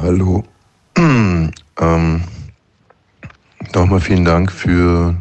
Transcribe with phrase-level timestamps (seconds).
[0.00, 0.42] Hallo.
[0.98, 2.24] ähm,
[3.74, 5.14] Nochmal vielen Dank für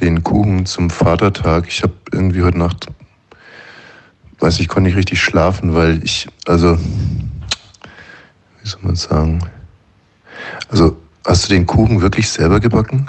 [0.00, 1.66] den Kuchen zum Vatertag.
[1.68, 2.86] Ich habe irgendwie heute Nacht,
[4.40, 6.78] weiß ich, konnte nicht richtig schlafen, weil ich, also,
[8.62, 9.40] wie soll man sagen?
[10.70, 10.96] Also,
[11.26, 13.08] hast du den Kuchen wirklich selber gebacken?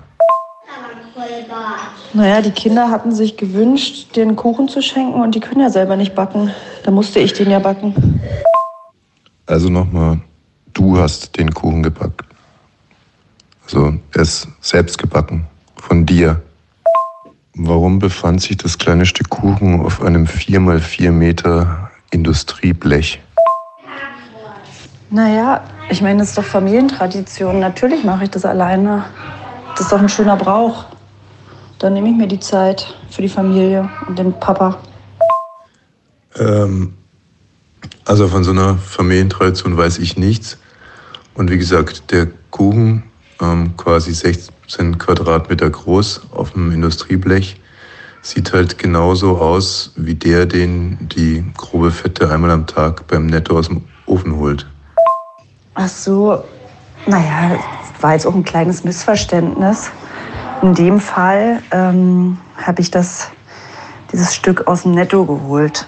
[2.13, 5.95] Naja, die Kinder hatten sich gewünscht, den Kuchen zu schenken und die können ja selber
[5.95, 6.51] nicht backen.
[6.83, 8.21] Da musste ich den ja backen.
[9.45, 10.19] Also nochmal,
[10.73, 12.25] du hast den Kuchen gebacken.
[13.63, 15.45] Also er ist selbst gebacken.
[15.75, 16.41] Von dir.
[17.55, 23.21] Warum befand sich das kleine Stück Kuchen auf einem 4x4 Meter Industrieblech?
[25.09, 27.59] Naja, ich meine, das ist doch Familientradition.
[27.59, 29.05] Natürlich mache ich das alleine.
[29.71, 30.85] Das ist doch ein schöner Brauch.
[31.79, 34.77] Dann nehme ich mir die Zeit für die Familie und den Papa.
[36.37, 36.93] Ähm,
[38.05, 40.57] also von so einer Familientradition weiß ich nichts.
[41.33, 43.03] Und wie gesagt, der Kuchen,
[43.41, 47.59] ähm, quasi 16 Quadratmeter groß auf dem Industrieblech,
[48.21, 53.57] sieht halt genauso aus wie der, den die grobe Fette einmal am Tag beim Netto
[53.59, 54.65] aus dem Ofen holt.
[55.75, 56.43] Ach so,
[57.05, 57.59] naja,
[58.01, 59.91] war jetzt auch ein kleines Missverständnis.
[60.61, 63.29] In dem Fall ähm, habe ich das,
[64.11, 65.87] dieses Stück aus dem Netto geholt.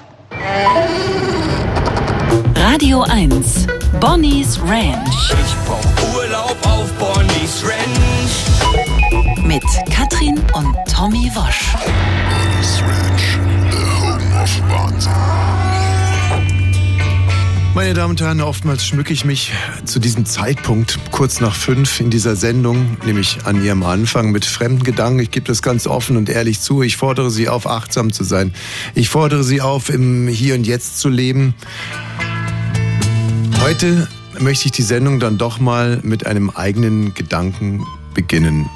[2.56, 3.68] Radio 1,
[4.00, 5.34] Bonnie's Ranch.
[5.46, 8.46] Ich brauch Urlaub auf Bonnie's Ranch.
[9.44, 11.76] Mit Katrin und Tommy Wosch.
[12.30, 13.40] Bonnie's Ranch,
[13.72, 15.47] the home of Wahnsinn.
[17.78, 19.54] Meine Damen und Herren, oftmals schmücke ich mich
[19.86, 24.84] zu diesem Zeitpunkt kurz nach fünf in dieser Sendung, nämlich an ihrem Anfang, mit fremden
[24.84, 25.20] Gedanken.
[25.20, 26.82] Ich gebe das ganz offen und ehrlich zu.
[26.82, 28.52] Ich fordere Sie auf, achtsam zu sein.
[28.96, 31.54] Ich fordere Sie auf, im Hier und Jetzt zu leben.
[33.62, 34.08] Heute
[34.40, 38.68] möchte ich die Sendung dann doch mal mit einem eigenen Gedanken beginnen.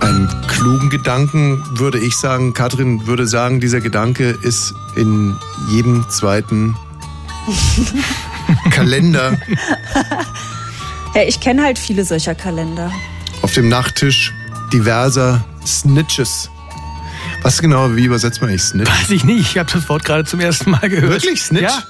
[0.00, 2.52] Einen klugen Gedanken würde ich sagen.
[2.52, 5.34] Katrin würde sagen, dieser Gedanke ist in
[5.70, 6.76] jedem zweiten
[8.70, 9.38] Kalender
[11.14, 12.90] Ja, ich kenne halt viele solcher Kalender.
[13.42, 14.32] auf dem Nachttisch
[14.72, 16.50] diverser Snitches.
[17.42, 18.90] Was genau, wie übersetzt man eigentlich Snitch?
[18.90, 19.40] Weiß ich nicht.
[19.40, 21.10] Ich habe das Wort gerade zum ersten Mal gehört.
[21.10, 21.42] Wirklich?
[21.42, 21.62] Snitch?
[21.62, 21.82] Ja.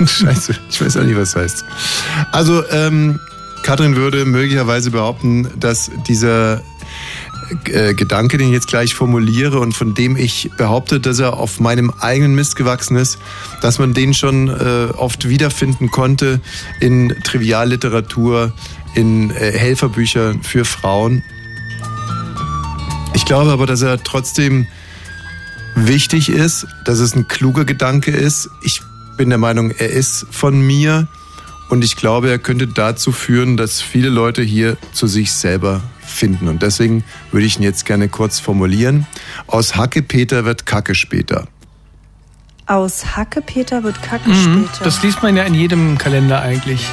[0.06, 1.64] Scheiße, ich weiß auch nicht, was das heißt.
[2.32, 3.20] Also, ähm,
[3.62, 6.62] Katrin würde möglicherweise behaupten, dass dieser
[7.66, 11.60] äh, Gedanke, den ich jetzt gleich formuliere und von dem ich behaupte, dass er auf
[11.60, 13.18] meinem eigenen Mist gewachsen ist,
[13.60, 16.40] dass man den schon äh, oft wiederfinden konnte
[16.80, 18.52] in Trivialliteratur,
[18.94, 21.22] in äh, Helferbüchern für Frauen.
[23.14, 24.66] Ich glaube aber, dass er trotzdem
[25.74, 28.50] wichtig ist, dass es ein kluger Gedanke ist.
[28.62, 28.80] Ich
[29.16, 31.08] bin der Meinung, er ist von mir
[31.68, 36.48] und ich glaube, er könnte dazu führen, dass viele Leute hier zu sich selber finden.
[36.48, 39.06] Und deswegen würde ich ihn jetzt gerne kurz formulieren.
[39.46, 41.46] Aus Hackepeter wird Kacke später.
[42.66, 44.66] Aus Hackepeter wird Kacke Mhm.
[44.68, 44.84] später.
[44.84, 46.86] Das liest man ja in jedem Kalender eigentlich.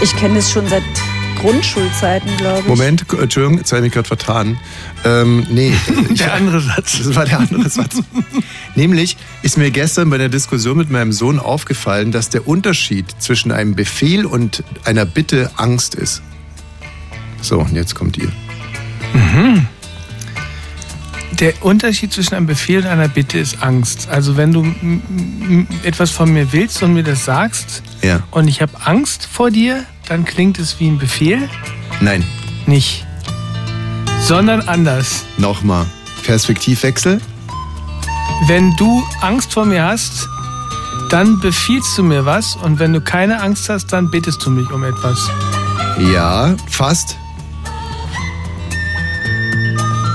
[0.00, 0.82] ich kenne das schon seit
[1.40, 2.66] Grundschulzeiten, glaube ich.
[2.66, 4.58] Moment, Entschuldigung, jetzt habe ich mich gerade vertan.
[5.04, 5.72] Ähm, nee,
[6.10, 6.98] Der andere Satz.
[6.98, 7.96] das war der andere Satz.
[8.74, 13.52] Nämlich ist mir gestern bei der Diskussion mit meinem Sohn aufgefallen, dass der Unterschied zwischen
[13.52, 16.22] einem Befehl und einer Bitte Angst ist.
[17.40, 18.30] So, und jetzt kommt ihr.
[21.40, 24.08] Der Unterschied zwischen einem Befehl und einer Bitte ist Angst.
[24.10, 24.66] Also wenn du
[25.84, 28.22] etwas von mir willst und mir das sagst Ja.
[28.32, 31.48] und ich habe Angst vor dir, dann klingt es wie ein Befehl.
[32.00, 32.24] Nein,
[32.66, 33.04] Nicht.
[34.20, 35.24] Sondern anders.
[35.36, 35.86] nochmal.
[36.24, 37.20] Perspektivwechsel.
[38.46, 40.28] Wenn du Angst vor mir hast,
[41.10, 44.70] dann befiehlst du mir was und wenn du keine Angst hast, dann bittest du mich
[44.70, 45.30] um etwas.
[45.98, 47.16] Ja, fast.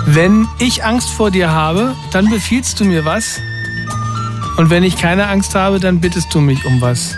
[0.05, 3.39] Wenn ich Angst vor dir habe, dann befiehlst du mir was.
[4.57, 7.15] Und wenn ich keine Angst habe, dann bittest du mich um was.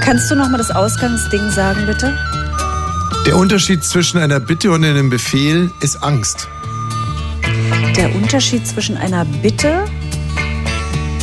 [0.00, 2.16] Kannst du noch mal das Ausgangsding sagen, bitte?
[3.26, 6.48] Der Unterschied zwischen einer Bitte und einem Befehl ist Angst.
[7.96, 9.84] Der Unterschied zwischen einer Bitte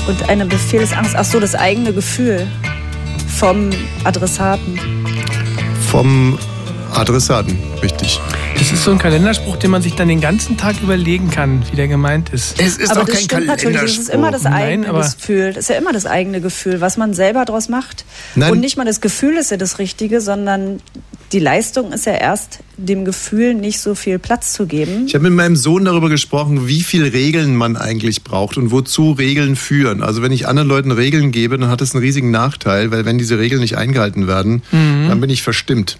[0.07, 1.15] und einem Befehl ist Angst.
[1.17, 2.47] Ach so, das eigene Gefühl
[3.37, 3.69] vom
[4.03, 4.79] Adressaten.
[5.91, 6.37] Vom
[6.97, 8.19] Adressaten, richtig.
[8.57, 11.75] Das ist so ein Kalenderspruch, den man sich dann den ganzen Tag überlegen kann, wie
[11.75, 12.59] der gemeint ist.
[12.59, 15.53] Es ist aber das stimmt natürlich, das ist immer das Nein, eigene aber- Gefühl.
[15.53, 18.03] Das ist ja immer das eigene Gefühl, was man selber daraus macht.
[18.35, 18.51] Nein.
[18.51, 20.81] Und nicht mal das Gefühl ist ja das Richtige, sondern
[21.33, 25.05] die Leistung ist ja erst dem Gefühl nicht so viel Platz zu geben.
[25.07, 29.11] Ich habe mit meinem Sohn darüber gesprochen, wie viel Regeln man eigentlich braucht und wozu
[29.11, 30.01] Regeln führen.
[30.01, 33.17] Also wenn ich anderen Leuten Regeln gebe, dann hat das einen riesigen Nachteil, weil wenn
[33.17, 35.97] diese Regeln nicht eingehalten werden, dann bin ich verstimmt.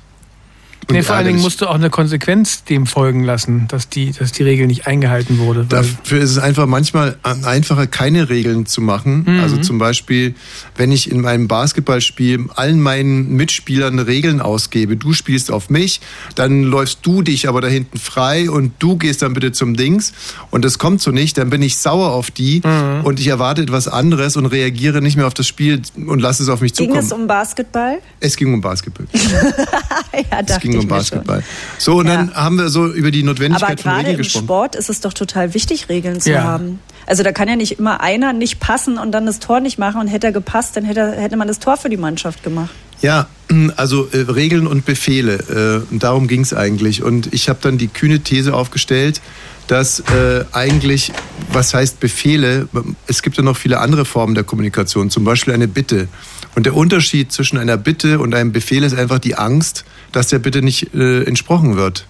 [0.89, 4.13] Und Nee, vor allen Dingen musst du auch eine Konsequenz dem folgen lassen, dass die,
[4.13, 5.66] dass die Regel nicht eingehalten wurde.
[5.68, 9.25] Dafür ist es einfach manchmal einfacher, keine Regeln zu machen.
[9.28, 9.39] Mhm.
[9.42, 10.34] Also zum Beispiel,
[10.78, 16.00] wenn ich in meinem Basketballspiel allen meinen Mitspielern Regeln ausgebe, du spielst auf mich,
[16.36, 20.13] dann läufst du dich aber da hinten frei und du gehst dann bitte zum Dings
[20.51, 23.04] und das kommt so nicht, dann bin ich sauer auf die Mhm.
[23.04, 26.50] und ich erwarte etwas anderes und reagiere nicht mehr auf das Spiel und lasse es
[26.50, 27.06] auf mich Ging zukommen.
[27.06, 27.98] es um Basketball?
[28.22, 29.06] es ging um Basketball.
[29.13, 31.41] ja, Es dachte ich um Basketball.
[31.41, 31.77] Schon.
[31.79, 32.15] So, und Ja.
[32.15, 34.45] dann haben wir so über die Aber Notwendigkeit von gerade Regeln im gesprochen.
[34.45, 36.44] Sport ist es doch total wichtig, Regeln zu Ja.
[36.44, 36.79] haben.
[37.06, 40.01] Also da kann ja nicht immer einer nicht passen und dann das Tor nicht machen
[40.01, 42.71] und hätte er gepasst, dann hätte, hätte man das Tor für die Mannschaft gemacht.
[43.01, 43.27] Ja,
[43.77, 47.03] also äh, Regeln und Befehle, äh, darum ging es eigentlich.
[47.03, 49.21] Und ich habe dann die kühne These aufgestellt,
[49.68, 51.12] dass äh, eigentlich,
[51.51, 52.68] was heißt Befehle,
[53.06, 56.07] es gibt ja noch viele andere Formen der Kommunikation, zum Beispiel eine Bitte.
[56.56, 60.39] Und der Unterschied zwischen einer Bitte und einem Befehl ist einfach die Angst, dass der
[60.39, 62.06] Bitte nicht äh, entsprochen wird.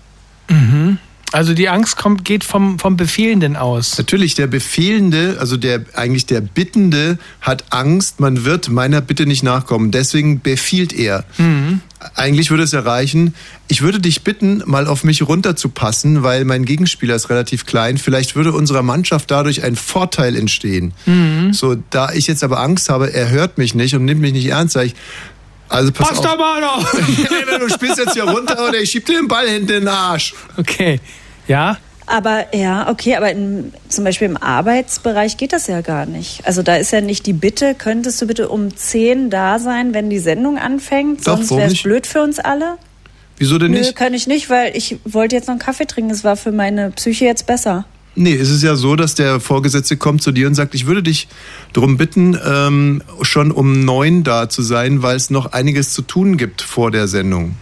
[1.33, 3.97] also die Angst kommt, geht vom, vom Befehlenden aus.
[3.97, 9.43] Natürlich, der Befehlende, also der eigentlich der Bittende, hat Angst, man wird meiner Bitte nicht
[9.43, 9.91] nachkommen.
[9.91, 11.25] Deswegen befiehlt er.
[12.15, 13.33] Eigentlich würde es erreichen,
[13.67, 17.97] ich würde dich bitten, mal auf mich runterzupassen, weil mein Gegenspieler ist relativ klein.
[17.97, 20.93] Vielleicht würde unserer Mannschaft dadurch ein Vorteil entstehen.
[21.53, 24.47] So, da ich jetzt aber Angst habe, er hört mich nicht und nimmt mich nicht
[24.47, 24.95] ernst, sage ich,
[25.69, 26.39] also pass Pass auf.
[26.39, 26.91] auf!
[27.59, 30.33] du spielst jetzt hier runter oder ich schieb dir den Ball hinten in den Arsch.
[30.57, 30.99] Okay.
[31.47, 31.77] Ja?
[32.05, 36.45] Aber ja, okay, aber in, zum Beispiel im Arbeitsbereich geht das ja gar nicht.
[36.47, 40.09] Also da ist ja nicht die Bitte, könntest du bitte um 10 da sein, wenn
[40.09, 41.27] die Sendung anfängt?
[41.27, 42.77] Doch, Sonst wäre es blöd für uns alle.
[43.37, 43.95] Wieso denn Nö, nicht?
[43.95, 46.09] kann ich nicht, weil ich wollte jetzt noch einen Kaffee trinken.
[46.11, 47.85] Es war für meine Psyche jetzt besser.
[48.19, 51.03] Nee, es ist ja so, dass der Vorgesetzte kommt zu dir und sagt, ich würde
[51.03, 51.27] dich
[51.71, 56.35] darum bitten, ähm, schon um neun da zu sein, weil es noch einiges zu tun
[56.35, 57.55] gibt vor der Sendung.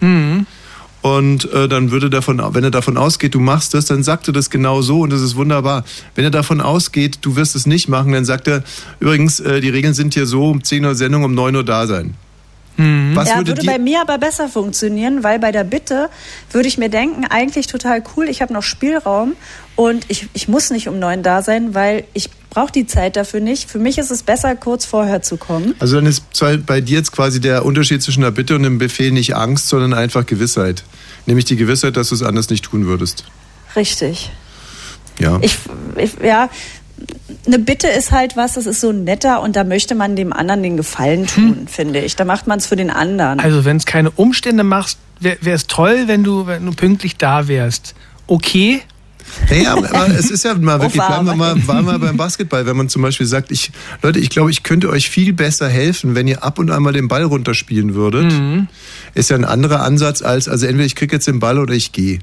[1.01, 4.33] Und äh, dann würde davon, wenn er davon ausgeht, du machst das, dann sagt er
[4.33, 5.83] das genau so und das ist wunderbar.
[6.15, 8.63] Wenn er davon ausgeht, du wirst es nicht machen, dann sagt er,
[9.01, 11.85] übrigens, äh, die Regeln sind hier so, um 10 Uhr Sendung, um 9 Uhr da
[11.85, 12.15] sein.
[12.77, 16.09] Was ja, würde würde bei mir aber besser funktionieren, weil bei der Bitte
[16.51, 19.33] würde ich mir denken, eigentlich total cool, ich habe noch Spielraum
[19.75, 23.41] und ich, ich muss nicht um neun da sein, weil ich brauche die Zeit dafür
[23.41, 23.69] nicht.
[23.69, 25.75] Für mich ist es besser, kurz vorher zu kommen.
[25.79, 26.23] also dann ist
[26.65, 29.93] bei dir jetzt quasi der Unterschied zwischen der Bitte und dem Befehl nicht Angst, sondern
[29.93, 30.83] einfach Gewissheit.
[31.25, 33.25] Nämlich die Gewissheit, dass du es anders nicht tun würdest.
[33.75, 34.31] Richtig.
[35.19, 35.39] Ja.
[35.41, 35.57] Ich,
[35.97, 36.49] ich, ja,
[37.45, 40.63] eine Bitte ist halt was, das ist so netter und da möchte man dem anderen
[40.63, 42.15] den Gefallen tun, finde ich.
[42.15, 43.39] Da macht man es für den anderen.
[43.39, 47.47] Also wenn es keine Umstände machst, wäre es toll, wenn du, wenn du pünktlich da
[47.47, 47.95] wärst.
[48.27, 48.81] Okay,
[49.49, 52.77] Naja, aber es ist ja mal wirklich, bleiben wir mal, bleiben wir beim Basketball, wenn
[52.77, 56.27] man zum Beispiel sagt, ich, Leute, ich glaube, ich könnte euch viel besser helfen, wenn
[56.27, 58.31] ihr ab und an mal den Ball runterspielen würdet.
[59.13, 61.91] Ist ja ein anderer Ansatz als, also entweder ich kriege jetzt den Ball oder ich
[61.91, 62.19] gehe.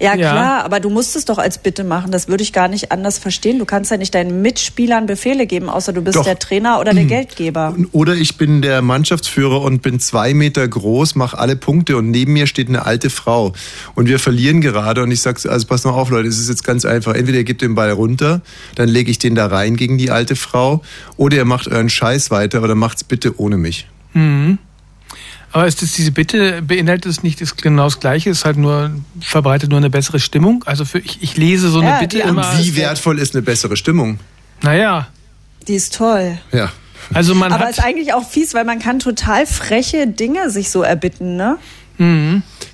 [0.00, 0.32] Ja, Ja.
[0.32, 2.10] klar, aber du musst es doch als Bitte machen.
[2.10, 3.58] Das würde ich gar nicht anders verstehen.
[3.58, 6.24] Du kannst ja nicht deinen Mitspielern Befehle geben, außer du bist Doch.
[6.24, 7.74] der Trainer oder der Geldgeber.
[7.92, 12.32] Oder ich bin der Mannschaftsführer und bin zwei Meter groß, mache alle Punkte und neben
[12.32, 13.52] mir steht eine alte Frau.
[13.94, 16.64] Und wir verlieren gerade und ich sage, also pass mal auf, Leute, es ist jetzt
[16.64, 17.14] ganz einfach.
[17.14, 18.40] Entweder ihr gebt den Ball runter,
[18.76, 20.80] dann lege ich den da rein gegen die alte Frau,
[21.18, 23.86] oder ihr macht euren Scheiß weiter oder macht's bitte ohne mich.
[25.52, 28.90] Aber ist das diese Bitte, beinhaltet es nicht das genau das Gleiche, ist halt nur,
[29.20, 30.62] verbreitet nur eine bessere Stimmung?
[30.66, 32.58] Also für, ich, ich lese so eine Ja, Bitte immer.
[32.58, 34.20] Wie wertvoll ist eine bessere Stimmung?
[34.62, 35.08] Naja,
[35.66, 36.38] Die ist toll.
[36.52, 36.70] Ja.
[37.14, 40.82] also man Aber ist eigentlich auch fies, weil man kann total freche Dinge sich so
[40.82, 41.56] erbitten, ne?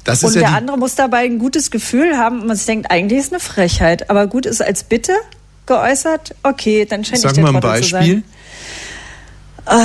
[0.04, 2.66] Das Und ist ja der andere muss dabei ein gutes Gefühl haben und man sich
[2.66, 4.08] denkt, eigentlich ist eine Frechheit.
[4.08, 5.12] Aber gut, ist als Bitte
[5.66, 8.22] geäußert, okay, dann scheint ich Sag der mal ein Trottel zu Beispiel.
[9.66, 9.82] sein.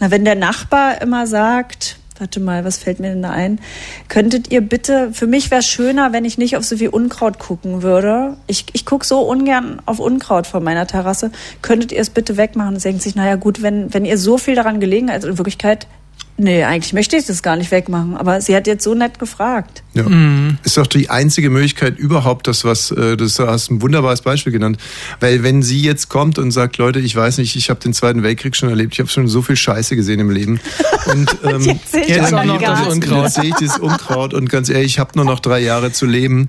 [0.00, 3.60] Na, wenn der Nachbar immer sagt, warte mal, was fällt mir denn da ein?
[4.08, 7.38] Könntet ihr bitte, für mich wäre es schöner, wenn ich nicht auf so viel Unkraut
[7.38, 8.36] gucken würde.
[8.46, 11.30] Ich, ich gucke so ungern auf Unkraut vor meiner Terrasse.
[11.62, 12.74] Könntet ihr es bitte wegmachen?
[12.74, 15.86] Und denkt sich, naja gut, wenn, wenn ihr so viel daran gelegen habt, in Wirklichkeit,
[16.36, 18.16] nee, eigentlich möchte ich das gar nicht wegmachen.
[18.16, 19.82] Aber sie hat jetzt so nett gefragt.
[19.94, 20.04] Ja.
[20.64, 24.52] Ist doch die einzige Möglichkeit überhaupt, das was, äh, das du hast ein wunderbares Beispiel
[24.52, 24.78] genannt.
[25.20, 28.22] Weil wenn sie jetzt kommt und sagt, Leute, ich weiß nicht, ich habe den Zweiten
[28.22, 30.60] Weltkrieg schon erlebt, ich habe schon so viel Scheiße gesehen im Leben.
[31.06, 32.94] Und ähm, Jetzt sehe ich Jetzt aber auch noch gar das.
[32.94, 33.24] Unkraut.
[33.24, 36.04] Jetzt sehe ich dieses Unkraut und ganz ehrlich, ich habe nur noch drei Jahre zu
[36.04, 36.48] leben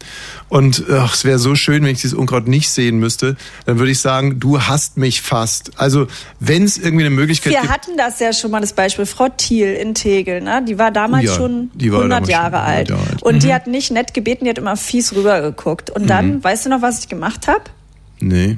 [0.49, 3.35] und ach, es wäre so schön, wenn ich dieses Unkraut nicht sehen müsste.
[3.65, 5.71] Dann würde ich sagen, du hast mich fast.
[5.79, 6.07] Also
[6.39, 9.05] wenn es irgendwie eine Möglichkeit Wir gibt, hatten das ja schon mal, das Beispiel.
[9.05, 10.63] Frau Thiel in Tegel, ne?
[10.67, 12.89] Die war damals Ja, schon die war 100 damals Jahre schon 100 alt.
[12.89, 13.23] Jahre alt.
[13.23, 15.89] Und die hat nicht nett gebeten, die hat immer fies rübergeguckt.
[15.89, 16.43] Und dann, Mhm.
[16.43, 17.61] weißt du noch, was ich gemacht habe?
[18.19, 18.57] Nee.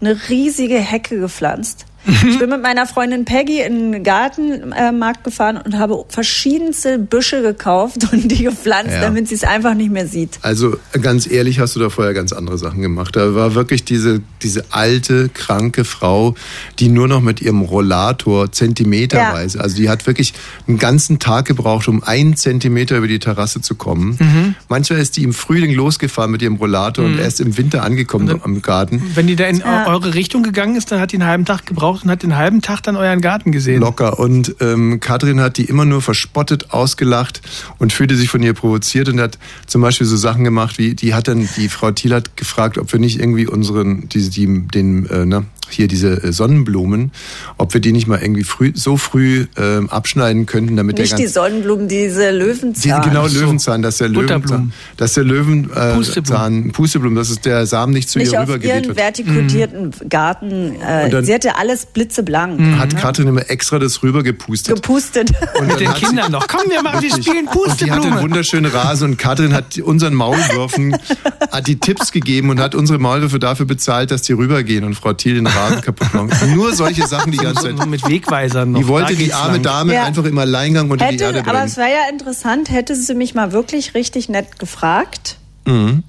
[0.00, 1.86] Eine riesige Hecke gepflanzt.
[2.06, 8.12] Ich bin mit meiner Freundin Peggy in den Gartenmarkt gefahren und habe verschiedenste Büsche gekauft
[8.12, 9.00] und die gepflanzt, Ja.
[9.00, 10.38] damit sie es einfach nicht mehr sieht.
[10.42, 13.16] Also ganz ehrlich, hast du da vorher ganz andere Sachen gemacht.
[13.16, 16.34] Da war wirklich diese, diese alte, kranke Frau,
[16.78, 20.32] die nur noch mit ihrem Rollator zentimeterweise, also die hat wirklich
[20.68, 24.16] einen ganzen Tag gebraucht, um einen Zentimeter über die Terrasse zu kommen.
[24.20, 24.54] Mhm.
[24.68, 27.18] Manchmal ist die im Frühling losgefahren mit ihrem Rollator und Mhm.
[27.20, 29.02] erst im Winter angekommen am Garten.
[29.14, 29.86] Wenn die da in Ja.
[29.88, 32.62] eure Richtung gegangen ist, dann hat die einen halben Tag gebraucht und hat den halben
[32.62, 33.80] Tag dann euren Garten gesehen.
[33.80, 34.18] Locker.
[34.18, 37.40] Und ähm, Katrin hat die immer nur verspottet, ausgelacht
[37.78, 41.14] und fühlte sich von ihr provoziert und hat zum Beispiel so Sachen gemacht, wie die
[41.14, 45.06] hat dann, die Frau Thiel hat gefragt, ob wir nicht irgendwie unseren, die, die, den,
[45.06, 47.10] äh, na, hier diese äh, Sonnenblumen,
[47.58, 51.18] ob wir die nicht mal irgendwie früh, so früh ähm, abschneiden könnten, damit Nicht der
[51.18, 53.02] die Sonnenblumen, diese die, Löwenzahn.
[53.02, 53.40] genau, Ach so.
[53.40, 54.72] Löwenzahn, dass der Löwenzahn, Butterblumen.
[54.96, 56.70] dass der Löwen, äh, Pusteblumen.
[56.72, 58.96] Pusteblumen, dass es der Samen nicht zu nicht ihr auf rübergeweht ihren wird.
[58.98, 60.76] vertikutierten Garten.
[60.80, 62.78] Äh, dann- sie hatte alles blitzeblank.
[62.78, 64.74] Hat Katrin immer extra das rübergepustet.
[64.76, 65.30] Gepustet.
[65.58, 66.46] Und Mit den Kindern noch.
[66.46, 68.22] Komm, wir machen, wir spielen Und die hatte einen Pusteblume.
[68.22, 70.96] wunderschönen Rasen und Katrin hat unseren Maulwürfen
[71.50, 75.12] hat die Tipps gegeben und hat unsere Maulwürfe dafür bezahlt, dass die rübergehen und Frau
[75.12, 76.54] Thiel den Rasen kaputt machen.
[76.54, 77.86] Nur solche Sachen die ganze Zeit.
[77.86, 78.80] mit Wegweisern noch.
[78.80, 79.62] Die wollte die arme lang.
[79.62, 80.04] Dame Ja.
[80.04, 81.64] einfach im Alleingang unter die Hätte, Erde aber bringen.
[81.66, 85.38] es wäre ja interessant, hätte sie mich mal wirklich richtig nett gefragt.
[85.64, 86.02] Mhm.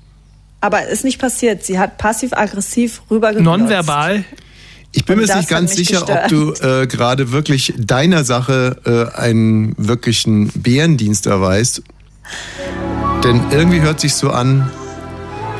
[0.59, 1.63] Aber ist nicht passiert.
[1.65, 3.59] Sie hat passiv-aggressiv rübergeglotzt.
[3.59, 4.25] Nonverbal.
[4.91, 9.75] Ich bin mir nicht ganz sicher, ob du äh, gerade wirklich deiner Sache äh, einen
[9.77, 11.83] wirklichen Bärendienst erweist.
[13.23, 14.71] Denn irgendwie hört sich so an,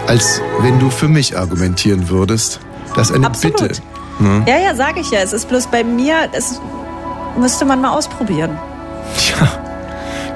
[0.08, 2.60] als wenn du für mich argumentieren würdest.
[2.96, 3.60] Das ist eine Absolut.
[3.60, 3.82] Bitte.
[4.20, 4.46] Ne?
[4.48, 5.20] Ja, ja, sage ich ja.
[5.20, 6.60] Es ist bloß bei mir, das
[7.38, 8.58] müsste man mal ausprobieren.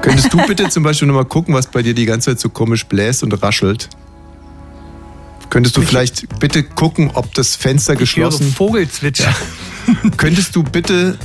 [0.02, 2.86] Könntest du bitte zum Beispiel nochmal gucken, was bei dir die ganze Zeit so komisch
[2.86, 3.88] bläst und raschelt?
[5.52, 9.34] Könntest du vielleicht bitte gucken, ob das Fenster Ich geschlossen Vogelzwitscher.
[10.16, 11.18] Könntest du bitte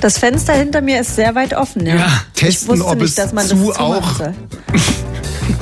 [0.00, 1.84] Das Fenster hinter mir ist sehr weit offen.
[1.84, 1.96] Ja.
[1.96, 2.22] Ja.
[2.36, 4.14] ich testen, wusste ob nicht, es dass man zu das auch.
[4.16, 4.32] soll.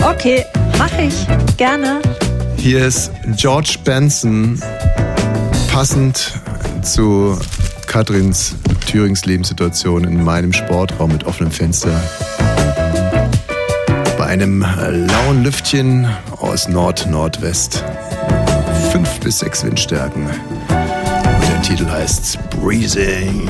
[0.02, 0.44] Okay,
[0.76, 1.56] mache ich.
[1.56, 2.02] Gerne.
[2.58, 4.62] Hier ist George Benson,
[5.72, 6.34] passend
[6.82, 7.38] zu
[7.86, 11.98] Katrins Thürings Lebenssituation in meinem Sportraum mit offenem Fenster.
[14.22, 17.82] Bei einem lauen Lüftchen aus Nord-Nordwest.
[18.92, 20.26] Fünf bis sechs Windstärken.
[20.26, 23.48] Und der Titel heißt Breezing.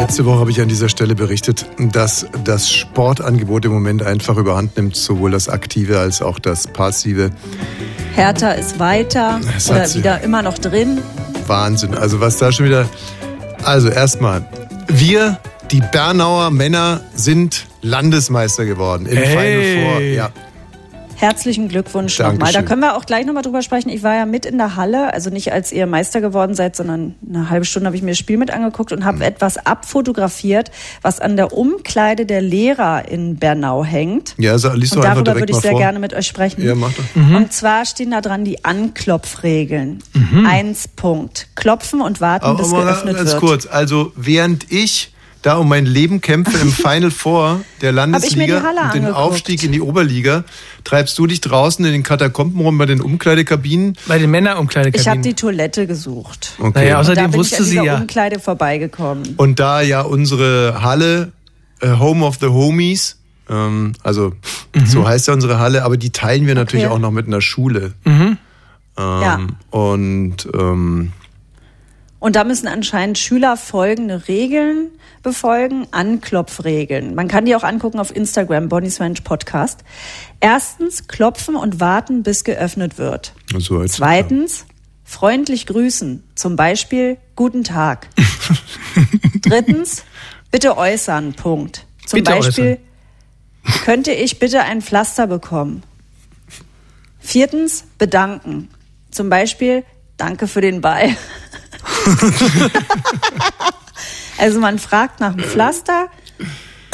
[0.00, 4.78] Letzte Woche habe ich an dieser Stelle berichtet, dass das Sportangebot im Moment einfach überhand
[4.78, 7.30] nimmt, sowohl das aktive als auch das passive.
[8.14, 11.02] Hertha ist weiter Es oder wieder immer noch drin.
[11.48, 11.94] Wahnsinn.
[11.94, 12.88] Also was da schon wieder.
[13.64, 14.44] Also erstmal,
[14.88, 15.38] wir,
[15.70, 19.26] die Bernauer Männer, sind Landesmeister geworden im Hey.
[19.76, 20.00] Final Four.
[20.02, 20.30] Ja.
[21.22, 22.52] Herzlichen Glückwunsch nochmal.
[22.52, 23.90] Da können wir auch gleich nochmal drüber sprechen.
[23.90, 27.14] Ich war ja mit in der Halle, also nicht als ihr Meister geworden seid, sondern
[27.28, 29.04] eine halbe Stunde habe ich mir das Spiel mit angeguckt und Mhm.
[29.04, 34.34] habe etwas abfotografiert, was an der Umkleide der Lehrer in Bernau hängt.
[34.36, 35.78] Ja, also liest Und darüber würde ich sehr vor.
[35.80, 36.60] gerne mit euch sprechen.
[36.66, 37.36] Ja, mach doch.
[37.36, 40.00] Und zwar stehen da dran die Anklopfregeln.
[40.44, 41.46] Eins Punkt.
[41.54, 43.40] Klopfen und warten, Aber bis mal geöffnet ganz wird.
[43.40, 43.66] kurz.
[43.66, 45.11] Also während ich
[45.42, 49.14] da um mein Leben kämpfe im Final Four der ich Landesliga und den angeguckt.
[49.16, 50.44] Aufstieg in die Oberliga,
[50.84, 53.96] treibst du dich draußen in den Katakomben rum bei den Umkleidekabinen?
[54.06, 55.10] Bei den Ich Männerumkleidekabinen.
[55.10, 56.52] habe die Toilette gesucht.
[56.58, 56.70] Okay.
[56.74, 57.96] Naja, außerdem bin wusste ich an sie dieser ja.
[57.98, 59.34] Umkleide vorbeigekommen.
[59.36, 61.32] Und da ja unsere Halle
[61.80, 63.18] äh, Home of the Homies,
[63.50, 64.32] ähm, also
[64.86, 66.94] so heißt ja unsere Halle, aber die teilen wir natürlich Okay.
[66.94, 67.94] auch noch mit einer Schule.
[68.04, 68.38] Mhm.
[68.96, 69.40] Ähm, Ja.
[69.70, 71.12] Und ähm,
[72.22, 74.92] Und da müssen anscheinend Schüler folgende Regeln
[75.24, 77.16] befolgen, Anklopfregeln.
[77.16, 79.80] Man kann die auch angucken auf Instagram, Bonnie's Ranch Podcast.
[80.38, 83.34] Erstens, klopfen und warten, bis geöffnet wird.
[83.58, 84.66] so jetzt, Zweitens,
[85.02, 86.22] freundlich grüßen.
[86.36, 88.06] Zum Beispiel, guten Tag.
[89.42, 90.04] Drittens,
[90.52, 91.86] bitte äußern, Punkt.
[92.06, 92.78] Zum Bitte Beispiel,
[93.82, 95.82] könnte ich bitte ein Pflaster bekommen?
[97.18, 98.68] Viertens, bedanken.
[99.10, 99.82] Zum Beispiel,
[100.18, 101.16] danke für den Ball.
[104.38, 106.08] also man fragt nach einem Pflaster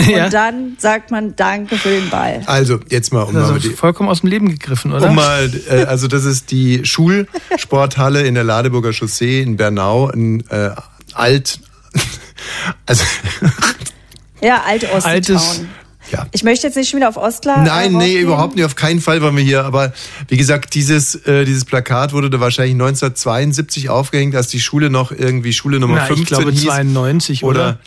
[0.09, 0.26] Ja.
[0.26, 2.42] und dann sagt man danke für den Ball.
[2.47, 5.09] Also jetzt mal, um Das mal die, also vollkommen aus dem Leben gegriffen, oder?
[5.09, 10.45] Um mal, äh, also das ist die Schulsporthalle in der Ladeburger Chaussee in Bernau, ein
[10.50, 10.71] äh,
[11.14, 11.61] alt,
[12.87, 13.04] also
[14.40, 15.68] Ja, alt Altes- Osttown.
[16.12, 16.26] Ja.
[16.32, 17.62] Ich möchte jetzt nicht schon wieder auf Ostklar.
[17.64, 18.64] Nein, äh, nee, überhaupt nicht.
[18.64, 19.64] Auf keinen Fall waren wir hier.
[19.64, 19.92] Aber
[20.28, 25.12] wie gesagt, dieses, äh, dieses Plakat wurde da wahrscheinlich 1972 aufgehängt, als die Schule noch
[25.12, 26.62] irgendwie Schule Nummer Na, 15 ich glaube hieß.
[26.64, 27.78] 92, oder?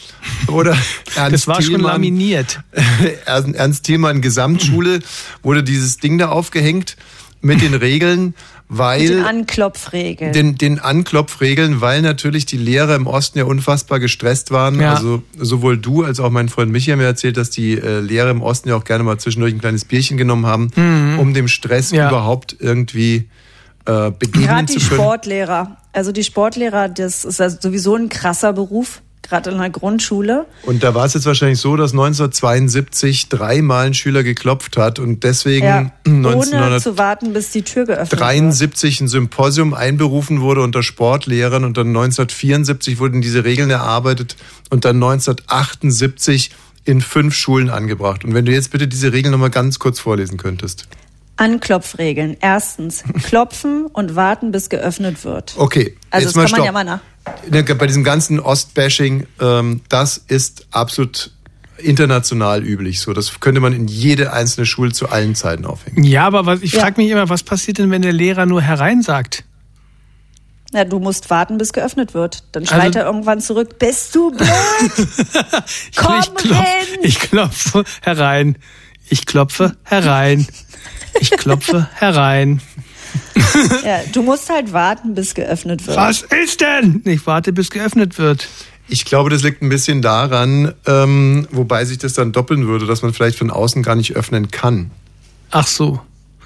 [0.47, 0.77] Oder, oder
[1.15, 2.59] Ernst Das war schon Thielmann- laminiert.
[3.25, 4.99] Ernst Ernst Thielmann Gesamtschule
[5.43, 6.97] wurde dieses Ding da aufgehängt
[7.41, 8.35] mit den Regeln,
[8.73, 10.31] weil den Anklopfregeln.
[10.33, 14.79] den, den Anklopfregeln, weil natürlich die Lehrer im Osten ja unfassbar gestresst waren.
[14.79, 14.93] Ja.
[14.93, 18.29] Also sowohl du als auch mein Freund Michi haben mir erzählt, dass die äh, Lehrer
[18.31, 20.71] im Osten ja auch gerne mal zwischendurch ein kleines Bierchen genommen haben,
[21.19, 21.97] um dem Stress Mhm.
[21.97, 22.09] Ja.
[22.09, 23.27] überhaupt irgendwie
[23.85, 25.01] äh, begegnen Gerade zu die können.
[25.01, 25.77] Sportlehrer.
[25.93, 30.45] Also die Sportlehrer, das ist ja sowieso ein krasser Beruf, gerade in der Grundschule.
[30.63, 35.23] Und da war es jetzt wahrscheinlich so, dass 1972 dreimal ein Schüler geklopft hat und
[35.23, 38.21] deswegen Ja, ohne 1900 zu warten, bis die Tür geöffnet wird.
[38.21, 44.35] 73 ein Symposium einberufen wurde unter Sportlehrern und dann 1974 wurden diese Regeln erarbeitet
[44.69, 46.51] und dann 1978
[46.85, 48.23] in fünf Schulen angebracht.
[48.25, 50.87] Und wenn du jetzt bitte diese Regeln nochmal ganz kurz vorlesen könntest.
[51.37, 52.37] Anklopfregeln.
[52.39, 55.53] Erstens, klopfen und warten, bis geöffnet wird.
[55.57, 56.65] Okay, Also jetzt das mal kann man stopp.
[56.65, 56.99] ja mal nach.
[57.49, 61.31] Ne, Bei diesem ganzen Ostbashing, ähm, das ist absolut
[61.77, 62.99] international üblich.
[63.01, 66.03] So, das könnte man in jede einzelne Schule zu allen Zeiten aufhängen.
[66.03, 66.81] Ja, aber was, ich Ja.
[66.81, 69.43] frage mich immer, was passiert denn, wenn der Lehrer nur herein sagt?
[70.73, 72.43] Ja, du musst warten, bis geöffnet wird.
[72.53, 74.47] Dann Also- schreit er irgendwann zurück, bist du blöd?
[75.95, 76.99] Komm ich, klopf, rein!
[77.03, 78.57] ich klopfe herein.
[79.09, 80.47] Ich klopfe herein.
[81.19, 82.61] Ich klopfe herein.
[83.85, 85.97] Ja, du musst halt warten, bis geöffnet wird.
[85.97, 87.01] Was ist denn?
[87.05, 88.47] Ich warte, bis geöffnet wird.
[88.87, 93.01] Ich glaube, das liegt ein bisschen daran, ähm, wobei sich das dann doppeln würde, dass
[93.01, 94.91] man vielleicht von außen gar nicht öffnen kann.
[95.51, 95.99] Ach so.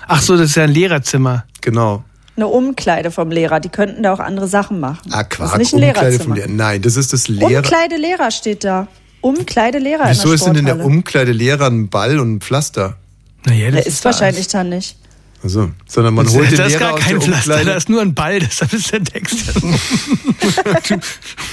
[0.08, 1.46] Ach so, das ist ja ein Lehrerzimmer.
[1.62, 2.04] Genau.
[2.36, 5.10] Eine Umkleide vom Lehrer, die könnten da auch andere Sachen machen.
[5.12, 6.24] Ah, Das Quark, ist nicht ein Umkleide Lehrerzimmer.
[6.24, 6.50] vom Lehrer.
[6.50, 7.58] Nein, das ist das Lehrer.
[7.58, 8.88] Umkleide Lehrer steht da.
[9.22, 10.86] Umkleide Lehrer Wieso in der ist denn in der.
[10.86, 12.98] Umkleide Lehrer ein Ball und ein Pflaster?
[13.46, 14.98] Naja, das Der ist wahrscheinlich da nicht.
[15.46, 17.66] Also, sondern man Das, holt den das ist Lehrer gar aus kein Pflaster, Umkleide.
[17.70, 19.56] das ist nur ein Ball, deshalb ist der Text.
[19.56, 19.62] du,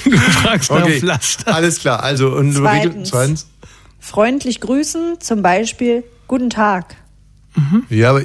[0.09, 1.53] du fragst nach Okay, Pflaster.
[1.53, 2.01] alles klar.
[2.01, 3.09] Also, und Zweitens.
[3.09, 3.47] zweitens.
[3.99, 6.95] Freundlich grüßen, zum Beispiel Guten Tag.
[7.89, 8.23] Ja, aber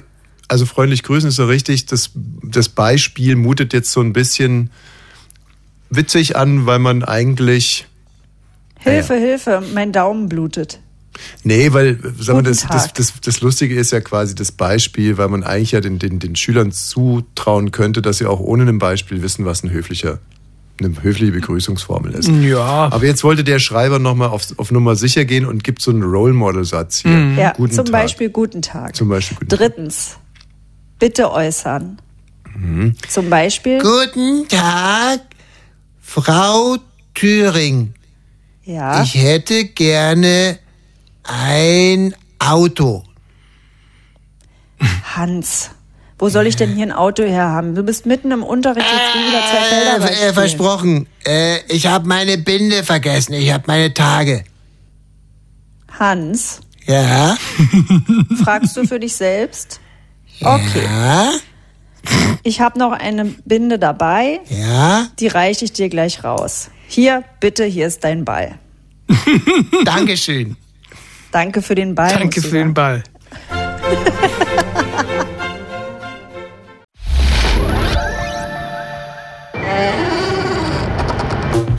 [0.49, 1.85] also freundlich grüßen ist so richtig.
[1.85, 4.71] Das, das Beispiel mutet jetzt so ein bisschen
[5.91, 7.87] witzig an, weil man eigentlich.
[8.79, 10.81] Hilfe, Hilfe, mein Daumen blutet.
[11.45, 12.95] Nee, weil sag mal, das, das, Tag.
[12.95, 16.37] das, das Lustige ist ja quasi das Beispiel, weil man eigentlich ja den, den, den
[16.37, 20.19] Schülern zutrauen könnte, dass sie auch ohne ein Beispiel wissen, was ein höflicher,
[20.81, 22.29] eine höfliche Begrüßungsformel ist.
[22.29, 22.89] Ja.
[22.91, 26.03] Aber jetzt wollte der Schreiber nochmal auf, auf Nummer sicher gehen und gibt so einen
[26.03, 27.33] Role Model Satz hier.
[27.37, 27.93] Ja, Guten zum Tag.
[27.93, 28.95] Beispiel Guten Tag.
[28.95, 29.59] Zum Beispiel guten Tag.
[29.59, 30.17] Drittens,
[30.99, 31.99] bitte äußern.
[32.57, 32.95] Mhm.
[33.09, 35.21] Zum Beispiel, Guten Tag,
[36.01, 36.77] Frau
[37.15, 37.93] Thüring.
[38.65, 40.59] ja, Ich hätte gerne
[41.29, 43.05] ein Auto.
[45.17, 45.71] Hans.
[46.19, 47.75] Wo soll ich denn hier ein Auto her haben?
[47.77, 51.07] Du bist mitten im Unterricht, jetzt will wieder zwei Felder Äh, äh, versprochen.
[51.25, 53.35] Äh, ich habe meine Binde vergessen.
[53.35, 54.43] Ich habe meine Tage.
[55.97, 57.37] Hans, Ja?
[58.45, 59.81] fragst du für dich selbst?
[60.41, 61.31] Okay, Ja?
[62.43, 65.09] ich habe noch eine Binde dabei, Ja?
[65.21, 66.71] die reiche ich dir gleich raus.
[66.89, 68.59] Hier, bitte, hier ist dein Ball.
[69.85, 70.57] Dankeschön.
[71.31, 72.11] Danke für den Ball.
[72.11, 72.75] Danke für den.
[72.75, 73.03] Ball.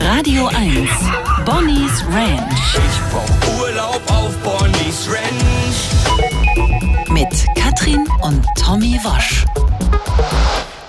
[0.00, 0.88] Radio 1.
[1.44, 5.80] Bonnie's Ranch Ich brauch Urlaub auf Bonnie's Ranch.
[7.10, 9.44] mit Katrin und Tommy Wosch.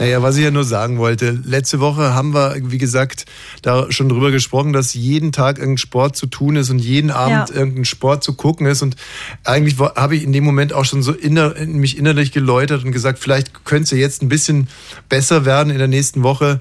[0.01, 3.25] Naja, was ich ja nur sagen wollte, letzte Woche haben wir, wie gesagt,
[3.61, 7.49] da schon drüber gesprochen, dass jeden Tag irgendein Sport zu tun ist und jeden Abend
[7.49, 7.55] Ja.
[7.55, 8.81] irgendein Sport zu gucken ist.
[8.81, 8.95] Und
[9.43, 12.91] eigentlich habe ich in dem Moment auch schon so inner, in mich innerlich geläutert und
[12.91, 14.67] gesagt, vielleicht könnte es ja jetzt ein bisschen
[15.07, 16.59] besser werden in der nächsten Woche.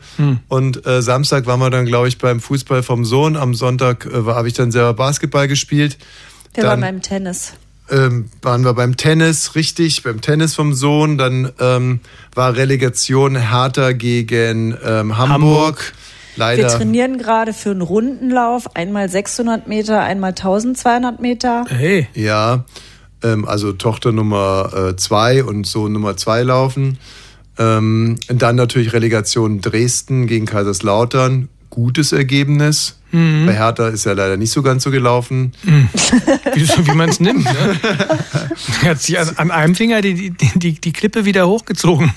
[0.49, 3.37] Und äh, Samstag waren wir dann, glaube ich, beim Fußball vom Sohn.
[3.37, 5.97] Am Sonntag äh, habe ich dann selber Basketball gespielt.
[6.53, 7.55] Wir waren Dann- beim Tennis.
[7.91, 11.19] Ähm, waren wir beim Tennis, richtig, beim Tennis vom Sohn.
[11.19, 12.01] Dann ähm,
[12.35, 15.19] war Relegation Hertha gegen ähm, Hamburg.
[15.19, 15.93] Hamburg.
[16.37, 16.69] Wir Leider.
[16.69, 21.65] trainieren gerade für einen Rundenlauf, einmal 600 Meter, einmal 1200 Meter.
[21.69, 22.09] Hey.
[22.15, 22.65] Ja,
[23.23, 26.99] ähm, also Tochter Nummer äh, zwei und Sohn Nummer zwei laufen.
[27.59, 31.49] Ähm, dann natürlich Relegation Dresden gegen Kaiserslautern.
[31.71, 32.97] Gutes Ergebnis.
[33.13, 33.47] Mhm.
[33.47, 35.53] Bei Hertha ist ja leider nicht so ganz so gelaufen.
[36.55, 37.45] Wie, so wie man es nimmt.
[37.45, 37.81] Ne?
[38.83, 42.13] Er hat sich an, an einem Finger die, die, die, die Klippe wieder hochgezogen.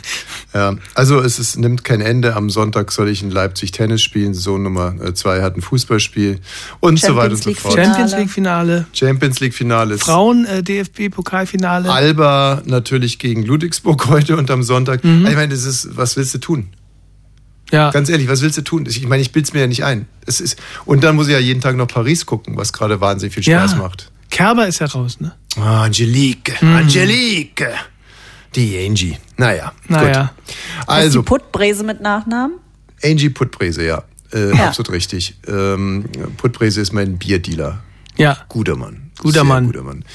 [0.53, 2.35] Ja, also es ist, nimmt kein Ende.
[2.35, 4.33] Am Sonntag soll ich in Leipzig Tennis spielen.
[4.33, 6.39] Sohn Nummer äh, zwei hat ein Fußballspiel
[6.79, 7.73] und so weiter und so fort.
[7.73, 8.85] Champions League Finale.
[8.93, 11.91] Champions League Finale Frauen äh, DFB Pokalfinale.
[11.91, 15.03] Alba natürlich gegen Ludwigsburg heute und am Sonntag.
[15.03, 15.25] Mhm.
[15.25, 16.67] Ich meine, das ist, was willst du tun?
[17.73, 17.89] Ja.
[17.91, 18.85] Ganz ehrlich, was willst du tun?
[18.87, 20.05] Ich meine, ich bild's mir ja nicht ein.
[20.27, 23.33] Es ist, und dann muss ich ja jeden Tag noch Paris gucken, was gerade wahnsinnig
[23.33, 23.77] viel Spaß Ja.
[23.79, 24.11] macht.
[24.29, 25.33] Kerber ist ja raus, ne?
[25.57, 26.75] Ah, Angelique, Mhm.
[26.75, 27.67] Angelique.
[28.55, 29.17] Die Angie.
[29.37, 30.31] Naja, Naja.
[30.45, 30.55] gut.
[30.87, 32.57] Also, die Puttbräse mit Nachnamen?
[33.03, 34.03] Angie Puttbrese, ja.
[34.31, 34.67] Äh, Ja.
[34.67, 35.35] Absolut richtig.
[35.47, 36.05] Ähm,
[36.37, 37.81] Puttbrese ist mein Bierdealer.
[38.17, 38.37] Ja.
[38.49, 39.11] Guter Mann.
[39.19, 39.65] Guter Sehr Mann.
[39.65, 40.05] Guter Mann.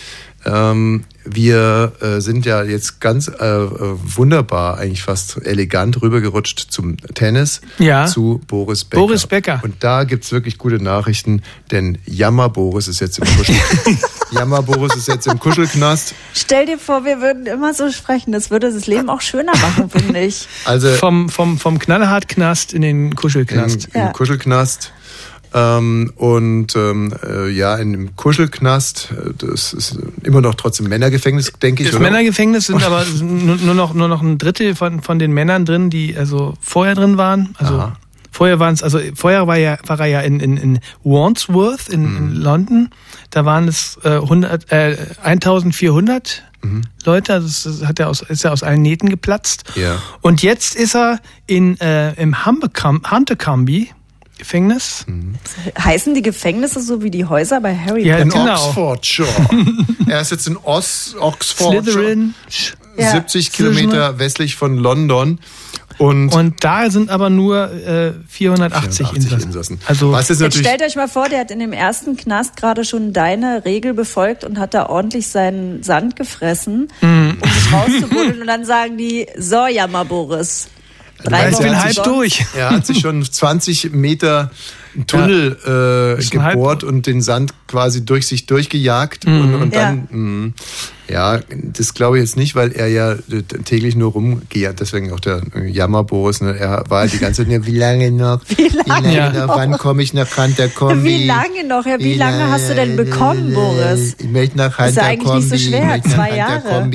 [0.44, 6.96] Ähm, wir äh, sind ja jetzt ganz äh, äh, wunderbar, eigentlich fast elegant rübergerutscht zum
[6.96, 8.06] Tennis, Ja.
[8.06, 9.00] zu Boris Becker.
[9.02, 9.60] Boris Becker.
[9.62, 13.56] Und da gibt's wirklich gute Nachrichten, denn Jammer Boris ist jetzt im Kuschel.
[14.30, 16.14] Jammer Boris ist jetzt im Kuschelknast.
[16.34, 18.32] Stell dir vor, wir würden immer so sprechen.
[18.32, 20.46] Das würde das Leben auch schöner machen, finde ich.
[20.64, 23.88] Also Vom, vom, vom Knallhart-Knast in den Kuschelknast.
[23.92, 24.92] Im, im Kuschelknast.
[25.54, 31.52] Ähm, und ähm, äh, ja, in dem Kuschelknast, äh, das ist immer noch trotzdem Männergefängnis,
[31.62, 31.88] denke ich.
[31.90, 32.10] Das oder?
[32.10, 35.90] Männergefängnis sind aber nur, nur, noch, nur noch ein Drittel von, von den Männern drin,
[35.90, 37.54] die also vorher drin waren.
[37.58, 37.96] Also Aha.
[38.30, 42.02] vorher waren es, also vorher war, ja, war er ja in, in, in Wandsworth in,
[42.02, 42.16] Mhm.
[42.16, 42.90] in London.
[43.30, 46.82] Da waren es äh, 100, äh, 1400 Mhm.
[47.04, 47.34] Leute.
[47.34, 49.62] Also das hat er aus, ist ja aus allen Nähten geplatzt.
[49.76, 50.02] Ja.
[50.22, 53.90] Und jetzt ist er in, äh, im Huntercumby
[54.38, 55.04] Gefängnis.
[55.06, 55.34] Mhm.
[55.78, 58.44] Heißen die Gefängnisse so wie die Häuser bei Harry Ja, In Potter?
[58.44, 58.66] genau.
[58.66, 59.28] Oxfordshire.
[60.08, 61.82] er ist jetzt in Os Oxfordshire.
[61.82, 62.34] Slytherin.
[62.96, 63.10] Ja.
[63.12, 65.38] 70 Kilometer westlich von London.
[65.98, 69.42] Und, Und da sind aber nur äh, 480, 84 Insassen.
[69.48, 69.80] Insassen.
[69.86, 72.56] Also Was ist Jetzt natürlich stellt euch mal vor, der hat in dem ersten Knast
[72.56, 77.38] gerade schon deine Regel befolgt und hat da ordentlich seinen Sand gefressen, Mhm.
[77.40, 78.40] um sich rauszubuddeln.
[78.42, 80.68] Und dann sagen die, so, Jammer Boris.
[81.24, 82.46] Drei Ich ich bin Wochen halb durch.
[82.56, 84.50] Er hat sich schon 20 Meter
[85.06, 89.74] Tunnel äh, Ist ein halb- gebohrt und den Sand quasi durch sich durchgejagt und, und
[89.74, 90.52] dann mh,
[91.12, 95.20] ja, das glaube ich jetzt nicht, weil er ja äh, täglich nur rumgeht, deswegen auch
[95.20, 96.56] der äh, Jammer Boris, ne?
[96.58, 99.30] er war die ganze Zeit, ja, wie lange noch, wie lange, Ja.
[99.46, 101.04] noch, wann komme ich nach Hunter Kombi?
[101.04, 101.86] Wie lange noch?
[101.86, 104.16] Ja, wie lange hast du denn bekommen, Boris?
[104.18, 106.88] Ich möchte nach Ist ja eigentlich nicht so schwer, zwei Jahre.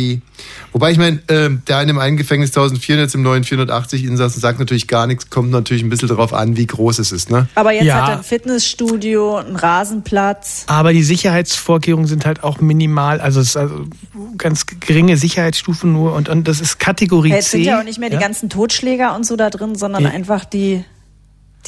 [0.74, 4.40] Wobei ich meine, ähm, der in dem einen Gefängnis 1400, jetzt im neuen 480 Insassen
[4.42, 7.48] sagt natürlich gar nichts, kommt natürlich ein bisschen darauf an, wie groß es ist, ne?
[7.56, 8.02] Aber jetzt Ja.
[8.02, 10.64] hat er ein Fitnessstudio, einen Rasenplatz.
[10.68, 13.86] Aber die Sicherheitsvorkehrungen sind halt auch minimal, also es ist also
[14.38, 17.58] ganz geringe Sicherheitsstufen nur und, und das ist Kategorie Jetzt C.
[17.58, 18.22] sind ja auch nicht mehr die ja?
[18.22, 20.10] ganzen Totschläger und so da drin, sondern Nee.
[20.10, 20.84] einfach die,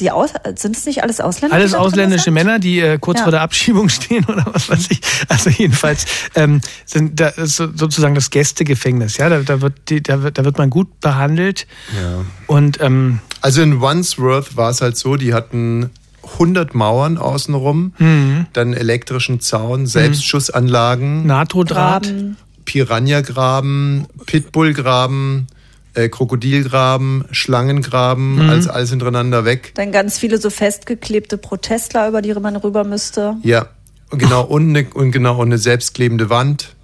[0.00, 1.56] die Aus sind es nicht alles Ausländer?
[1.56, 2.30] Alles ausländische?
[2.30, 3.24] Männer, die äh, kurz Ja.
[3.24, 5.00] vor der Abschiebung stehen oder was weiß ich.
[5.28, 6.04] Also jedenfalls
[6.34, 9.16] ähm, sind da sozusagen das Gästegefängnis.
[9.16, 11.66] Ja, da, da wird die, da wird da wird man gut behandelt.
[12.00, 12.24] Ja.
[12.46, 15.90] Und ähm, Also in Wandsworth war es halt so, die hatten
[16.34, 18.46] 100 Mauern außenrum, Mhm.
[18.52, 22.02] dann elektrischen Zaun, Selbstschussanlagen, NATO-Draht.
[22.04, 22.36] Graben.
[22.64, 25.46] Piranha-Graben, Pitbull-Graben,
[25.96, 28.50] äh, Krokodilgraben, Schlangengraben, Mhm.
[28.50, 29.72] alles, alles hintereinander weg.
[29.74, 33.36] Dann ganz viele so festgeklebte Protestler, über die man rüber müsste.
[33.42, 33.70] Ja,
[34.10, 36.76] und genau, und eine, und genau, und eine selbstklebende Wand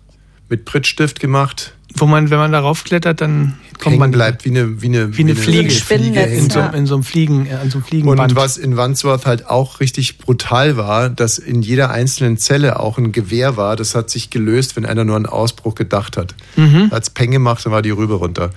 [0.49, 1.75] mit Prittstift gemacht.
[1.97, 5.23] Wo man, wenn man darauf klettert, dann kommt man bleibt wie eine, wie eine, wie
[5.23, 8.33] eine Fliege, Spinnennetz, in, so, in so einem Fliegen, äh, an so einem Fliegenband.
[8.33, 12.99] Und was in Wandsworth halt auch richtig brutal war, dass in jeder einzelnen Zelle auch
[12.99, 13.77] ein Gewehr war.
[13.77, 16.35] Das hat sich gelöst, wenn einer nur an Ausbruch gedacht hat.
[16.57, 16.91] Mhm.
[16.91, 18.51] Hat's Peng gemacht, dann war die Rübe runter.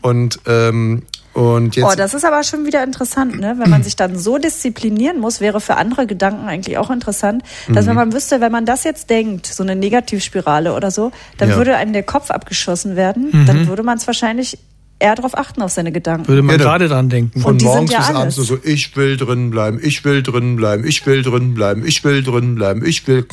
[0.00, 1.02] Und, ähm,
[1.38, 1.84] und jetzt.
[1.86, 3.54] Oh, das ist aber schon wieder interessant, ne?
[3.58, 7.84] Wenn man sich dann so disziplinieren muss, wäre für andere Gedanken eigentlich auch interessant, dass
[7.84, 7.90] Mhm.
[7.90, 11.56] wenn man wüsste, wenn man das jetzt denkt, so eine Negativspirale oder so, dann Ja.
[11.56, 13.46] würde einem der Kopf abgeschossen werden, Mhm.
[13.46, 14.58] dann würde man es wahrscheinlich
[15.00, 16.26] eher darauf achten, auf seine Gedanken.
[16.26, 17.40] Würde man Ja, gerade dran denken.
[17.40, 20.04] von Und die sind morgens ja bis abends nur so, ich will drin bleiben, ich
[20.04, 23.26] will drin bleiben, ich will drin bleiben, ich will drin bleiben, ich will.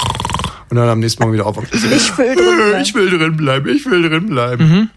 [0.70, 1.58] Und dann am nächsten Morgen wieder auf.
[1.74, 2.82] Ich will drin bleiben.
[2.84, 4.64] Ich will drin bleiben, ich will drin bleiben.
[4.70, 4.90] Mhm.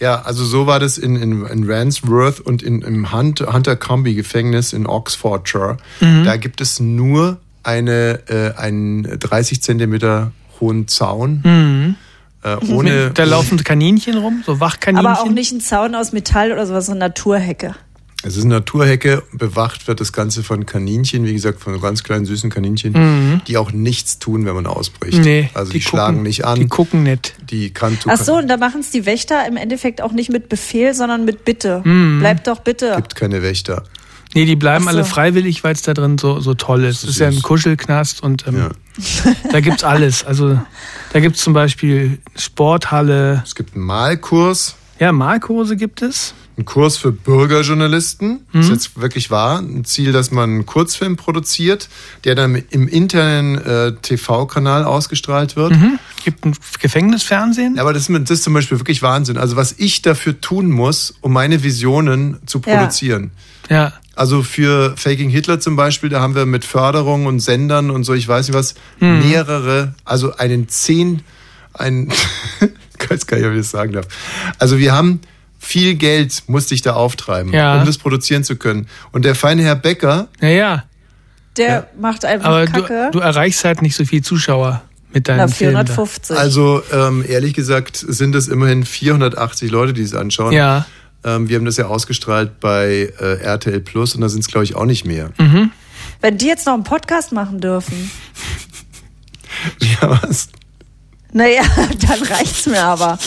[0.00, 4.14] Ja, also so war das in, in, in Ransworth und in, im Hunt, Hunter Combi
[4.14, 5.76] Gefängnis in Oxfordshire.
[6.00, 6.24] Mhm.
[6.24, 11.42] Da gibt es nur eine, äh, einen 30 Zentimeter hohen Zaun.
[11.44, 11.96] Mhm.
[12.42, 15.06] Äh, ohne, da laufen Kaninchen rum, so Wachkaninchen.
[15.06, 17.74] Aber auch nicht ein Zaun aus Metall oder sowas, so eine Naturhecke.
[18.22, 22.26] Es ist eine Naturhecke, bewacht wird das Ganze von Kaninchen, wie gesagt, von ganz kleinen
[22.26, 23.40] süßen Kaninchen, Mhm.
[23.46, 25.18] die auch nichts tun, wenn man ausbricht.
[25.24, 26.60] Nee, also die, die schlagen gucken- nicht an.
[26.60, 27.34] die gucken nicht.
[27.50, 30.50] Die kann Ach so, und da machen es die Wächter im Endeffekt auch nicht mit
[30.50, 31.80] Befehl, sondern mit Bitte.
[32.18, 32.92] Bleibt doch bitte.
[32.96, 33.84] gibt keine Wächter.
[34.34, 34.90] Nee, die bleiben so.
[34.90, 37.02] alle freiwillig, weil es da drin so, so toll ist.
[37.02, 38.66] Es ist ja ein Kuschelknast und ähm,
[39.50, 40.22] da gibt's alles.
[40.24, 40.60] Also
[41.12, 43.42] da gibt's zum Beispiel Sporthalle.
[43.44, 44.76] Es gibt einen Malkurs.
[45.00, 46.34] Ja, Malkurse gibt es.
[46.58, 48.40] Ein Kurs für Bürgerjournalisten.
[48.52, 48.60] Das Mhm.
[48.60, 49.58] ist jetzt wirklich wahr.
[49.60, 51.88] Ein Ziel, dass man einen Kurzfilm produziert,
[52.24, 55.72] der dann im internen äh, TV-Kanal ausgestrahlt wird.
[55.72, 55.98] Mhm.
[56.24, 57.78] Gibt ein Gefängnisfernsehen.
[57.78, 59.38] Aber das, das ist zum Beispiel wirklich Wahnsinn.
[59.38, 62.76] Also was ich dafür tun muss, um meine Visionen zu Ja.
[62.76, 63.30] produzieren.
[63.70, 63.94] Ja.
[64.14, 68.12] Also für Faking Hitler zum Beispiel, da haben wir mit Förderung und Sendern und so,
[68.12, 69.20] ich weiß nicht was, Mhm.
[69.20, 71.22] mehrere, also einen zehn,
[71.72, 72.12] ein,
[73.08, 74.06] weiß gar nicht, ob ich das sagen darf.
[74.58, 75.20] Also wir haben
[75.58, 77.78] viel Geld, musste ich da auftreiben, Ja.
[77.80, 78.88] um das produzieren zu können.
[79.12, 80.84] Und der feine Herr Becker, Ja, ja.
[81.56, 83.08] Der macht einfach Aber du, Kacke.
[83.12, 84.82] du erreichst halt nicht so viel Zuschauer
[85.12, 85.74] mit deinen Na, Filmen.
[85.74, 85.92] da.
[85.92, 86.36] 450.
[86.38, 90.52] also ähm, ehrlich gesagt sind es immerhin 480 Leute, die es anschauen.
[90.52, 90.86] Ja.
[91.24, 94.64] Ähm, wir haben das ja ausgestrahlt bei äh, RTL Plus und da sind es glaube
[94.64, 95.30] ich auch nicht mehr.
[95.38, 95.72] Mhm.
[96.20, 98.10] Wenn die jetzt noch einen Podcast machen dürfen,
[99.80, 100.48] Ja, was?
[101.32, 101.62] Naja,
[102.08, 103.18] dann reicht's mir aber.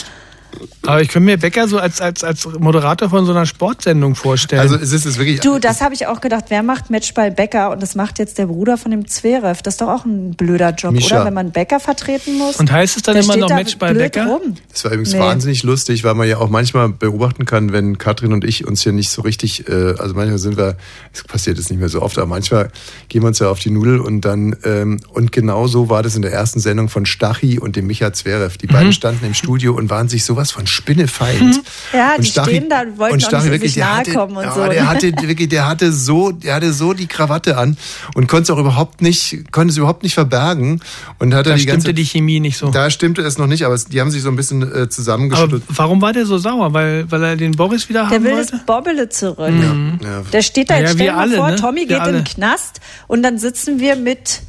[0.85, 4.61] Aber ich könnte mir Becker so als, als, als Moderator von so einer Sportsendung vorstellen.
[4.61, 5.39] Also es ist es wirklich.
[5.39, 6.45] Du, das habe ich auch gedacht.
[6.49, 7.71] Wer macht Matchball Becker?
[7.71, 9.61] Und das macht jetzt der Bruder von dem Zverev.
[9.61, 11.15] Das ist doch auch ein blöder Job, Mischa.
[11.17, 11.25] oder?
[11.25, 12.57] Wenn man Becker vertreten muss.
[12.57, 14.25] Und heißt es dann immer noch da Matchball Becker?
[14.27, 14.55] Rum.
[14.71, 15.19] Das war übrigens Nee.
[15.19, 18.91] wahnsinnig lustig, weil man ja auch manchmal beobachten kann, wenn Katrin und ich uns hier
[18.91, 20.75] nicht so richtig, äh, also manchmal sind wir,
[21.13, 22.69] es passiert jetzt nicht mehr so oft, aber manchmal
[23.09, 26.15] gehen wir uns ja auf die Nudel und dann, ähm, und genau so war das
[26.15, 28.57] in der ersten Sendung von Stachy und dem Micha Zverev.
[28.57, 31.61] Die beiden standen im Studio und waren sich sowas von Spinnefeind.
[31.93, 33.85] Ja, Und die stehen da und wollten und auch Stachy nicht so wirklich, sich der
[33.85, 34.67] nahe hatte, kommen und ja, so.
[34.67, 37.77] Der hatte wirklich, der hatte so, der hatte so die Krawatte an
[38.15, 40.81] und konnte es auch überhaupt nicht, konnte es überhaupt nicht verbergen
[41.19, 42.69] und hat da die stimmte ganze, die Chemie nicht so.
[42.71, 44.89] da stimmte es noch nicht, aber es- die haben sich so ein bisschen äh, Aber
[44.89, 45.63] zusammengeschüttelt.
[45.69, 46.73] warum war der so sauer?
[46.73, 48.51] Weil, weil er den Boris wieder Der haben will wollte?
[48.51, 49.51] das Bobbele zurück.
[49.51, 49.99] Mhm.
[50.03, 50.21] Ja.
[50.31, 51.55] Der steht da jetzt, ja, stell wir dir mal alle, vor, ne?
[51.57, 52.13] Tommy Wir geht in alle.
[52.13, 54.41] den Knast und dann sitzen wir mit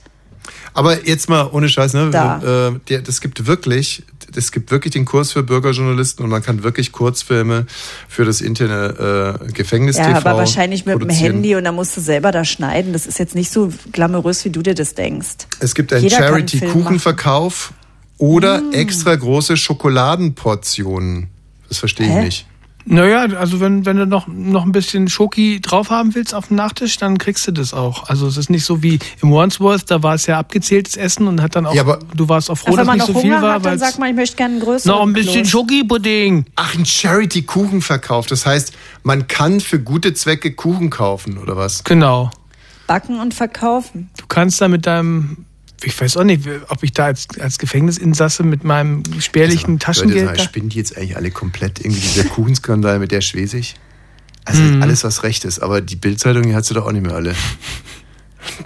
[0.74, 2.10] Aber jetzt mal ohne Scheiß, ne?
[2.10, 2.70] Da.
[2.88, 4.02] Äh, das gibt wirklich,
[4.34, 7.66] es gibt wirklich den Kurs für Bürgerjournalisten und man kann wirklich Kurzfilme
[8.08, 11.08] für das interne äh, Gefängnis Ja, aber wahrscheinlich mit dem.
[11.10, 12.92] Handy und dann musst du selber da schneiden.
[12.92, 15.46] Das ist jetzt nicht so glamourös, wie du dir das denkst.
[15.60, 17.72] Es gibt einen Charity-Kuchenverkauf
[18.18, 18.72] oder Mm.
[18.72, 21.28] extra große Schokoladenportionen.
[21.68, 22.24] Das verstehe ich Hä?
[22.24, 22.46] nicht.
[22.86, 26.56] Naja, also wenn, wenn du noch, noch ein bisschen Schoki drauf haben willst auf dem
[26.56, 28.08] Nachtisch, dann kriegst du das auch.
[28.10, 31.40] Also es ist nicht so wie im Wandsworth, da war es ja abgezähltes Essen und
[31.40, 33.30] hat dann auch, Ja, aber- du warst auch froh, dass man nicht noch so viel
[33.32, 35.46] Hunger war, hat, dann sagt man, ich möchte gerne einen größeren noch ein bisschen.
[35.46, 36.44] Schoki-Pudding.
[36.56, 38.26] Ach, ein Charity-Kuchenverkauf.
[38.26, 41.84] Das heißt, man kann für gute Zwecke Kuchen kaufen, oder was?
[41.84, 42.30] Genau.
[42.86, 44.10] Backen und verkaufen.
[44.18, 45.46] Du kannst da mit deinem,
[45.82, 50.38] ich weiß auch nicht, ob ich da als, als Gefängnisinsasse mit meinem spärlichen Leute, Taschengeld.
[50.38, 53.74] da- spinnen die jetzt eigentlich alle komplett irgendwie dieser Kuchenskandal mit der Schwesig?
[54.46, 54.82] Also Mhm.
[54.82, 57.34] alles, was recht ist, aber die Bildzeitung, die hat sie doch auch nicht mehr alle.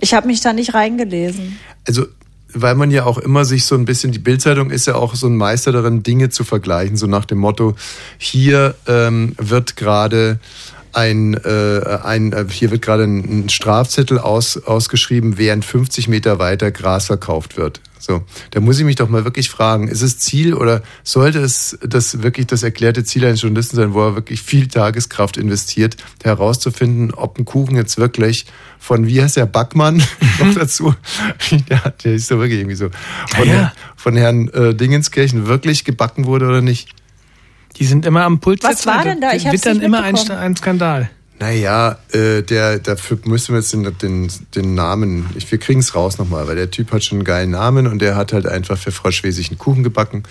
[0.01, 1.59] Ich habe mich da nicht reingelesen.
[1.87, 2.07] Also,
[2.53, 5.27] weil man ja auch immer sich so ein bisschen, die Bildzeitung ist ja auch so
[5.29, 7.77] ein Meister darin, Dinge zu vergleichen, so nach dem Motto,
[8.16, 10.40] hier ähm, wird gerade
[10.99, 16.39] ein, äh, ein äh, hier wird gerade ein, ein Strafzettel aus, ausgeschrieben, während 50 Meter
[16.39, 17.81] weiter Gras verkauft wird.
[18.01, 21.77] So, da muss ich mich doch mal wirklich fragen, ist es Ziel oder sollte es
[21.83, 27.13] das wirklich das erklärte Ziel eines Journalisten sein, wo er wirklich viel Tageskraft investiert, herauszufinden,
[27.13, 28.47] ob ein Kuchen jetzt wirklich
[28.79, 29.97] von, wie heißt der, Backmann
[30.39, 30.95] noch dazu,
[31.69, 32.89] der, hat- der ist doch wirklich irgendwie so,
[33.37, 33.73] von, Ja, ja.
[33.97, 36.91] von Herrn äh, Dingenskirchen wirklich gebacken wurde oder nicht.
[37.76, 39.33] Die sind immer am Pult Was war denn da?
[39.33, 41.11] Ich hab's wird dann nicht immer ein, ein Skandal.
[41.40, 45.94] Naja, äh, der, dafür müssen wir jetzt den, den, den Namen, ich, wir kriegen es
[45.94, 48.76] raus nochmal, weil der Typ hat schon einen geilen Namen und der hat halt einfach
[48.76, 50.24] für Frau Schwesig einen Kuchen gebacken.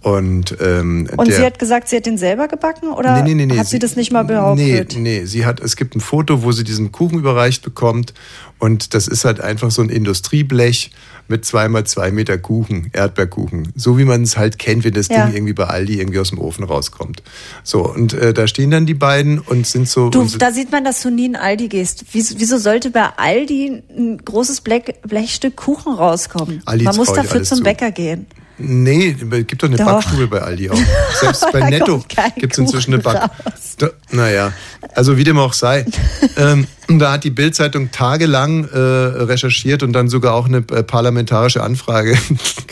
[0.00, 3.34] Und, ähm, Und der, sie hat gesagt, sie hat den selber gebacken oder Nee, nee,
[3.34, 4.94] nee, nee, hat sie, das nicht mal behauptet?
[4.94, 8.14] Nee, nee, sie hat, es gibt ein Foto, wo sie diesen Kuchen überreicht bekommt
[8.60, 10.92] und das ist halt einfach so ein Industrieblech
[11.28, 13.72] mit zweimal zwei Meter Kuchen, Erdbeerkuchen.
[13.76, 15.26] So wie man es halt kennt, wenn das Ja.
[15.26, 17.22] Ding irgendwie bei Aldi irgendwie aus dem Ofen rauskommt.
[17.62, 20.10] So, und äh, da stehen dann die beiden und sind so...
[20.10, 22.04] Du, sind, da sieht man, dass du nie in Aldi gehst.
[22.12, 26.62] Wieso, wieso sollte bei Aldi ein großes Blech, Blechstück Kuchen rauskommen?
[26.64, 27.64] Aldi man muss dafür zum zu.
[27.64, 28.26] Bäcker gehen.
[28.56, 29.86] Nee, es gibt doch eine Doch.
[29.86, 30.78] Backstube bei Aldi auch.
[31.20, 32.04] Selbst bei Netto
[32.36, 33.30] gibt es inzwischen eine Back.
[33.78, 34.52] Da, naja,
[34.94, 35.84] also wie dem auch sei.
[36.36, 41.62] ähm, da hat die Bild-Zeitung tagelang äh, recherchiert und dann sogar auch eine äh, parlamentarische
[41.62, 42.16] Anfrage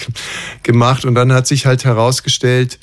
[0.62, 1.04] gemacht.
[1.04, 2.78] Und dann hat sich halt herausgestellt,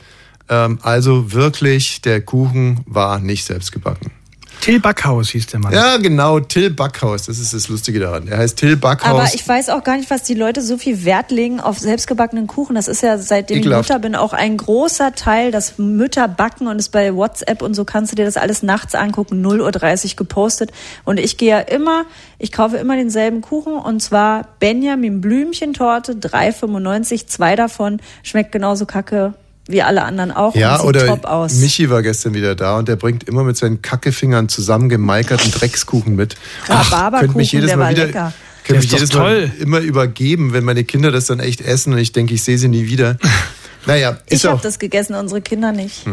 [0.49, 4.11] ähm, also wirklich, der Kuchen war nicht selbst gebacken.
[4.61, 5.73] Till Backhaus hieß der Mann.
[5.73, 7.27] Ja, genau, Till Backhaus.
[7.27, 8.27] Das ist das Lustige daran.
[8.27, 9.09] Er heißt Till Backhaus.
[9.09, 12.47] Aber ich weiß auch gar nicht, was die Leute so viel Wert legen auf selbstgebackenen
[12.47, 12.75] Kuchen.
[12.75, 13.85] Das ist ja seitdem Ekelhaft.
[13.85, 17.73] ich Mutter bin auch ein großer Teil, dass Mütter backen und es bei WhatsApp und
[17.73, 20.71] so kannst du dir das alles nachts angucken, 0.30 Uhr gepostet.
[21.05, 22.05] Und ich gehe ja immer,
[22.37, 29.33] ich kaufe immer denselben Kuchen und zwar Benjamin Blümchentorte, 3,95, zwei davon, schmeckt genauso kacke
[29.69, 31.53] wie alle anderen auch ja, und sieht oder top aus.
[31.55, 36.35] Michi war gestern wieder da und der bringt immer mit seinen Kackefingern zusammengemeikerten Dreckskuchen mit.
[36.67, 38.33] Rhabarberkuchen, könnte mich jedes der Mal war wieder, lecker.
[38.63, 39.47] könnte mich jedes toll.
[39.47, 42.57] Mal immer übergeben, wenn meine Kinder das dann echt essen und ich denke, ich sehe
[42.57, 43.17] sie nie wieder.
[43.85, 46.05] Naja, ist ich habe das gegessen, unsere Kinder nicht.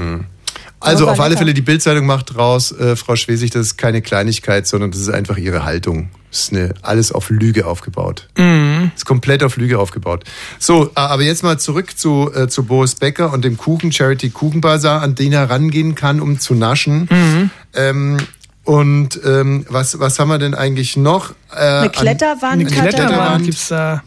[0.80, 1.36] Also auf alle.
[1.36, 5.08] Fälle, die Bildzeitung macht raus, äh, Frau Schwesig, das ist keine Kleinigkeit, sondern das ist
[5.08, 6.10] einfach ihre Haltung.
[6.30, 8.28] Das ist eine, alles auf Lüge aufgebaut.
[8.36, 8.90] Mhm.
[8.94, 10.24] Ist komplett auf Lüge aufgebaut.
[10.58, 15.00] So, aber jetzt mal zurück zu, äh, zu Boris Becker und dem Kuchen, Charity Kuchenbazar,
[15.00, 17.08] an den er rangehen kann, um zu naschen.
[17.10, 17.50] Mhm.
[17.74, 18.16] Ähm,
[18.64, 21.30] und ähm, was, was haben wir denn eigentlich noch?
[21.52, 23.44] Äh, Eine an- Kletterwand, Eine hat er Kletterwand Kletterwand.
[23.44, 24.02] gibt's da.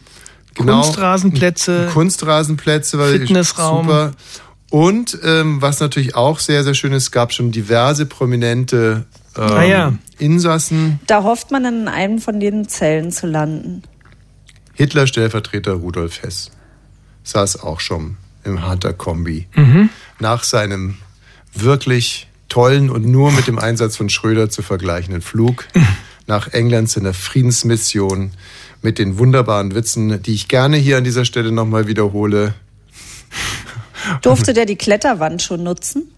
[0.54, 0.82] Genau.
[0.82, 1.88] Kunstrasenplätze.
[1.92, 3.86] Kunstrasenplätze, weil Fitnessraum.
[3.86, 4.12] super.
[4.70, 9.04] Und ähm, was natürlich auch sehr, sehr schön ist, es gab schon diverse prominente
[9.36, 9.94] ähm, Ah ja.
[10.18, 11.00] Insassen.
[11.06, 13.82] Da hofft man in einem von den Zellen zu landen.
[14.74, 16.50] Hitler-Stellvertreter Rudolf Hess
[17.24, 19.46] saß auch schon im Hunter Kombi.
[20.18, 20.96] Nach seinem
[21.52, 25.66] wirklich tollen und nur mit dem Einsatz von Schröder zu vergleichenden Flug
[26.26, 28.30] nach England zu einer Friedensmission
[28.82, 32.54] mit den wunderbaren Witzen, die ich gerne hier an dieser Stelle nochmal wiederhole.
[34.22, 36.10] Durfte der die Kletterwand schon nutzen?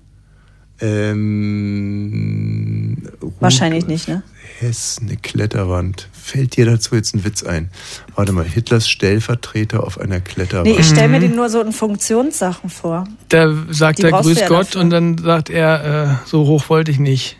[1.73, 2.97] Ähm,
[3.41, 4.23] Wahrscheinlich nicht, ne?
[4.59, 6.09] Hess, eine Kletterwand.
[6.13, 7.71] Fällt dir dazu jetzt ein Witz ein?
[8.15, 10.67] Warte mal, Hitlers Stellvertreter auf einer Kletterwand.
[10.69, 13.07] Nee, ich stelle mir den nur so in Funktionssachen vor.
[13.29, 14.81] Da sagt Die er brauchst du Grüß ja Gott dafür.
[14.83, 17.37] und dann sagt er, äh, so hoch wollte ich nicht.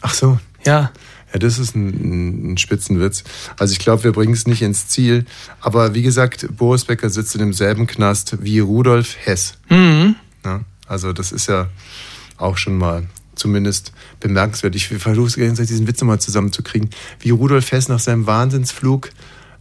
[0.00, 0.38] Ach so.
[0.64, 0.90] Ja.
[1.32, 3.24] Ja, das ist ein, ein Spitzenwitz.
[3.58, 5.26] Also ich glaube, wir bringen es nicht ins Ziel.
[5.60, 9.54] Aber wie gesagt, Boris Becker sitzt in demselben Knast wie Rudolf Hess.
[9.68, 10.16] Mhm.
[10.44, 11.68] Ja, also das ist ja
[12.38, 14.74] auch schon mal zumindest bemerkenswert.
[14.74, 16.90] Ich versuche ganze Zeit, diesen Witz nochmal zusammenzukriegen.
[17.20, 19.10] Wie Rudolf Hess nach seinem Wahnsinnsflug,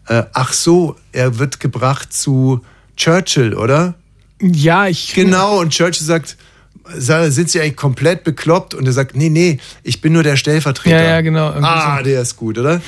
[0.08, 2.62] äh, ach so, er wird gebracht zu
[2.96, 3.96] Churchill, oder?
[4.42, 5.14] Ja, ich.
[5.14, 6.38] Genau, und Churchill sagt,
[6.96, 8.74] sind Sie eigentlich komplett bekloppt?
[8.74, 11.02] Und er sagt, nee, nee, ich bin nur der Stellvertreter.
[11.02, 11.48] Ja, ja, genau.
[11.48, 12.04] Ah, so.
[12.04, 12.82] der ist gut, oder?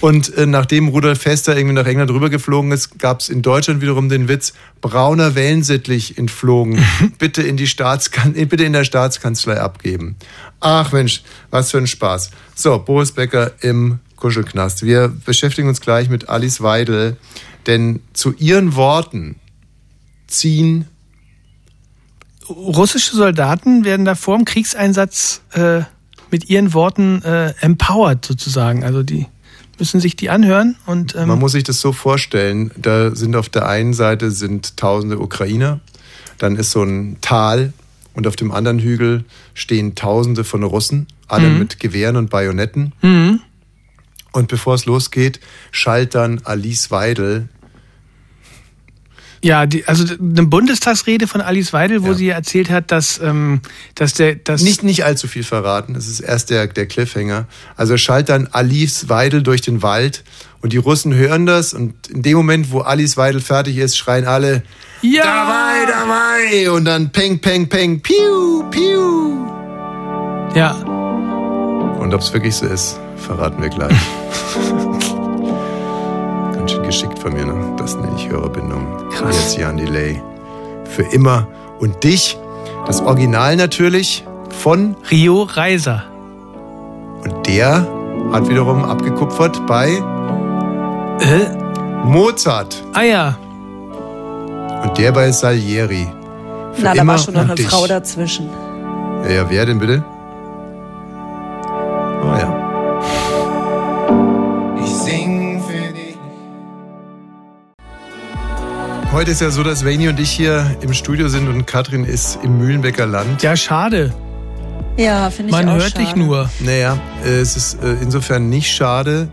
[0.00, 4.10] Und äh, nachdem Rudolf Hester irgendwie nach England rübergeflogen ist, gab es in Deutschland wiederum
[4.10, 6.84] den Witz, brauner Wellensittlich entflogen.
[7.18, 10.16] bitte, in die Staatskan äh, bitte in der Staatskanzlei abgeben.
[10.60, 12.32] Ach Mensch, was für ein Spaß.
[12.54, 14.84] So, Boris Becker im Kuschelknast.
[14.84, 17.16] Wir beschäftigen uns gleich mit Alice Weidel,
[17.66, 19.36] denn zu ihren Worten
[20.26, 20.86] ziehen
[22.48, 25.82] Russische Soldaten werden da vor dem Kriegseinsatz äh,
[26.30, 28.84] mit ihren Worten äh, empowered sozusagen.
[28.84, 29.26] Also die
[29.78, 33.48] müssen sich die anhören und ähm, Man muss sich das so vorstellen, da sind auf
[33.48, 35.80] der einen Seite sind tausende Ukrainer,
[36.38, 37.72] dann ist so ein Tal
[38.14, 41.58] und auf dem anderen Hügel stehen tausende von Russen, alle Mhm.
[41.58, 42.92] mit Gewehren und Bajonetten.
[43.02, 43.40] mhm.
[44.32, 45.38] Und bevor es losgeht,
[45.70, 47.48] schallt dann Alice Weidel.
[49.44, 53.60] Ja, die, also eine Bundestagsrede von Alice Weidel, wo sie erzählt hat, dass, ähm,
[53.94, 57.46] dass der, dass Nicht, nicht allzu viel verraten, das ist erst der, der Cliffhanger.
[57.76, 60.24] Also schallt dann Alice Weidel durch den Wald
[60.62, 64.24] und die Russen hören das und in dem Moment, wo Alice Weidel fertig ist, schreien
[64.24, 64.62] alle
[65.02, 66.70] ja, Dabei, dabei!
[66.70, 69.46] Und dann peng, peng, peng, piu, piu.
[70.54, 73.92] ja, Und ob es wirklich so ist, verraten wir gleich.
[76.68, 77.74] Schön geschickt von mir, ne?
[77.76, 78.86] Das nenne ich Hörerbindung.
[79.10, 79.36] Krass.
[79.36, 80.20] Jetzt Jan Delay.
[80.84, 81.46] Für immer.
[81.80, 82.38] Und dich,
[82.86, 84.24] das Original natürlich,
[84.60, 86.04] von Rio Reiser.
[87.24, 87.86] und der
[88.32, 89.88] hat wiederum abgekupfert bei
[91.20, 91.46] Äh?
[92.04, 92.82] Mozart.
[92.92, 93.36] Ah ja,
[94.82, 96.06] Und der bei Salieri.
[96.72, 97.66] Für Na, da immer war schon noch eine dich.
[97.68, 98.48] Frau dazwischen.
[99.24, 100.04] Ja, ja, wer denn bitte?
[109.14, 112.36] Heute ist ja so, dass Vani und ich hier im Studio sind und Katrin ist
[112.42, 113.44] im Mühlenbecker Land.
[113.44, 114.12] ja, schade.
[114.96, 116.04] Ja, finde ich Man auch hört schade.
[116.04, 116.50] dich nur.
[116.58, 119.28] Naja, es ist äh, insofern nicht schade,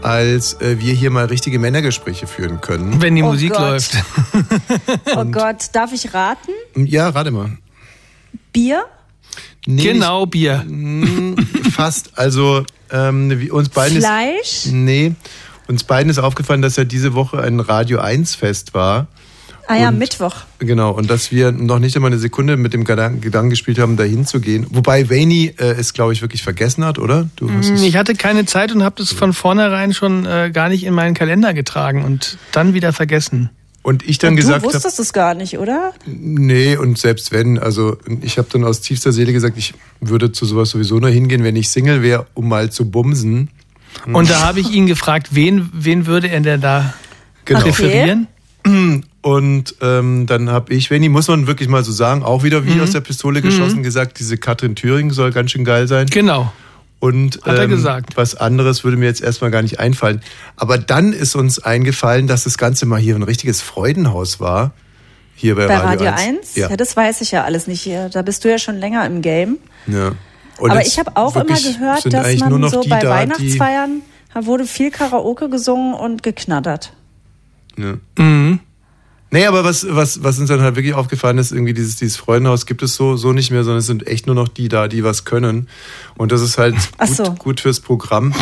[0.00, 3.02] als äh, wir hier mal richtige Männergespräche führen können.
[3.02, 3.60] Wenn die Oh Musik Gott.
[3.60, 3.92] läuft.
[5.14, 6.52] Oh Gott, darf ich raten?
[6.74, 7.58] Ja, rate mal.
[8.54, 8.84] Bier?
[9.66, 10.64] Nee, genau, Bier.
[11.72, 12.12] fast.
[12.18, 14.66] Also ähm, wie uns beiden ist, Fleisch?
[14.72, 15.12] Nee,
[15.70, 19.06] uns beiden ist aufgefallen, dass ja diese Woche ein Radio 1 Fest war.
[19.66, 20.34] Ah ja, Und- Mittwoch.
[20.58, 23.96] Genau, und dass wir noch nicht einmal eine Sekunde mit dem Gedanken, Gedanken gespielt haben,
[23.96, 24.66] dahin zu gehen.
[24.70, 27.28] Wobei Wayne äh, es, glaube ich, wirklich vergessen hat, oder?
[27.36, 30.68] Du hast es Ich hatte keine Zeit und habe das von vornherein schon äh, gar
[30.68, 33.50] nicht in meinen Kalender getragen und dann wieder vergessen.
[33.82, 35.92] und ich dann Und gesagt du habe, wusstest es gar nicht, oder?
[36.04, 40.46] nee, und selbst wenn, also ich habe dann aus tiefster Seele gesagt, ich würde zu
[40.46, 43.50] sowas sowieso nur hingehen, wenn ich Single wäre, um mal zu bumsen.
[44.06, 46.94] Und da habe ich ihn gefragt, wen, wen würde er denn da
[47.44, 47.60] Genau.
[47.60, 48.28] präferieren?
[49.22, 52.80] Und ähm, dann habe ich, Wendy, muss man wirklich mal so sagen, auch wieder wie
[52.80, 56.06] aus der Pistole geschossen gesagt, diese Katrin Thüring soll ganz schön geil sein.
[56.06, 56.52] Genau.
[57.00, 58.16] Und Hat er ähm, gesagt.
[58.18, 60.20] was anderes würde mir jetzt erstmal gar nicht einfallen.
[60.56, 64.72] Aber dann ist uns eingefallen, dass das Ganze mal hier ein richtiges Freudenhaus war.
[65.34, 66.38] Hier bei, Bei Radio, Radio 1.
[66.40, 66.56] 1?
[66.56, 66.76] Ja.
[66.76, 68.10] das weiß ich ja alles nicht hier.
[68.10, 69.56] Da bist du ja schon länger im Game.
[69.86, 70.12] ja.
[70.60, 74.02] Und Aber ich habe auch immer gehört, dass man nur noch so bei da, Weihnachtsfeiern
[74.32, 76.92] da wurde viel Karaoke gesungen und geknattert.
[77.76, 77.94] Ja.
[78.18, 78.60] Mhm.
[79.32, 82.66] Nee, aber was, was, was uns dann halt wirklich aufgefallen ist, irgendwie dieses, dieses Freudenhaus
[82.66, 85.04] gibt es so, so nicht mehr, sondern es sind echt nur noch die da, die
[85.04, 85.68] was können.
[86.16, 87.32] Und das ist halt Ach gut, so.
[87.34, 88.34] gut fürs Programm.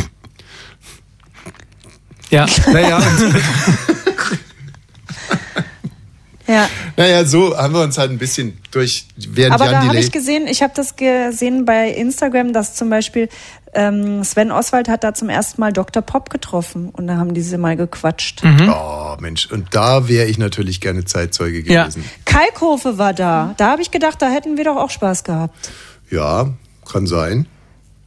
[2.30, 2.46] Ja.
[2.72, 3.02] Naja,
[6.48, 6.68] Ja.
[6.96, 10.10] naja, so haben wir uns halt ein bisschen durch, während Aber Jan da habe ich
[10.10, 13.28] gesehen, ich habe das gesehen bei Instagram, dass zum Beispiel
[13.74, 16.00] ähm, Sven Oswald hat da zum ersten Mal Dr.
[16.02, 18.42] Pop getroffen und da haben diese mal gequatscht.
[18.42, 18.72] Mhm.
[18.74, 21.82] Oh, Mensch, und da wäre ich natürlich gerne Zeitzeuge Ja.
[21.82, 22.02] gewesen.
[22.24, 23.54] Kalkofe war da.
[23.58, 25.70] Da habe ich gedacht, da hätten wir doch auch Spaß gehabt.
[26.10, 26.48] Ja,
[26.90, 27.46] kann sein.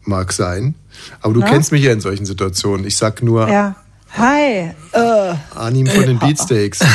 [0.03, 0.73] Mag sein.
[1.21, 1.47] Aber du Na?
[1.47, 2.87] kennst mich ja in solchen Situationen.
[2.87, 3.75] Ich sag nur Ja.
[4.17, 4.71] Hi.
[4.93, 5.33] Äh.
[5.55, 6.79] Arnim von den Beatsteaks.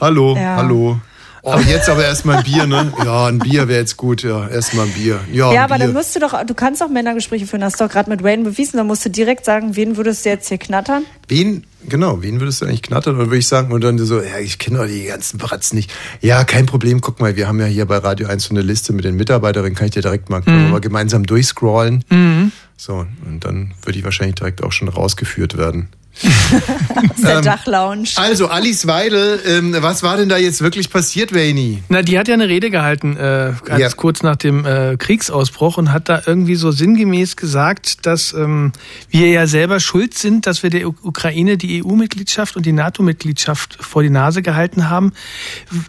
[0.00, 0.56] hallo, Ja.
[0.56, 1.00] hallo.
[1.42, 2.92] Oh, jetzt aber erstmal ein Bier, ne?
[3.04, 4.48] Ja, ein Bier wäre jetzt gut, ja.
[4.48, 5.20] Erstmal ein Bier.
[5.32, 5.86] Ja, Ja, aber Bier.
[5.86, 8.42] dann musst du doch, du kannst auch Männergespräche führen, hast du doch gerade mit Wayne
[8.42, 11.04] bewiesen, dann musst du direkt sagen, wen würdest du jetzt hier knattern?
[11.28, 13.14] Wen, genau, wen würdest du eigentlich knattern?
[13.14, 15.90] Oder würde ich sagen, und dann so, ja, ich kenne doch die ganzen Bratzen nicht.
[16.20, 18.92] Ja, kein Problem, guck mal, wir haben ja hier bei Radio 1 so eine Liste
[18.92, 22.04] mit den Mitarbeiterinnen, kann ich dir direkt mal, wir mal gemeinsam durchscrollen.
[22.10, 22.52] Mhm.
[22.76, 25.88] So, und dann würde ich wahrscheinlich direkt auch schon rausgeführt werden.
[26.22, 28.08] Ist der Dachlounge.
[28.16, 31.82] Also, Alice Weidel, ähm, was war denn da jetzt wirklich passiert, Vaini?
[31.88, 33.88] Na, die hat ja eine Rede gehalten, äh, ganz Ja.
[33.90, 38.72] kurz nach dem äh, Kriegsausbruch und hat da irgendwie so sinngemäß gesagt, dass ähm,
[39.10, 43.78] wir ja selber schuld sind, dass wir der U Ukraine die EU-Mitgliedschaft und die NATO-Mitgliedschaft
[43.80, 45.12] vor die Nase gehalten haben,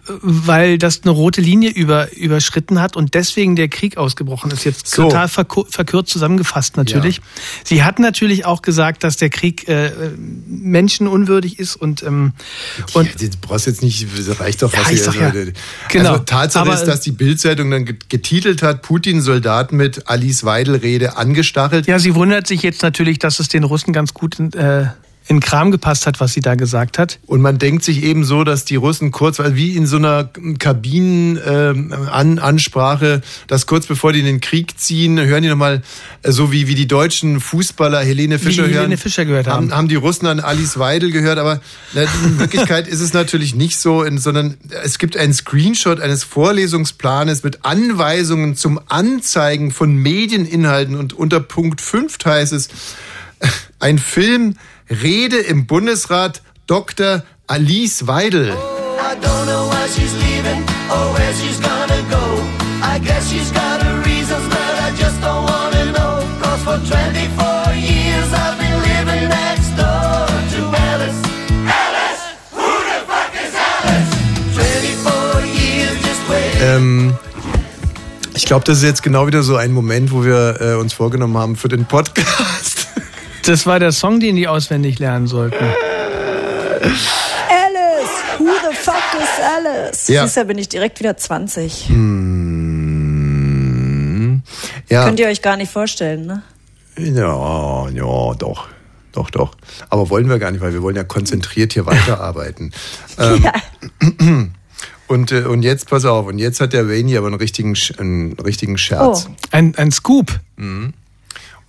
[0.07, 4.63] weil das eine rote Linie über, überschritten hat und deswegen der Krieg ausgebrochen ist.
[4.65, 5.03] Jetzt So.
[5.03, 7.21] total verkürzt zusammengefasst natürlich.
[7.63, 9.91] Sie hat natürlich auch gesagt, dass der Krieg äh,
[10.47, 12.33] menschenunwürdig ist und ähm,
[12.93, 15.27] und ja, du brauchst jetzt nicht, das reicht doch, was Ja, ich sag ja.
[15.29, 15.51] also,
[15.89, 16.11] Genau.
[16.11, 20.43] Also, Tatsache Aber- ist, dass die Bildzeitung dann get- getitelt hat, Putin Soldaten mit Alice
[20.43, 21.87] Weidel Rede angestachelt.
[21.87, 24.87] Ja, sie wundert sich jetzt natürlich, dass es den Russen ganz gut äh,
[25.29, 27.19] in Kram gepasst hat, was sie da gesagt hat.
[27.27, 30.27] Und man denkt sich eben so, dass die Russen kurz, also wie in so einer
[30.57, 35.83] Kabinen-Ansprache, dass kurz bevor die in den Krieg ziehen, hören die nochmal,
[36.23, 38.73] äh, so wie, wie die deutschen Fußballer Helene Fischer hören.
[38.73, 39.67] Helene Fischer gehört haben.
[39.67, 39.77] haben.
[39.77, 41.61] Haben die Russen an Alice Weidel gehört, aber
[41.93, 47.65] in Wirklichkeit ist es natürlich nicht so, sondern es gibt einen Screenshot eines Vorlesungsplanes mit
[47.65, 52.69] Anweisungen zum Anzeigen von Medieninhalten und unter Punkt 5 heißt es,
[53.79, 54.55] ein Film
[54.89, 57.23] Rede im Bundesrat Dr.
[57.47, 58.49] Alice Weidel.
[58.49, 62.43] I don't know why she's leaving or where she's gonna go.
[62.81, 66.23] I guess she's got her reasons, but I just don't wanna know.
[66.41, 70.61] Cause for 24 years I've been living next door to
[70.91, 71.21] Alice.
[71.65, 72.23] Alice!
[72.51, 74.11] Who the fuck is Alice?
[74.53, 76.61] 24 years just wait.
[76.61, 77.13] Ähm,
[78.35, 81.37] ich glaube, das ist jetzt genau wieder so ein Moment, wo wir äh, uns vorgenommen
[81.37, 82.87] haben für den Podcast.
[83.45, 85.63] Das war der Song, den die auswendig lernen sollten.
[86.83, 88.39] Alice!
[88.39, 90.07] Who the fuck is Alice?
[90.07, 90.23] Ja.
[90.25, 91.89] Siehst du, bin ich direkt wieder 20.
[91.89, 94.41] Hm,
[94.89, 96.43] ja, Könnt ihr euch gar nicht vorstellen, ne?
[96.97, 98.67] ja, ja, doch.
[99.11, 99.55] Doch, doch.
[99.89, 102.71] Aber wollen wir gar nicht, weil wir wollen ja konzentriert hier weiterarbeiten.
[103.17, 103.53] ähm, Ja.
[105.07, 108.33] und, äh, und jetzt, pass auf, und jetzt hat der Wayne aber einen richtigen, einen
[108.33, 109.27] richtigen Scherz.
[109.27, 109.31] Oh.
[109.51, 110.39] Ein, ein Scoop.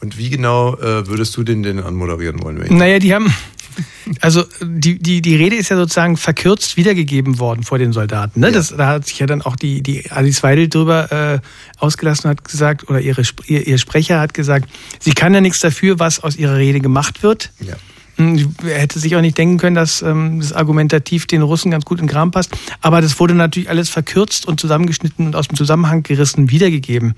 [0.00, 2.74] Und wie genau äh, würdest du den denn anmoderieren wollen, Wayne?
[2.74, 3.32] Naja, die haben.
[4.20, 8.40] Also die, die, die Rede ist ja sozusagen verkürzt wiedergegeben worden vor den Soldaten.
[8.40, 8.48] Ne?
[8.48, 8.52] Ja.
[8.52, 11.40] Das, da hat sich ja dann auch die, die Alice Weidel drüber äh,
[11.78, 15.60] ausgelassen und hat gesagt, oder ihre, ihr, ihr Sprecher hat gesagt, sie kann ja nichts
[15.60, 17.52] dafür, was aus ihrer Rede gemacht wird.
[17.60, 17.74] Ja.
[18.16, 21.84] Hm, Er hätte sich auch nicht denken können, dass ähm, das argumentativ den Russen ganz
[21.84, 22.50] gut in den Kram passt.
[22.80, 27.14] Aber das wurde natürlich alles verkürzt und zusammengeschnitten und aus dem Zusammenhang gerissen wiedergegeben.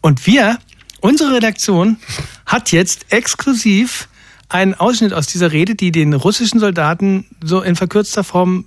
[0.00, 0.58] Und wir,
[1.04, 1.98] unsere Redaktion,
[2.46, 4.08] hat jetzt exklusiv
[4.48, 8.64] einen Ausschnitt aus dieser Rede, die den russischen Soldaten so in verkürzter Form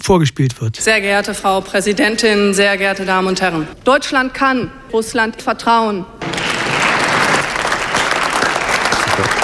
[0.00, 0.76] vorgespielt wird.
[0.76, 3.68] Sehr geehrte Frau Präsidentin, sehr geehrte Damen und Herren.
[3.84, 6.04] Deutschland kann Russland vertrauen.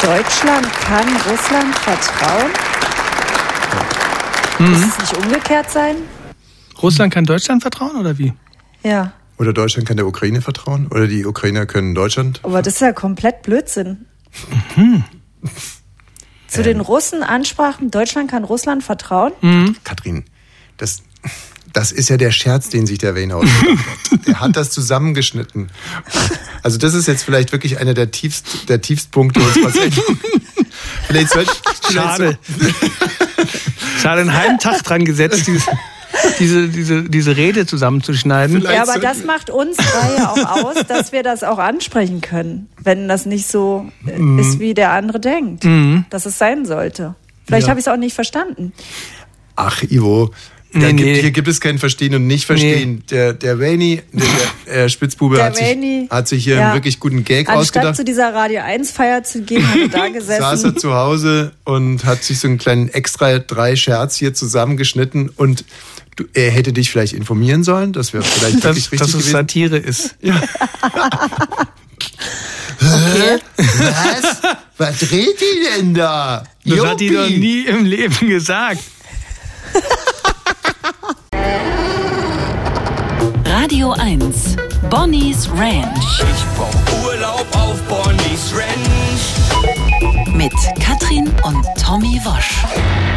[0.02, 2.50] Deutschland kann Russland vertrauen?
[4.58, 4.70] Mhm.
[4.70, 5.96] Muss es nicht umgekehrt sein?
[6.82, 8.32] Russland kann Deutschland vertrauen oder wie?
[8.82, 9.12] Ja.
[9.38, 10.88] Oder Deutschland kann der Ukraine vertrauen?
[10.88, 12.40] Oder die Ukrainer können Deutschland?
[12.42, 14.06] Aber das ist ja komplett Blödsinn.
[14.76, 15.04] Mhm.
[16.48, 19.32] Zu den Russen Ansprachen, Deutschland kann Russland vertrauen?
[19.40, 19.76] Mhm.
[19.84, 20.24] Katrin,
[20.76, 21.02] das,
[21.72, 23.78] das ist ja der Scherz, den sich der Wayne ausgedacht
[24.10, 24.26] hat.
[24.26, 25.70] Der hat das zusammengeschnitten.
[26.62, 30.18] Also das ist jetzt vielleicht wirklich einer der, tiefst, der Tiefstpunkte unserer Sendung.
[31.06, 32.38] Vielleicht sollte, vielleicht Schade.
[34.00, 35.48] Schade, einen halben Tag dran gesetzt,
[36.38, 38.62] diese, diese, diese, Rede zusammenzuschneiden.
[38.62, 42.68] Ja, aber das macht uns drei ja auch aus, dass wir das auch ansprechen können,
[42.82, 44.38] wenn das nicht so äh, Mhm.
[44.38, 46.04] ist, wie der andere denkt, Mhm.
[46.10, 47.14] dass es sein sollte.
[47.46, 47.70] Vielleicht Ja.
[47.70, 48.72] habe ich es auch nicht verstanden.
[49.56, 50.30] Ach, Ivo.
[50.74, 51.20] Nee, gibt, nee.
[51.20, 53.02] Hier gibt es kein Verstehen und Nicht-Verstehen.
[53.10, 54.26] Der, der Wayne, der,
[54.66, 56.64] der Spitzbube, Der hat, sich, Wayne, hat sich hier ja.
[56.68, 57.96] einen wirklich guten Gag Anstatt ausgedacht.
[57.96, 60.78] zu dieser Radio 1 Feier zu gehen, hat er da saß er gesessen.
[60.78, 65.66] zu Hause und hat sich so einen kleinen extra drei Scherz hier zusammengeschnitten und
[66.16, 69.14] du, er hätte dich vielleicht informieren sollen, das wäre vielleicht Dass, wirklich richtig dass es
[69.14, 69.32] gewesen.
[69.32, 70.16] Satire ist.
[72.80, 73.38] Hä?
[73.56, 74.42] Was?
[74.78, 76.44] Was dreht die denn da?
[76.64, 78.80] Das hat die doch nie im Leben gesagt.
[83.44, 84.56] Radio 1.
[84.90, 86.20] Bonnie's Ranch.
[86.20, 89.22] Ich brauch Urlaub auf Bonnie's Ranch.
[90.34, 92.64] Mit Katrin und Tommy Wosch.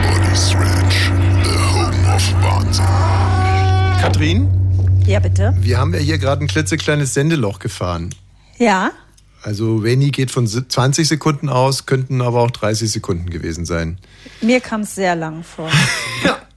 [0.04, 1.12] Bonnie's Ranch,
[4.16, 4.48] Katrin,
[5.06, 5.54] Ja, bitte.
[5.60, 8.16] wir haben ja hier gerade ein klitzekleines Sendeloch gefahren.
[8.58, 8.92] Ja.
[9.44, 13.98] Also Wayne geht von si- 20 Sekunden aus, könnten aber auch 30 Sekunden gewesen sein.
[14.42, 15.70] Mir kam es sehr lang vor.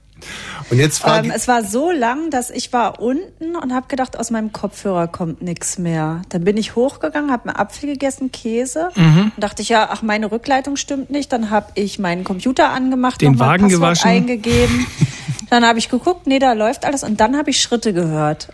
[0.69, 4.29] Und jetzt Ähm, es war so lang, dass ich war unten und habe gedacht, aus
[4.29, 6.21] meinem Kopfhörer kommt nichts mehr.
[6.29, 8.89] Dann bin ich hochgegangen, habe einen Apfel gegessen, Käse.
[8.95, 9.31] Mhm.
[9.35, 11.33] Und dachte ich, ja, ach, meine Rückleitung stimmt nicht.
[11.33, 14.09] Dann habe ich meinen Computer angemacht, Den Wagen Passwort gewaschen.
[14.11, 14.85] eingegeben.
[15.49, 17.03] Dann habe ich geguckt, nee, da läuft alles.
[17.03, 18.49] Und dann habe ich Schritte gehört.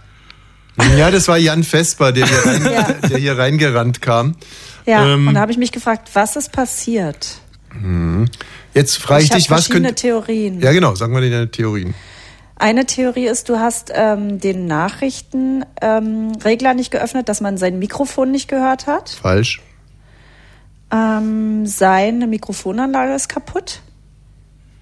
[0.98, 2.84] ja, das war Jan Vesper, der hier, rein, Ja.
[3.10, 4.36] der hier reingerannt kam.
[4.86, 7.40] Ja, Ähm, und da habe ich mich gefragt, was ist passiert?
[7.74, 8.30] Mhm.
[8.76, 9.96] Jetzt frage ich, ich dich, was könnte...
[9.96, 10.60] Theorien.
[10.60, 11.96] Ja, genau, sagen wir dir deine Theorien.
[12.58, 18.32] Eine Theorie ist, du hast ähm, den Nachrichtenregler ähm, nicht geöffnet, dass man sein Mikrofon
[18.32, 19.10] nicht gehört hat.
[19.10, 19.62] Falsch.
[20.92, 23.82] Ähm, seine Mikrofonanlage ist kaputt.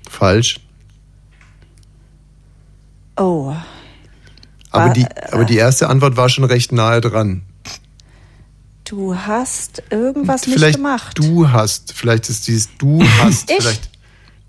[0.09, 0.59] Falsch.
[3.17, 3.53] Oh,
[4.71, 7.43] Aber War- die, aber die erste Antwort war schon recht nahe dran.
[8.93, 11.17] Du hast irgendwas nicht vielleicht gemacht.
[11.17, 13.57] du hast, vielleicht ist dieses du hast, Ich?
[13.57, 13.89] vielleicht.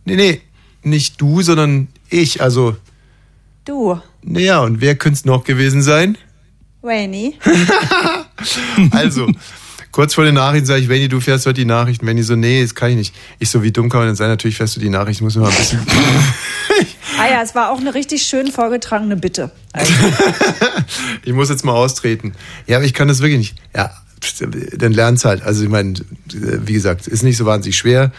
[0.05, 0.41] Nee, nee,
[0.83, 2.43] nicht du, sondern ich.
[2.43, 2.77] Also,
[3.65, 6.19] Du, naja, und wer könnte es noch gewesen sein?
[6.83, 7.39] Rainy.
[8.91, 9.27] Also,
[9.91, 12.05] kurz vor den Nachrichten sage ich, Benny, du fährst heute die Nachrichten.
[12.05, 13.15] Benny so, nee, das kann ich nicht.
[13.39, 14.29] Ich so, wie dumm kann man denn sein?
[14.29, 15.81] Natürlich fährst du die Nachrichten, muss man mal ein bisschen.
[17.17, 19.53] Ah ja, es war auch eine richtig schön vorgetragene Bitte.
[21.23, 22.35] ich muss jetzt mal austreten.
[22.67, 23.55] Ja, aber ich kann das wirklich nicht.
[23.75, 23.93] Ja,
[24.77, 25.43] dann lern's halt.
[25.43, 25.95] Also ich meine,
[26.33, 28.13] wie gesagt, ist nicht so wahnsinnig schwer.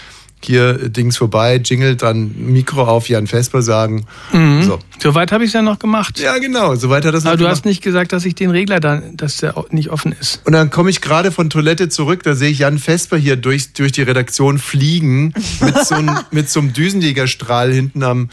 [0.43, 4.05] Hier äh, Dings vorbei, Jingle, dann Mikro auf, Jan Vesper sagen.
[4.31, 4.63] Mhm.
[4.63, 4.79] So.
[5.01, 6.19] Soweit habe ich es ja noch gemacht.
[6.19, 7.51] Ja, genau, soweit hat das Aber noch du gemacht.
[7.59, 10.41] hast nicht gesagt, dass ich den Regler dann, dass der nicht offen ist.
[10.45, 13.73] Und dann komme ich gerade von Toilette zurück, da sehe ich Jan Vesper hier durch,
[13.73, 18.29] durch die Redaktion fliegen mit so, einem- mit so einem Düsenjägerstrahl hinten am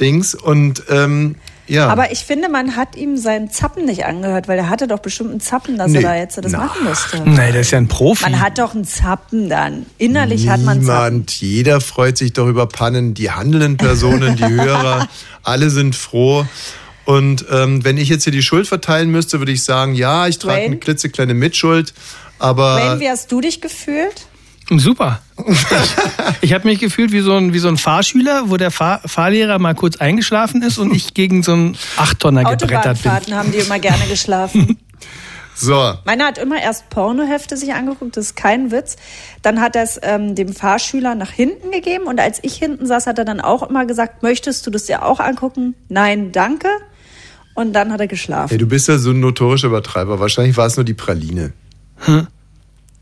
[0.00, 0.34] Dings.
[0.34, 1.36] Und ähm,
[1.66, 1.88] ja.
[1.88, 5.30] Aber ich finde, man hat ihm seinen Zappen nicht angehört, weil er hatte doch bestimmt
[5.30, 5.98] einen Zappen, dass Nee.
[5.98, 6.58] er da jetzt das Na.
[6.58, 7.20] machen musste.
[7.28, 8.22] Nee, der ist ja ein Profi.
[8.24, 9.86] Man hat doch einen Zappen dann.
[9.98, 11.12] Innerlich hat man Zappen.
[11.14, 13.14] Niemand, jeder freut sich doch über Pannen.
[13.14, 15.08] Die handelnden Personen, die Hörer,
[15.42, 16.46] alle sind froh.
[17.06, 20.38] Und ähm, wenn ich jetzt hier die Schuld verteilen müsste, würde ich sagen, ja, ich
[20.38, 21.92] trage eine klitzekleine Mitschuld.
[22.38, 24.26] Aber Wayne, wie hast du dich gefühlt?
[24.70, 25.20] Super.
[26.40, 29.58] Ich, habe mich gefühlt wie so, ein, wie so ein Fahrschüler, wo der Fahr Fahrlehrer
[29.58, 32.76] mal kurz eingeschlafen ist und ich gegen so einen Achttonner gebrettert bin.
[32.76, 34.78] Autobahnfahrten haben die immer gerne geschlafen.
[35.54, 38.96] so, Meiner hat immer erst Pornohefte sich angeguckt, das ist kein Witz.
[39.42, 43.06] Dann hat er es ähm, dem Fahrschüler nach hinten gegeben und als ich hinten saß,
[43.06, 45.74] hat er dann auch immer gesagt, möchtest du das dir auch angucken?
[45.88, 46.68] Nein, danke.
[47.54, 48.48] Und dann hat er geschlafen.
[48.50, 50.18] hey, du bist ja so ein notorischer Übertreiber.
[50.18, 51.52] Wahrscheinlich war es nur die Praline.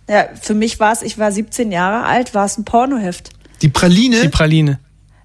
[0.09, 3.31] Ja, für mich war es, ich war 17 Jahre alt, war es ein Pornoheft.
[3.63, 4.21] Die Praline?
[4.21, 4.79] Die Praline.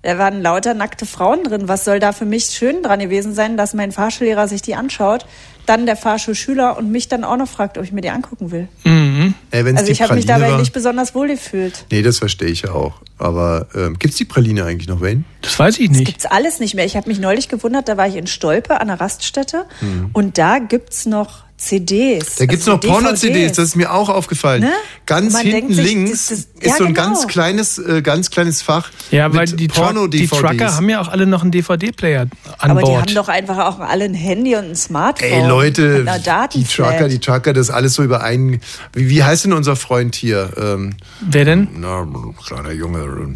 [0.03, 1.67] Da waren lauter nackte Frauen drin.
[1.67, 5.25] Was soll da für mich schön dran gewesen sein, dass mein Fahrschullehrer sich die anschaut,
[5.65, 8.69] dann der Fahrschulschüler und mich dann auch noch fragt, ob ich mir die angucken will.
[8.85, 9.33] Mhm.
[9.51, 11.85] Ey, Also die ich habe mich dabei war- nicht besonders wohl gefühlt.
[11.91, 13.01] Nee, das verstehe ich ja auch.
[13.17, 15.23] Aber ähm, gibt's die Praline eigentlich noch, Wayne?
[15.41, 16.85] Das weiß ich Das gibt's alles nicht mehr.
[16.85, 20.11] Ich habe mich neulich gewundert, da war ich in Stolpe an der Raststätte Mhm.
[20.13, 22.35] und da gibt's noch CDs.
[22.35, 24.61] Da gibt's also noch Porno-CDs, das ist mir auch aufgefallen.
[24.61, 24.71] Ne?
[25.07, 27.07] Ganz Man hinten sich, links das- das- ist ja, so ein genau.
[27.07, 28.89] ganz kleines, äh, ganz kleines Fach.
[29.11, 30.29] Ja, weil die, Truck, die Porno-DVDs.
[30.39, 32.27] Trucker haben ja auch alle noch einen DVD-Player
[32.59, 33.01] an Aber die Bord.
[33.07, 35.27] haben doch einfach auch alle ein Handy und ein Smartphone.
[35.29, 36.05] Ey Leute,
[36.53, 36.63] die.
[36.63, 38.59] Trucker, die Trucker, das ist alles so überein.
[38.93, 40.51] Wie, wie heißt denn unser Freund hier?
[40.61, 41.67] Ähm, Wer denn?
[41.77, 42.07] Na,
[42.45, 43.35] kleiner Junge.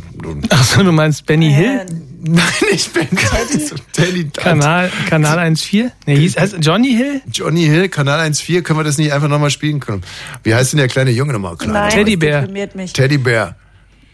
[0.49, 1.85] Achso, du meinst Benny Hill?
[2.23, 3.07] Nein, ich bin
[3.93, 4.29] Teddy.
[4.29, 5.89] Kanal, Kanal 1.4?
[6.05, 7.21] Nee, hieß, heißt Johnny Hill?
[7.31, 10.03] Johnny Hill, Kanal 1.4, können wir das nicht einfach nochmal spielen können?
[10.43, 11.57] Wie heißt denn der kleine Junge nochmal?
[11.57, 12.31] Kleiner Nein, Teddybär.
[12.33, 12.93] das deprimiert mich.
[12.93, 13.55] Teddybär.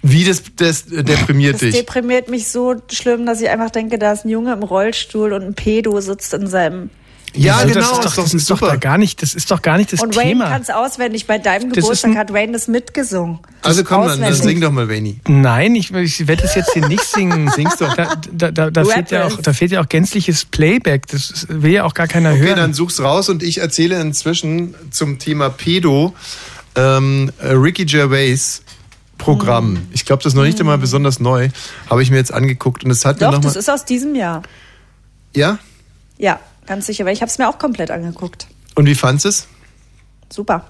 [0.04, 1.76] Wie das, das äh, deprimiert Das dich?
[1.76, 5.42] deprimiert mich so schlimm, dass ich einfach denke, da ist ein Junge im Rollstuhl und
[5.44, 6.90] ein Pedo sitzt in seinem.
[7.34, 8.72] Ja, Also genau, Das ist doch, ist doch das ist doch super.
[8.72, 10.50] da gar nicht, das ist doch gar nicht das und Wayne Thema.
[10.50, 11.28] kann es auswendig.
[11.28, 13.40] Bei deinem Geburtstag hat Wayne das mitgesungen.
[13.62, 14.44] Also komm, dann, dann Auswendig.
[14.44, 15.20] sing doch mal, Veni.
[15.28, 17.52] Nein, ich, ich werde das jetzt hier nicht singen.
[17.56, 17.94] Sing's doch.
[17.96, 21.06] Da, da, da, da, fehlt ja auch, da fehlt ja auch gänzliches Playback.
[21.08, 22.56] Das ist- will ja auch gar keiner Okay, hören.
[22.58, 26.16] dann such's raus und ich erzähle inzwischen zum Thema Pedo
[26.76, 28.62] ähm, äh, Ricky Gervais
[29.20, 29.74] Programm.
[29.74, 29.88] Mhm.
[29.94, 31.50] Ich glaube, das ist noch nicht einmal besonders neu.
[31.90, 33.84] Habe ich mir jetzt angeguckt und es hat mir Doch, noch das mal, ist aus
[33.86, 34.44] diesem Jahr.
[35.36, 35.58] Ja?
[36.20, 38.48] Ja, ganz sicher, weil ich habe es mir auch komplett angeguckt.
[38.76, 39.48] Und wie fandst es?
[40.30, 40.66] Super.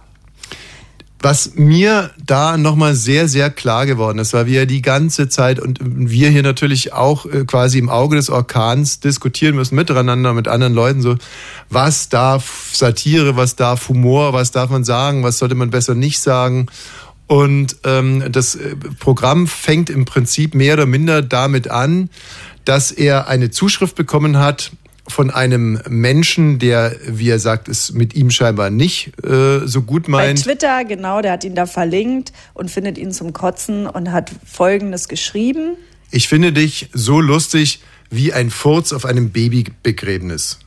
[1.19, 5.59] Was mir da nochmal sehr, sehr klar geworden ist, weil wir ja die ganze Zeit
[5.59, 10.47] und wir hier natürlich auch äh, quasi im Auge des Orkans diskutieren müssen, miteinander, mit
[10.47, 11.15] anderen Leuten, so,
[11.69, 16.19] was darf Satire, was darf Humor, was darf man sagen, was sollte man besser nicht
[16.19, 16.67] sagen.
[17.25, 22.11] Und ähm, das äh, Programm fängt im Prinzip mehr oder minder damit an,
[22.63, 24.71] dass er eine Zuschrift bekommen hat
[25.07, 30.03] von einem Menschen, der, wie er sagt, es mit ihm scheinbar nicht äh, so gut
[30.03, 30.43] Bei meint.
[30.43, 35.07] Twitter, genau, der hat ihn da verlinkt und findet ihn zum Kotzen und hat Folgendes
[35.07, 35.77] geschrieben.
[36.11, 40.59] Ich finde dich so lustig wie ein Furz auf einem Babybegräbnis.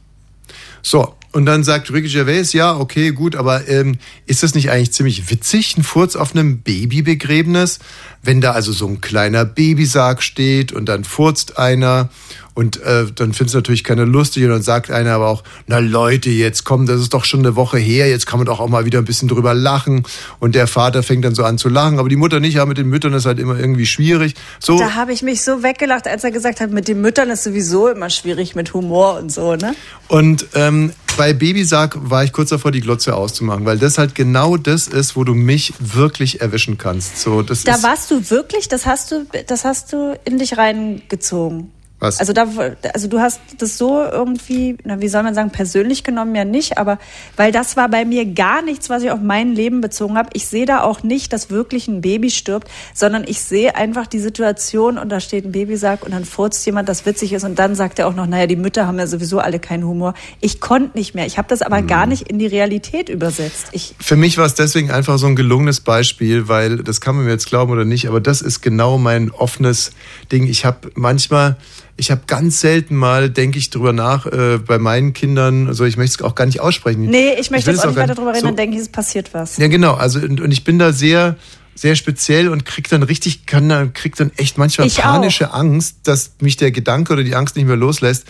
[0.82, 4.92] So, und dann sagt Ricky Gervais, ja, okay, gut, aber ähm, ist das nicht eigentlich
[4.92, 7.78] ziemlich witzig, ein Furz auf einem Babybegräbnis?
[8.22, 12.10] Wenn da also so ein kleiner Babysarg steht und dann furzt einer
[12.52, 15.78] und äh, dann findet es natürlich keiner lustig und dann sagt einer aber auch, na
[15.78, 18.68] Leute, jetzt komm, das ist doch schon eine Woche her, jetzt kann man doch auch
[18.68, 20.02] mal wieder ein bisschen drüber lachen
[20.40, 22.76] und der Vater fängt dann so an zu lachen, aber die Mutter nicht, ja, mit
[22.76, 24.34] den Müttern ist halt immer irgendwie schwierig.
[24.58, 27.44] So, Da habe ich mich so weggelacht, als er gesagt hat, mit den Müttern ist
[27.44, 29.74] sowieso immer schwierig mit Humor und so, ne?
[30.08, 34.56] Und ähm, bei Babysarg war ich kurz davor, die Glotze auszumachen, weil das halt genau
[34.56, 37.18] das ist, wo du mich wirklich erwischen kannst.
[37.18, 41.70] So, das Da warst du wirklich, das hast du, das hast du in dich reingezogen.
[42.00, 42.18] Was?
[42.18, 42.46] Also da,
[42.94, 46.78] also du hast das so irgendwie, na, wie soll man sagen, persönlich genommen ja nicht,
[46.78, 46.98] aber
[47.36, 50.30] weil das war bei mir gar nichts, was ich auf mein Leben bezogen habe.
[50.32, 54.18] Ich sehe da auch nicht, dass wirklich ein Baby stirbt, sondern ich sehe einfach die
[54.18, 57.74] Situation und da steht ein Babysack und dann furzt jemand, das witzig ist und dann
[57.74, 60.14] sagt er auch noch, naja, die Mütter haben ja sowieso alle keinen Humor.
[60.40, 61.26] Ich konnte nicht mehr.
[61.26, 63.68] Ich habe das aber gar nicht in die Realität übersetzt.
[63.72, 67.26] Ich, für mich war es deswegen einfach so ein gelungenes Beispiel, weil das kann man
[67.26, 69.92] mir jetzt glauben oder nicht, aber das ist genau mein offenes
[70.32, 70.46] Ding.
[70.46, 71.56] Ich habe manchmal,
[71.96, 75.96] ich habe ganz selten mal, denke ich drüber nach, äh, bei meinen Kindern, also ich
[75.96, 77.02] möchte es auch gar nicht aussprechen.
[77.02, 78.82] nee, ich möchte will jetzt es auch nicht weiter drüber reden, so- dann denke ich,
[78.82, 79.56] es passiert was.
[79.58, 79.94] Ja, genau.
[79.94, 81.36] Also und, und ich bin da sehr,
[81.74, 85.02] sehr speziell und krieg dann richtig, kann dann, krieg dann echt manchmal Ich auch.
[85.04, 88.26] panische Angst, dass mich der Gedanke oder die Angst nicht mehr loslässt.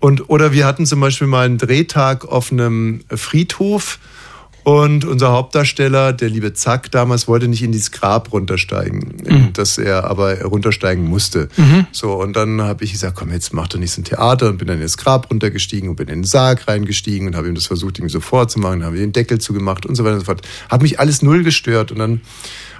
[0.00, 3.98] Und oder wir hatten zum Beispiel mal einen Drehtag auf einem Friedhof
[4.64, 9.76] und unser Hauptdarsteller, der liebe Zack, damals wollte nicht in dieses Grab runtersteigen, in das
[9.76, 11.48] er aber runtersteigen musste.
[11.92, 14.56] So, und dann habe ich gesagt, komm, jetzt mach doch nicht so ein Theater und
[14.56, 17.66] bin dann ins Grab runtergestiegen und bin in den Sarg reingestiegen und habe ihm das
[17.66, 20.26] versucht, ihm so vorzumachen, dann haben wir den Deckel zugemacht und so weiter und so
[20.26, 20.42] fort.
[20.70, 22.22] Hat mich alles null gestört und dann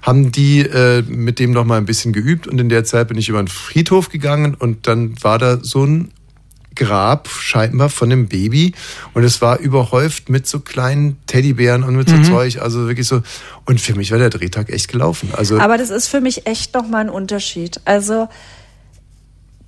[0.01, 3.19] haben die äh, mit dem noch mal ein bisschen geübt und in der Zeit bin
[3.19, 6.11] ich über den Friedhof gegangen und dann war da so ein
[6.75, 8.75] Grab scheinbar von einem Baby
[9.15, 12.25] und es war überhäuft mit so kleinen Teddybären und mit so Mhm.
[12.25, 13.23] Zeug, also wirklich so
[13.65, 15.31] und für mich war der Drehtag echt gelaufen.
[15.37, 17.81] Also Aber das ist für mich echt nochmal ein Unterschied.
[17.85, 18.29] Also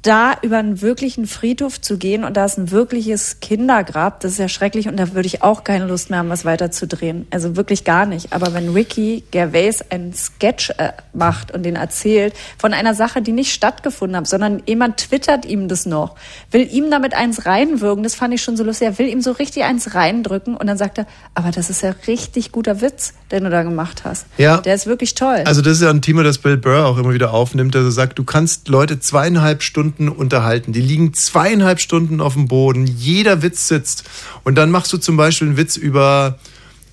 [0.06, 4.38] da über einen wirklichen Friedhof zu gehen und da ist ein wirkliches Kindergrab, das ist
[4.38, 7.26] ja schrecklich und da würde ich auch keine Lust mehr haben, was weiterzudrehen.
[7.30, 8.32] Also wirklich gar nicht.
[8.32, 13.32] Aber wenn Ricky Gervais einen Sketch äh, macht und den erzählt von einer Sache, die
[13.32, 16.16] nicht stattgefunden hat, sondern jemand twittert ihm das noch,
[16.50, 19.32] will ihm damit eins reinwirken, das fand ich schon so lustig, er will ihm so
[19.32, 23.44] richtig eins reindrücken und dann sagt er, aber das ist ja richtig guter Witz, den
[23.44, 24.26] du da gemacht hast.
[24.38, 24.58] Ja.
[24.58, 25.42] Der ist wirklich toll.
[25.46, 27.90] Also das ist ja ein Thema, das Bill Burr auch immer wieder aufnimmt, dass er
[27.90, 30.72] sagt, du kannst Leute zweieinhalb Stunden unterhalten.
[30.72, 34.04] Die liegen zweieinhalb Stunden auf dem Boden, jeder Witz sitzt.
[34.44, 36.38] Und dann machst du zum Beispiel einen Witz über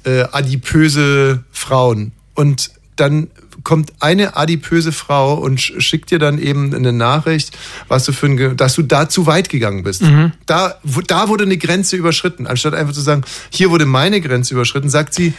[0.05, 2.11] äh, adipöse Frauen.
[2.35, 3.27] Und dann
[3.63, 8.25] kommt eine adipöse Frau und sch- schickt dir dann eben eine Nachricht, was du für
[8.27, 10.01] ein, dass du da zu weit gegangen bist.
[10.45, 12.45] Da, wo- da wurde eine Grenze überschritten.
[12.47, 15.33] Anstatt einfach zu sagen, hier wurde meine Grenze überschritten, sagt sie,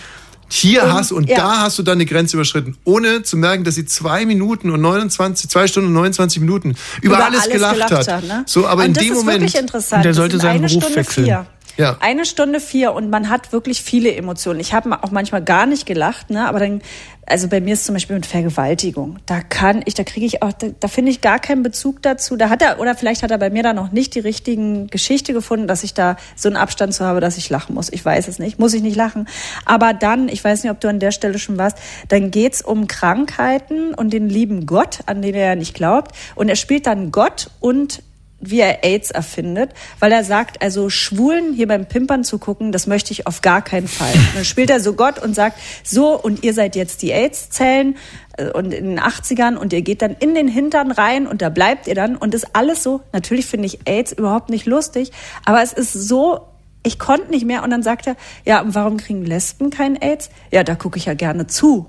[0.48, 1.36] hier Und- hast und ja.
[1.36, 4.80] da hast du dann eine Grenze überschritten, ohne zu merken, dass sie zwei Minuten und
[4.80, 8.24] 29, zwei Stunden und 29 Minuten über, alles, gelacht, hat.
[8.24, 8.44] ne?
[8.46, 9.40] So, aber und in das dem ist Moment.
[9.42, 10.04] wirklich interessant.
[10.04, 11.24] Der sollte seinen eine Beruf Stunde wechseln.
[11.26, 11.46] Vier.
[11.76, 11.96] Ja.
[12.00, 14.60] Eine Stunde vier und man hat wirklich viele Emotionen.
[14.60, 16.46] Ich habe auch manchmal gar nicht gelacht, ne?
[16.46, 16.82] aber dann,
[17.26, 19.18] also bei mir ist zum Beispiel mit Vergewaltigung.
[19.26, 22.36] Da kann ich, da kriege ich auch, da, da finde ich gar keinen Bezug dazu.
[22.36, 25.32] Da hat er, oder vielleicht hat er bei mir da noch nicht die richtigen Geschichte
[25.32, 27.90] gefunden, dass ich da so einen Abstand zu habe, dass ich lachen muss.
[27.92, 29.26] Ich weiß es nicht, muss ich nicht lachen.
[29.64, 32.86] Aber dann, ich weiß nicht, ob du an der Stelle schon warst, dann geht's um
[32.86, 36.14] Krankheiten und den lieben Gott, an den er ja nicht glaubt.
[36.34, 38.02] Und er spielt dann Gott und
[38.50, 39.70] wie er AIDS erfindet,
[40.00, 43.62] weil er sagt, also Schwulen hier beim Pimpern zu gucken, das möchte ich auf gar
[43.62, 44.12] keinen Fall.
[44.12, 47.96] Und dann spielt er so Gott und sagt, so, und ihr seid jetzt die AIDS-Zellen
[48.36, 51.48] äh, und in den 80ern und ihr geht dann in den Hintern rein und da
[51.48, 55.12] bleibt ihr dann und das alles so, natürlich finde ich AIDS überhaupt nicht lustig,
[55.44, 56.40] aber es ist so,
[56.82, 60.30] ich konnte nicht mehr und dann sagt er, ja, warum kriegen Lesben kein AIDS?
[60.50, 61.86] Ja, da gucke ich ja gerne zu.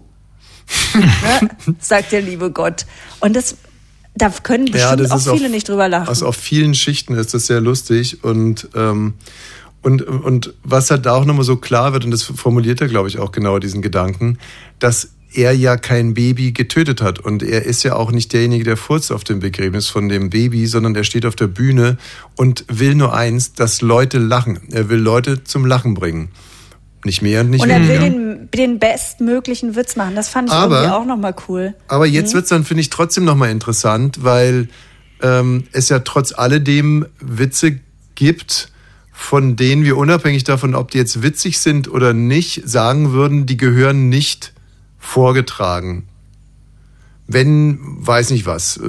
[0.96, 1.50] ne?
[1.80, 2.86] Sagt der liebe Gott.
[3.20, 3.58] Und das,
[4.16, 6.08] da können bestimmt auch viele auf- nicht drüber lachen.
[6.08, 9.14] Also auf vielen Schichten ist das sehr lustig und ähm,
[9.82, 13.08] und, und was halt da auch nochmal so klar wird, und das formuliert er, glaube
[13.08, 14.40] ich, auch genau diesen Gedanken,
[14.80, 17.20] dass er ja kein Baby getötet hat.
[17.20, 20.66] Und er ist ja auch nicht derjenige, der furzt auf dem Begräbnis von dem Baby,
[20.66, 21.98] sondern er steht auf der Bühne
[22.36, 24.60] und will nur eins, dass Leute lachen.
[24.72, 26.30] Er will Leute zum Lachen bringen.
[27.04, 28.10] Nicht mehr und nicht und er will weniger.
[28.10, 30.16] den, den bestmöglichen Witz machen.
[30.16, 31.74] Das fand ich Aber- irgendwie auch nochmal cool.
[31.88, 32.38] Aber jetzt Mhm.
[32.38, 34.68] wird's dann, finde ich, trotzdem nochmal interessant, weil
[35.22, 37.80] ähm, es ja trotz alledem Witze
[38.16, 38.70] gibt,
[39.14, 43.56] von denen wir unabhängig davon, ob die jetzt witzig sind oder nicht, sagen würden, die
[43.56, 44.54] gehören nicht
[45.00, 46.04] vorgetragen.
[47.28, 48.82] Wenn, weiß nicht was, äh,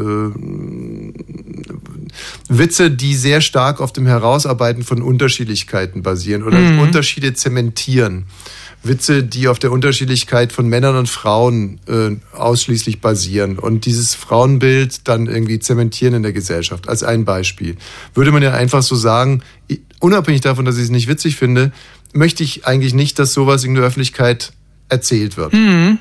[2.49, 6.81] Witze, die sehr stark auf dem Herausarbeiten von Unterschiedlichkeiten basieren oder Mhm.
[6.81, 8.27] Unterschiede zementieren.
[8.83, 15.09] Witze, die auf der Unterschiedlichkeit von Männern und Frauen äh, ausschließlich basieren und dieses Frauenbild
[15.09, 16.89] dann irgendwie zementieren in der Gesellschaft.
[16.89, 17.77] Als ein Beispiel.
[18.15, 19.43] Würde man ja einfach so sagen,
[19.99, 21.73] unabhängig davon, dass ich es nicht witzig finde,
[22.13, 24.53] möchte ich eigentlich nicht, dass sowas in der Öffentlichkeit
[24.89, 25.53] erzählt wird.
[25.53, 25.99] Mhm.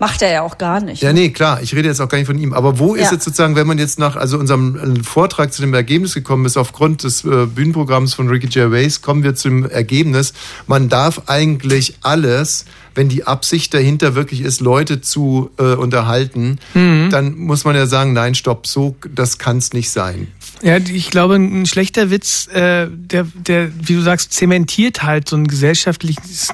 [0.00, 1.02] Macht er ja auch gar nicht.
[1.02, 2.52] Ja, nee, klar, ich rede jetzt auch gar nicht von ihm.
[2.52, 3.12] Aber wo ist Ja.
[3.12, 6.56] jetzt sozusagen, wenn man jetzt nach also unserem äh, Vortrag zu dem Ergebnis gekommen ist,
[6.56, 10.32] aufgrund des äh, Bühnenprogramms von Ricky Gervais, kommen wir zum Ergebnis,
[10.66, 12.64] man darf eigentlich alles,
[12.96, 17.10] wenn die Absicht dahinter wirklich ist, Leute zu äh, unterhalten, Mhm.
[17.10, 20.28] dann muss man ja sagen, nein, stopp, so, das kann es nicht sein.
[20.64, 25.36] Ja, ich glaube, ein schlechter Witz, äh, der, der, wie du sagst, zementiert halt so
[25.36, 26.52] einen gesellschaftliches,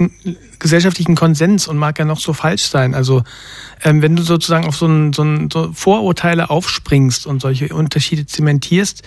[0.59, 2.97] gesellschaftlichen Konsens und mag ja noch so falsch sein.
[2.97, 3.23] Also
[3.85, 8.27] ähm, wenn du sozusagen auf so, ein, so, ein, so Vorurteile aufspringst und solche Unterschiede
[8.27, 9.05] zementierst,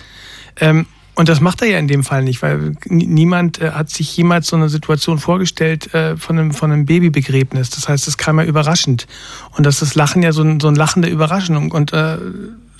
[0.58, 0.86] ähm,
[1.16, 4.46] und das macht er ja in dem Fall nicht, weil niemand äh, hat sich jemals
[4.46, 7.68] so eine Situation vorgestellt äh, von, einem, von einem Babybegräbnis.
[7.68, 9.06] Das heißt, es kam ja überraschend.
[9.52, 11.70] Und das ist Lachen ja so ein, so ein Lachen der Überraschung.
[11.72, 12.16] Und äh,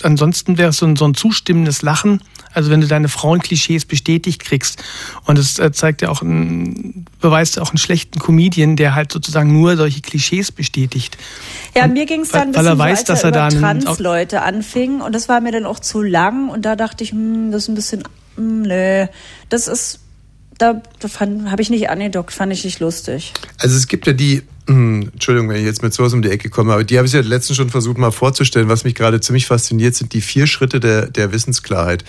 [0.03, 2.21] ansonsten wäre es so ein, so ein zustimmendes Lachen.
[2.53, 4.83] Also wenn du deine Frauenklischees bestätigt kriegst.
[5.25, 9.11] Und das äh, zeigt ja auch, ein, beweist ja auch einen schlechten Comedian, der halt
[9.11, 11.19] sozusagen nur solche Klischees bestätigt.
[11.75, 13.33] Ja, mir ging es dann ein Weil- bisschen weil er weiß, so, als dass er
[13.33, 16.77] da über einen- Trans-Leute anfing und das war mir dann auch zu lang und da
[16.77, 18.05] dachte ich, hm, das ist ein bisschen,
[18.37, 19.09] hm, nee,
[19.49, 19.99] das ist,
[20.57, 21.09] da, da
[21.51, 23.33] habe ich nicht angedockt, fand ich nicht lustig.
[23.59, 26.49] Also es gibt ja die, hm, Entschuldigung, wenn ich jetzt mit sowas um die Ecke
[26.49, 28.69] komme, aber die habe ich ja letztens schon versucht mal vorzustellen.
[28.69, 32.03] Was mich gerade ziemlich fasziniert, sind die vier Schritte der, der Wissensklarheit.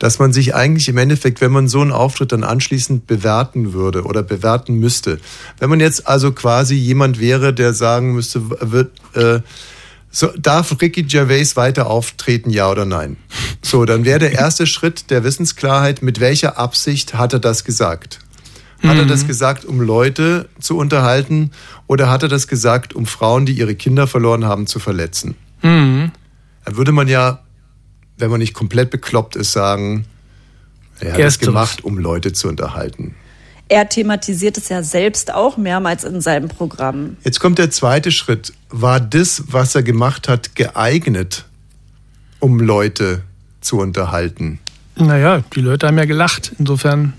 [0.00, 4.02] Dass man sich eigentlich im Endeffekt, wenn man so einen Auftritt dann anschließend bewerten würde
[4.02, 5.20] oder bewerten müsste.
[5.60, 9.40] Wenn man jetzt also quasi jemand wäre, der sagen müsste, wird, äh,
[10.10, 13.18] so, darf Ricky Gervais weiter auftreten, ja oder nein?
[13.62, 18.18] So, dann wäre der erste Schritt der Wissensklarheit, mit welcher Absicht hat er das gesagt?
[18.82, 21.50] Hat er das gesagt, um Leute zu unterhalten
[21.86, 25.34] oder hat er das gesagt, um Frauen, die ihre Kinder verloren haben, zu verletzen?
[25.62, 26.12] Mhm.
[26.64, 27.40] Da würde man ja
[28.20, 30.04] wenn man nicht komplett bekloppt ist, sagen,
[31.00, 33.14] er hat es ist gemacht, um Leute zu unterhalten.
[33.68, 37.16] Er thematisiert es ja selbst auch mehrmals in seinem Programm.
[37.24, 38.52] Jetzt kommt der zweite Schritt.
[38.68, 41.44] War das, was er gemacht hat, geeignet,
[42.40, 43.22] um Leute
[43.60, 44.58] zu unterhalten?
[44.96, 46.52] Naja, die Leute haben ja gelacht.
[46.58, 47.12] Insofern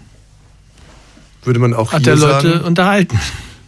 [1.43, 3.19] Würde man auch hat hier er Leute sagen, unterhalten.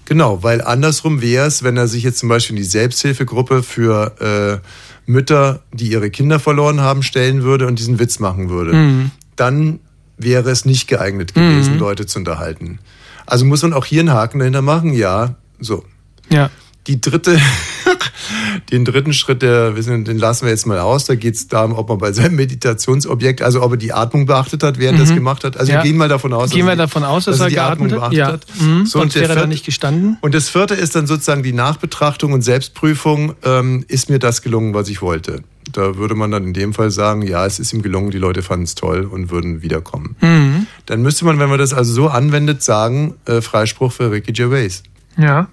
[0.05, 4.61] Genau, weil andersrum wäre es, wenn er sich jetzt zum Beispiel in die Selbsthilfegruppe für
[4.61, 4.67] äh,
[5.09, 8.73] Mütter, die ihre Kinder verloren haben, stellen würde und diesen Witz machen würde.
[8.73, 9.11] Mhm.
[9.35, 9.79] Dann
[10.17, 11.79] wäre es nicht geeignet gewesen, Mhm.
[11.79, 12.79] Leute zu unterhalten.
[13.25, 15.85] Also muss man auch hier einen Haken dahinter machen, ja, so.
[16.29, 16.49] Ja.
[16.87, 17.39] Die dritte,
[18.71, 21.05] den dritten Schritt, der, den lassen wir jetzt mal aus.
[21.05, 24.63] Da geht es darum, ob man bei seinem Meditationsobjekt, also ob er die Atmung beachtet
[24.63, 25.07] hat, während er Mhm.
[25.07, 25.57] das gemacht hat.
[25.57, 25.79] Also Ja.
[25.79, 27.49] wir gehen mal davon aus, Gehen dass wir er die- davon aus, dass, dass er
[27.49, 28.27] die Atmung beachtet Ja.
[28.27, 28.45] hat.
[28.59, 28.85] Mhm.
[28.85, 30.17] So, und Sonst wäre er da nicht gestanden.
[30.21, 33.33] Und das vierte ist dann sozusagen die Nachbetrachtung und Selbstprüfung.
[33.43, 35.43] Ähm, ist mir das gelungen, was ich wollte?
[35.71, 38.41] Da würde man dann in dem Fall sagen, ja, es ist ihm gelungen, die Leute
[38.41, 40.17] fanden es toll und würden wiederkommen.
[40.19, 40.67] Mhm.
[40.85, 44.83] Dann müsste man, wenn man das also so anwendet, sagen, äh, Freispruch für Ricky Gervais.
[45.17, 45.47] Ja.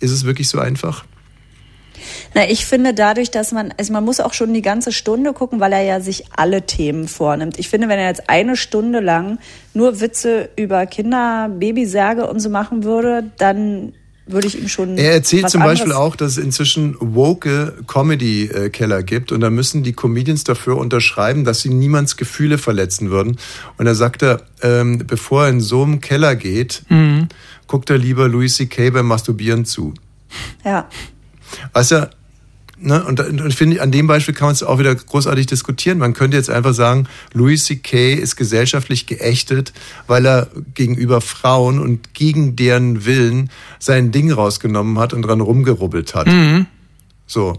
[0.00, 1.04] Ist es wirklich so einfach?
[2.34, 5.60] Na, ich finde dadurch, dass man, also man muss auch schon die ganze Stunde gucken,
[5.60, 7.58] weil er ja sich alle Themen vornimmt.
[7.58, 9.38] Ich finde, wenn er jetzt eine Stunde lang
[9.74, 13.92] nur Witze über Kinder, Babysärge und so machen würde, dann
[14.28, 14.98] würde ich ihm schon.
[14.98, 19.84] Er erzählt was zum Beispiel auch, dass es inzwischen woke Comedy-Keller gibt und da müssen
[19.84, 23.36] die Comedians dafür unterschreiben, dass sie niemands Gefühle verletzen würden.
[23.78, 27.28] Und da sagt er, ähm, bevor er in so einem Keller geht, Mhm.
[27.68, 28.90] guckt er lieber Louis C.K.
[28.90, 29.94] beim Masturbieren zu.
[30.64, 30.88] Ja.
[31.72, 32.08] Was ja,
[32.78, 35.98] ne, und, und ich finde, an dem Beispiel kann man es auch wieder großartig diskutieren.
[35.98, 38.14] Man könnte jetzt einfach sagen, Louis C.K.
[38.14, 39.72] ist gesellschaftlich geächtet,
[40.06, 46.14] weil er gegenüber Frauen und gegen deren Willen sein Ding rausgenommen hat und dran rumgerubbelt
[46.14, 46.26] hat.
[46.26, 46.66] Mhm.
[47.26, 47.58] So.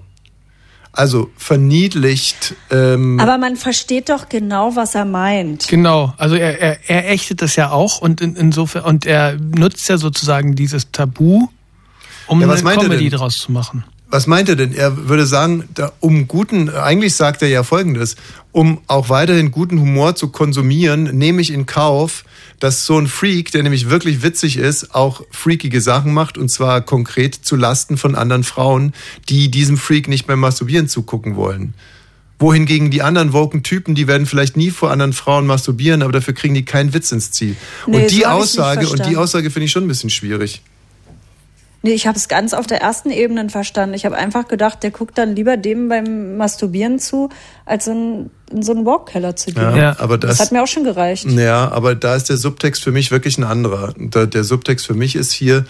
[0.97, 2.55] Also verniedlicht.
[2.71, 5.67] Ähm, Aber man versteht doch genau, was er meint.
[5.67, 9.87] Genau, also er, er, er ächtet das ja auch und in, insofern und er nutzt
[9.89, 11.49] ja sozusagen dieses Tabu,
[12.27, 13.19] um Ja, was eine meint er Comedy denn?
[13.19, 13.83] draus zu machen.
[14.09, 14.73] Was meint er denn?
[14.73, 18.15] Er würde sagen, da, um guten, eigentlich sagt er ja Folgendes,
[18.53, 22.23] um auch weiterhin guten Humor zu konsumieren, nehme ich in Kauf,
[22.61, 26.81] dass so ein Freak, der nämlich wirklich witzig ist, auch freakige Sachen macht und zwar
[26.81, 28.93] konkret zu Lasten von anderen Frauen,
[29.27, 31.73] die diesem Freak nicht beim Masturbieren zugucken wollen.
[32.39, 36.33] Wohingegen die anderen woken Typen, die werden vielleicht nie vor anderen Frauen masturbieren, aber dafür
[36.33, 37.57] kriegen die keinen Witz ins Ziel.
[37.87, 39.17] Nee, und die Aussage, und die.
[39.17, 40.61] Aussage finde ich schon ein bisschen schwierig.
[41.87, 43.95] Nee, ich habe es ganz auf der ersten Ebene verstanden.
[43.95, 47.29] Ich habe einfach gedacht, der guckt dann lieber dem beim Masturbieren zu,
[47.65, 49.61] als in, in so einen Walkkeller zu gehen.
[49.63, 49.95] Ja, Ja.
[49.99, 51.25] aber das- das hat mir auch schon gereicht.
[51.29, 53.93] Ja, aber da ist der Subtext für mich wirklich ein anderer.
[53.97, 55.65] Da- Der Subtext für mich ist hier,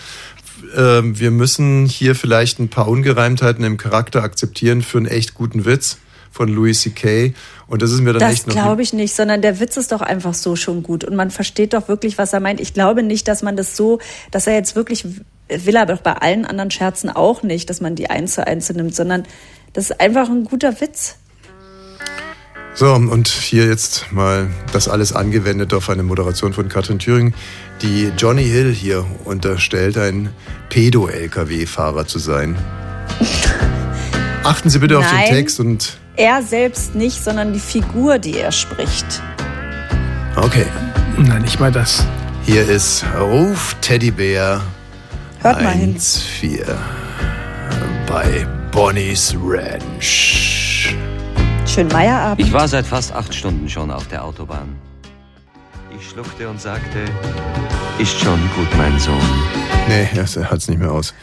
[0.76, 5.66] äh, wir müssen hier vielleicht ein paar Ungereimtheiten im Charakter akzeptieren für einen echt guten
[5.66, 5.98] Witz
[6.32, 7.34] von Louis C.K.
[7.68, 8.54] Und das ist mir dann Das echt noch.
[8.54, 11.74] glaube ich nicht, sondern der Witz ist doch einfach so schon gut und man versteht
[11.74, 12.60] doch wirklich, was er meint.
[12.62, 14.00] Ich glaube nicht, dass man das so,
[14.32, 15.06] dass er jetzt wirklich
[15.50, 18.70] will, er doch bei allen anderen Scherzen auch nicht, dass man die eins zu eins
[18.70, 19.24] nimmt, sondern
[19.74, 21.16] das ist einfach ein guter Witz.
[22.74, 27.34] So, und hier jetzt mal das alles angewendet auf eine Moderation von Katrin Thüring,
[27.82, 30.30] die Johnny Hill hier unterstellt, ein
[30.70, 32.56] Pedo-LKW-Fahrer zu sein.
[34.44, 35.30] Achten Sie bitte auf den Nein.
[35.30, 35.98] Text und.
[36.18, 39.24] Er selbst nicht, sondern die Figur, die er spricht.
[40.36, 40.66] Okay.
[41.18, 42.06] Nein, nicht mal das.
[42.46, 44.62] Hier ist Ruf Teddybär
[45.48, 45.96] Hört mal hin.
[45.98, 46.76] 1-4
[48.06, 50.94] bei Bonnie's Ranch.
[51.66, 52.46] Schönen Meierabend.
[52.46, 54.76] Ich war seit fast acht Stunden schon auf der Autobahn.
[55.98, 57.06] Ich schluckte und sagte,
[57.98, 59.16] ist schon gut, mein Sohn.
[59.88, 61.14] Nee, er hat's nicht mehr aus.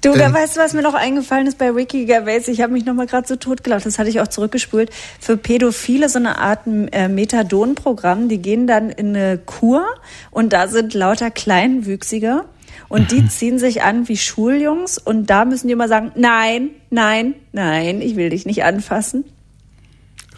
[0.00, 2.48] Du, da Ähm, weißt du, was mir noch eingefallen ist bei Ricky Gervais?
[2.48, 3.84] Ich habe mich noch mal gerade so totgelacht.
[3.84, 4.88] Das hatte ich auch zurückgespult.
[5.20, 8.30] Für Pädophile so eine Art äh, Methadon-Programm.
[8.30, 9.84] Die gehen dann in eine Kur
[10.30, 12.46] und da sind lauter Kleinwüchsige
[12.88, 17.34] und die ziehen sich an wie Schuljungs und da müssen die immer sagen, nein, nein,
[17.52, 19.24] nein, ich will dich nicht anfassen.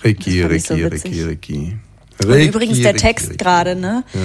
[0.03, 0.85] Ricky, ich so Ricky.
[0.87, 1.79] Ricky, Ricky.
[2.23, 3.37] Und Ricky, übrigens der Ricky, Text Ricky.
[3.37, 4.05] gerade, ne?
[4.15, 4.21] Ja.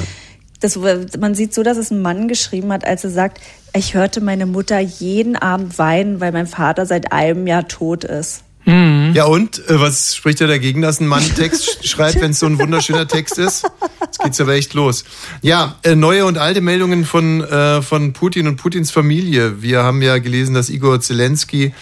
[0.62, 0.80] Das,
[1.20, 3.42] man sieht so, dass es ein Mann geschrieben hat, als er sagt,
[3.76, 8.44] ich hörte meine Mutter jeden Abend weinen, weil mein Vater seit einem Jahr tot ist.
[8.68, 12.48] Ja, und äh, was spricht er dagegen, dass ein Mann Text schreibt, wenn es so
[12.48, 13.66] ein wunderschöner Text ist?
[14.02, 15.06] Jetzt geht's aber echt los.
[15.42, 19.62] Ja, äh, neue und alte Meldungen von, äh, von Putin und Putins Familie.
[19.62, 21.74] Wir haben ja gelesen, dass Igor Zelensky,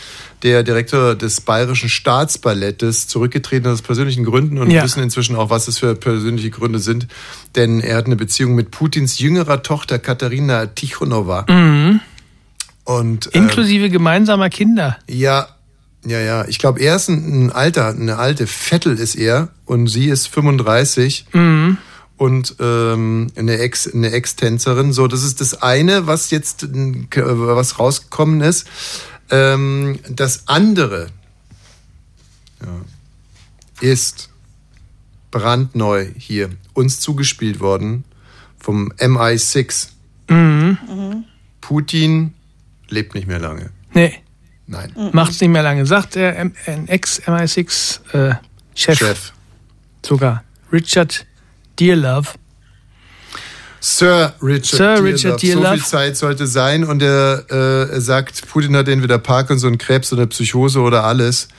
[0.44, 4.84] der Direktor des Bayerischen Staatsballettes, zurückgetreten ist aus persönlichen Gründen und Ja.
[4.84, 7.08] wissen inzwischen auch, was es für persönliche Gründe sind.
[7.56, 11.46] Denn er hat eine Beziehung mit Putins jüngerer Tochter Katharina Tichonova.
[11.50, 12.02] Mhm.
[12.84, 14.98] Und, äh, Inklusive gemeinsamer Kinder.
[15.08, 15.48] ja,
[16.06, 16.46] Ja, ja.
[16.48, 20.28] Ich glaube, er ist ein, ein alter, eine alte Vettel ist er und sie ist
[20.28, 21.78] 35 Mhm.
[22.18, 24.92] und ähm, eine Ex, eine Ex-Tänzerin.
[24.94, 28.68] So, das ist das eine, was jetzt, was rausgekommen ist.
[29.30, 31.08] Ähm, das andere
[32.62, 32.82] ja,
[33.90, 34.30] ist
[35.32, 38.04] brandneu hier uns zugespielt worden
[38.60, 39.88] vom MI6.
[40.30, 41.24] Mhm.
[41.62, 42.34] Putin
[42.90, 43.72] lebt nicht mehr lange.
[43.94, 44.14] Nee.
[44.68, 44.94] Nein.
[45.12, 45.86] Macht's nicht mehr lange.
[45.86, 49.02] Sagt der M- ein Ex-MI6-Chef.
[49.02, 49.16] Äh.
[50.06, 50.44] Sogar.
[50.72, 51.26] Richard
[51.80, 52.30] Dearlove.
[53.80, 55.04] Sir Richard Sir Dearlove.
[55.14, 55.74] Richard So Dearlove.
[55.74, 60.26] viel Zeit sollte sein und er, äh, er sagt, Putin hat entweder Parkinson, Krebs oder
[60.28, 61.50] Psychose oder alles.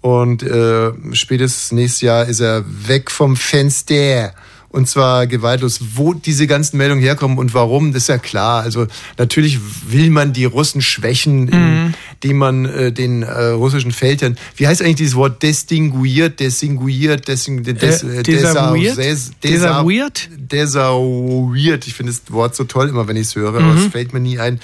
[0.00, 4.32] Und äh, spätestens nächstes Jahr ist er weg vom Fenster.
[4.70, 5.80] Und zwar gewaltlos.
[5.94, 8.62] Wo diese ganzen Meldungen herkommen und warum, das ist ja klar.
[8.62, 9.58] Also natürlich
[9.88, 14.96] will man die Russen schwächen, indem man äh, den äh, russischen Feldherren, wie heißt eigentlich
[14.96, 18.98] dieses Wort distinguiert, distinguiert, desing, des, Äh, äh, desavouiert?
[18.98, 20.28] des- Desavouiert?
[20.36, 21.86] Desavouiert.
[21.86, 23.78] Ich finde das Wort so toll immer, wenn ich es höre, aber Mhm.
[23.78, 24.60] es fällt mir nie ein.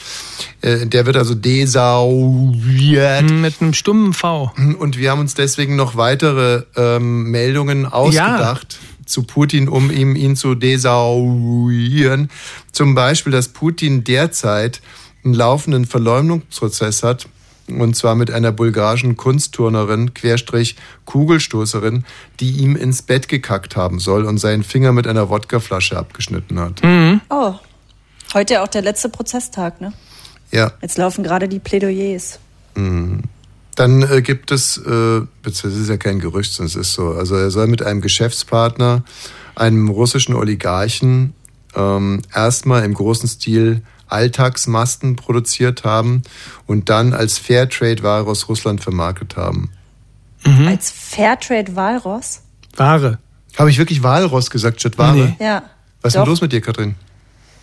[0.60, 3.30] Äh, Der wird also desavouiert.
[3.30, 4.52] Mit einem stummen V.
[4.78, 10.36] Und wir haben uns deswegen noch weitere ähm, Meldungen ausgedacht zu Putin, um ihm ihn
[10.36, 12.30] zu desavouieren.
[12.72, 14.80] Zum Beispiel, dass Putin derzeit
[15.24, 17.26] einen laufenden Verleumdungsprozess hat.
[17.66, 20.76] Und zwar mit einer bulgarischen Kunstturnerin, Querstrich
[21.06, 22.04] Kugelstoßerin,
[22.38, 26.82] die ihm ins Bett gekackt haben soll und seinen Finger mit einer Wodkaflasche abgeschnitten hat.
[27.30, 27.54] Oh.
[28.34, 29.94] Heute auch der letzte Prozesstag, ne?
[30.50, 30.72] Ja.
[30.82, 32.38] Jetzt laufen gerade die Plädoyers.
[32.74, 33.22] Mhm.
[33.76, 37.34] Dann äh, gibt es, äh, es ist ja kein Gerücht, sondern es ist so, also
[37.34, 39.02] er soll mit einem Geschäftspartner,
[39.54, 41.34] einem russischen Oligarchen,
[41.74, 46.22] ähm, erstmal im großen Stil Alltagsmasten produziert haben
[46.66, 49.70] und dann als Fairtrade-Ware aus Russland vermarktet haben.
[50.66, 52.42] Als Fairtrade Walross?
[52.76, 53.18] Ware.
[53.58, 55.34] Habe ich wirklich Walross gesagt statt Ware?
[55.40, 55.62] Ja.
[56.02, 56.96] Was ist denn los mit dir, Katrin?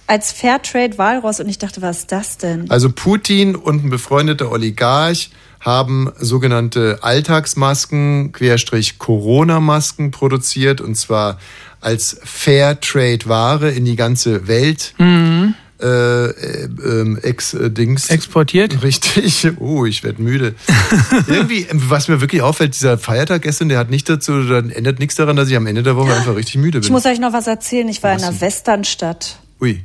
[0.08, 2.70] Als Fairtrade Walross und ich dachte, was ist das denn?
[2.70, 5.30] Also Putin und ein befreundeter Oligarch
[5.62, 11.40] haben sogenannte Alltagsmasken, Querstrich Corona-Masken produziert und zwar
[11.80, 14.94] als Fairtrade-Ware in die ganze Welt.
[14.98, 15.56] Mhm.
[15.82, 18.10] Äh, äh, ähm, ex äh, Dings.
[18.12, 18.84] Exportiert?
[18.84, 19.48] Richtig.
[19.60, 20.54] Oh, ich werde müde.
[21.28, 25.00] Irgendwie, ähm, was mir wirklich auffällt, dieser Feiertag gestern, der hat nicht dazu, dann ändert
[25.00, 26.84] nichts daran, dass ich am Ende der Woche einfach richtig müde bin.
[26.84, 27.88] Ich muss euch noch was erzählen.
[27.90, 29.40] Ich war in einer Westernstadt.
[29.60, 29.84] Ui.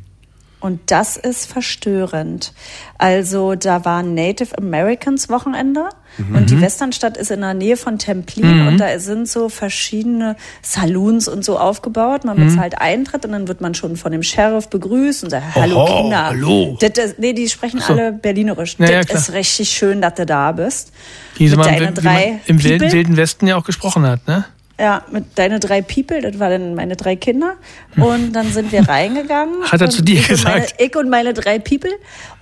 [0.66, 2.52] Und das ist verstörend.
[2.98, 5.84] Also da war Native Americans Wochenende
[6.18, 6.34] Mhm.
[6.34, 8.66] und die Westernstadt ist in der Nähe von Templin Mhm.
[8.68, 12.24] und da sind so verschiedene Saloons und so aufgebaut.
[12.24, 12.46] Man Mhm.
[12.48, 16.02] bezahlt Eintritt und dann wird man schon von dem Sheriff begrüßt und sagt, hallo Oho,
[16.02, 16.24] Kinder.
[16.26, 16.76] hallo.
[16.80, 17.92] Das ist, nee, die sprechen so.
[17.92, 18.76] alle Berlinerisch.
[18.78, 19.18] Ja, ja, das klar.
[19.20, 20.92] ist richtig schön, dass du da bist.
[21.36, 22.92] Wie Mit man, deinen wie man drei im wilden, People.
[22.92, 24.46] wilden Westen ja auch gesprochen hat, ne?
[24.78, 27.54] Ja, mit deine drei People, das waren dann meine drei Kinder.
[27.96, 29.62] Und dann sind wir reingegangen.
[29.64, 30.74] Hat er zu dir ich und Meine, gesagt?
[30.82, 31.92] ich und meine drei People.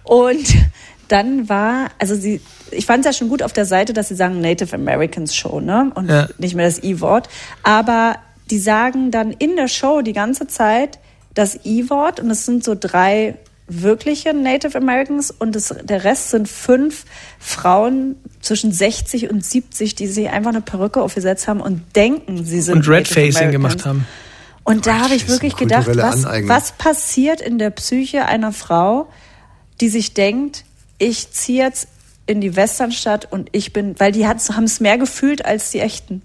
[0.03, 0.45] Und
[1.09, 2.41] dann war, also sie,
[2.73, 5.61] ich fand es ja schon gut auf der Seite, dass sie sagen Native Americans Show,
[5.61, 5.93] ne?
[5.95, 6.29] Und Ja.
[6.39, 7.29] nicht mehr das I-Wort.
[7.63, 8.17] Aber
[8.51, 10.99] die sagen dann in der Show die ganze Zeit
[11.35, 13.37] das I-Wort und es sind so drei
[13.67, 17.05] wirkliche Native Americans und das, der Rest sind fünf
[17.39, 22.61] Frauen zwischen 60 und 70, die sich einfach eine Perücke aufgesetzt haben und denken, sie
[22.61, 24.07] sind Und Red Facing gemacht haben.
[24.65, 29.09] Und da habe ich wirklich gedacht, was, was passiert in der Psyche einer Frau,
[29.81, 30.65] die sich denkt,
[30.99, 31.89] ich ziehe jetzt
[32.27, 36.23] in die Westernstadt und ich bin, weil die haben es mehr gefühlt als die echten.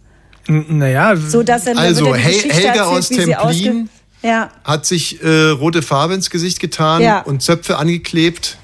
[0.48, 3.90] N- Naja, So dass dann Also, Hel- Geschichte Helga erzählt, aus wie sie ausge- Templin
[4.22, 7.22] Ja, hat sich äh, rote Farbe ins Gesicht getan Ja.
[7.22, 8.58] und Zöpfe angeklebt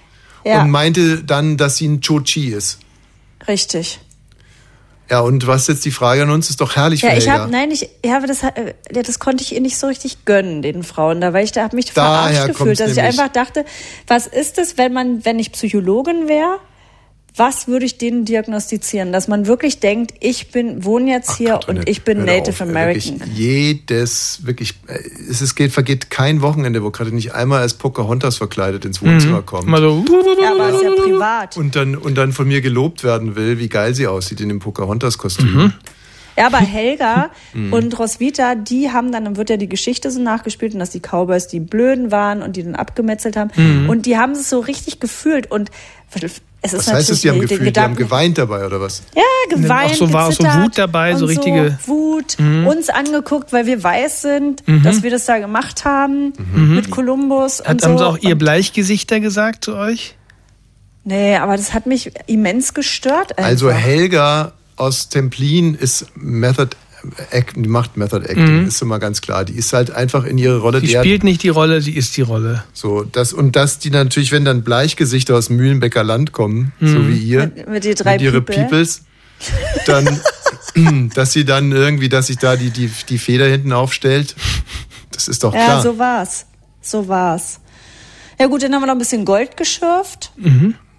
[0.43, 0.61] Ja.
[0.61, 2.79] und meinte dann, dass sie ein Chochi ist.
[3.47, 3.99] richtig.
[5.07, 7.41] Ja, und was jetzt die Frage an uns ist doch herrlich Ja, für ich Helga.
[7.43, 10.81] habe, nein, ich habe das, äh, das konnte ich ihr nicht so richtig gönnen, den
[10.81, 13.19] Frauen da, weil ich da habe mich Daher verarscht gefühlt, dass ich nämlich.
[13.19, 13.65] einfach dachte,
[14.07, 16.57] was ist es, wenn man, wenn ich Psychologin wäre,
[17.37, 21.87] was würde ich denen diagnostizieren, dass man wirklich denkt, ich bin wohne jetzt hier und
[21.89, 23.19] ich bin Native auf, American.
[23.19, 27.73] Wirklich jedes, wirklich, äh, es ist, geht, vergeht kein Wochenende, wo gerade nicht einmal als
[27.73, 29.45] Pocahontas verkleidet ins Wohnzimmer Mhm.
[29.45, 29.67] kommt.
[29.67, 30.05] Mal so,
[30.41, 31.57] Ja, aber ist ja privat.
[31.57, 34.59] Und dann, und dann von mir gelobt werden will, wie geil sie aussieht in dem
[34.59, 35.53] Pocahontas-Kostüm.
[35.53, 35.73] Mhm.
[36.37, 37.71] Ja, aber Helga Mhm.
[37.73, 40.99] und Roswitha, die haben dann, dann wird ja die Geschichte so nachgespielt und dass die
[40.99, 43.51] Cowboys die Blöden waren und die dann abgemetzelt haben.
[43.55, 43.89] Mhm.
[43.89, 45.69] Und die haben es so richtig gefühlt und
[46.65, 49.03] es ist Was heißt das, die haben gefühlt, die haben Gedanken- geweint dabei, oder was?
[49.15, 52.67] Ja, geweint, Auch so war auch so Wut dabei, so richtige- Wut, Mhm.
[52.67, 54.83] uns angeguckt, weil wir weiß sind, Mhm.
[54.83, 56.75] dass wir das da gemacht haben Mhm.
[56.75, 58.03] mit Kolumbus Hat, und haben so.
[58.03, 60.15] sie auch ihr Bleichgesichter gesagt zu euch?
[61.03, 63.37] Nee, aber das hat mich immens gestört.
[63.37, 63.43] Einfach.
[63.49, 66.69] Also Helga aus Templin ist Method
[67.31, 68.67] Act, die macht Method Acting, Mhm.
[68.67, 69.45] ist immer ganz klar.
[69.45, 70.81] Die ist halt einfach in ihre Rolle.
[70.81, 72.63] Die hat- spielt nicht die Rolle, sie ist die Rolle.
[72.73, 77.07] So, das und dass die natürlich, wenn dann Bleichgesichter aus Mühlenbecker Land kommen, so Mhm.
[77.09, 78.63] wie ihr, Mit- mit die drei mit ihre People.
[78.63, 79.01] Peoples,
[79.85, 80.19] dann,
[81.15, 84.35] dass sie dann irgendwie, dass sich da die, die, die Feder hinten aufstellt,
[85.11, 85.81] das ist doch ja, klar.
[85.81, 86.45] so war's.
[86.81, 87.59] So war's.
[88.39, 90.31] Ja gut, dann haben wir noch ein bisschen Gold geschürft,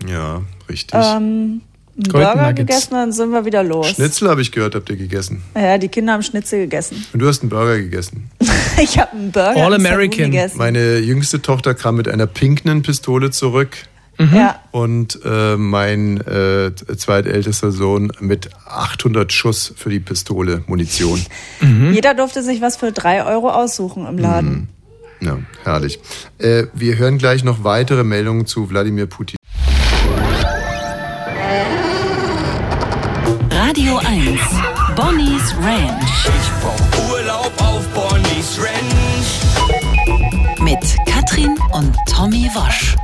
[0.09, 0.98] Ja, richtig.
[1.00, 1.61] ähm,
[1.97, 3.88] Burger gegessen und dann sind wir wieder los.
[3.90, 5.42] Schnitzel habe ich gehört, habt ihr gegessen.
[5.55, 7.05] Ja, die Kinder haben Schnitzel gegessen.
[7.12, 8.30] Und du hast einen Burger gegessen.
[8.78, 10.30] Ich habe einen Burger All American.
[10.30, 10.59] gegessen.
[10.59, 13.74] Meine jüngste Tochter kam mit einer pinknen Pistole zurück.
[14.18, 14.61] Ja.
[14.70, 21.24] Und äh, mein äh, zweitältester Sohn mit 800 Schuss für die Pistole, Munition.
[21.92, 24.68] Jeder durfte sich was für drei Euro aussuchen im Laden.
[25.20, 25.99] Ja, herrlich.
[26.38, 29.36] Äh, wir hören gleich noch weitere Meldungen zu Wladimir Putin.
[35.07, 36.26] Bonnie's Ranch.
[36.26, 39.40] Ich brauch Urlaub auf Bonnie's Ranch.
[40.61, 42.96] Mit Katrin und Tommy Wosch.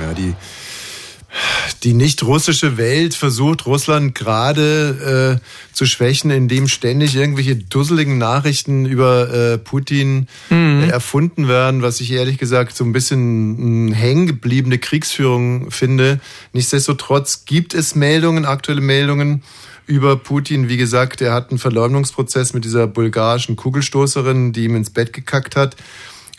[0.00, 0.32] Ja, die,
[1.84, 8.86] die nicht russische Welt versucht Russland gerade äh, zu schwächen, indem ständig irgendwelche dusseligen Nachrichten
[8.86, 10.84] über äh, Putin Mhm.
[10.84, 16.18] äh, erfunden werden, was ich ehrlich gesagt so ein bisschen mh, hängen gebliebene Kriegsführung finde.
[16.54, 19.42] Nichtsdestotrotz gibt es Meldungen, aktuelle Meldungen
[19.90, 20.68] über Putin.
[20.68, 25.56] Wie gesagt, er hat einen Verleumdungsprozess mit dieser bulgarischen Kugelstoßerin, die ihm ins Bett gekackt
[25.56, 25.76] hat.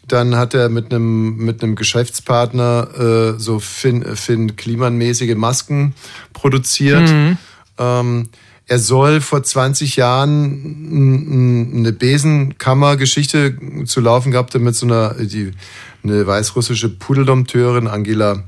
[0.07, 5.93] Dann hat er mit einem mit einem Geschäftspartner äh, so Finn, Finn Kliman-mäßige Masken
[6.33, 7.09] produziert.
[7.09, 7.37] Mhm.
[7.77, 8.29] Ähm,
[8.67, 15.51] er soll vor 20 Jahren eine Besenkammer-Geschichte zu laufen gehabt haben mit so einer die,
[16.03, 18.43] eine weißrussische Pudeldompteurin Angela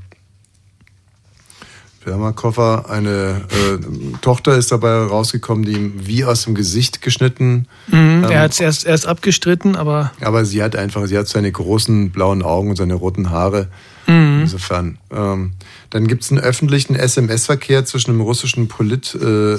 [2.04, 7.66] Bermakova, eine äh, Tochter ist dabei rausgekommen, die ihm wie aus dem Gesicht geschnitten.
[7.88, 7.96] Mhm.
[7.96, 11.50] ähm, er hat es erst, erst abgestritten, aber aber sie hat einfach, sie hat seine
[11.50, 13.68] großen blauen Augen und seine roten Haare.
[14.06, 14.40] Mhm.
[14.42, 14.98] Insofern.
[15.10, 15.52] Ähm,
[15.90, 19.58] dann gibt es einen öffentlichen SMS-Verkehr zwischen einem russischen Polit, äh, äh,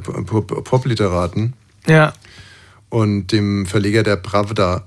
[0.00, 1.54] Pop- Popliteraten
[1.86, 2.12] ja.
[2.88, 4.86] und dem Verleger der Pravda.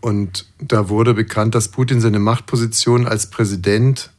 [0.00, 4.10] Und da wurde bekannt, dass Putin seine Machtposition als Präsident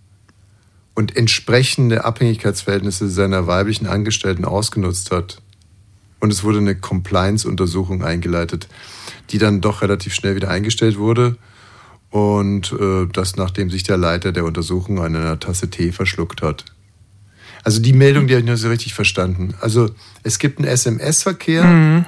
[0.98, 5.38] und entsprechende Abhängigkeitsverhältnisse seiner weiblichen Angestellten ausgenutzt hat.
[6.20, 8.68] Und es wurde eine Compliance-Untersuchung eingeleitet,
[9.30, 11.38] die dann doch relativ schnell wieder eingestellt wurde.
[12.10, 16.66] Und äh, das, nachdem sich der Leiter der Untersuchung an einer Tasse Tee verschluckt hat.
[17.64, 19.54] Also die Meldung, die habe ich nicht so richtig verstanden.
[19.62, 19.92] Also
[20.24, 22.06] es gibt einen SMS-Verkehr Mhm.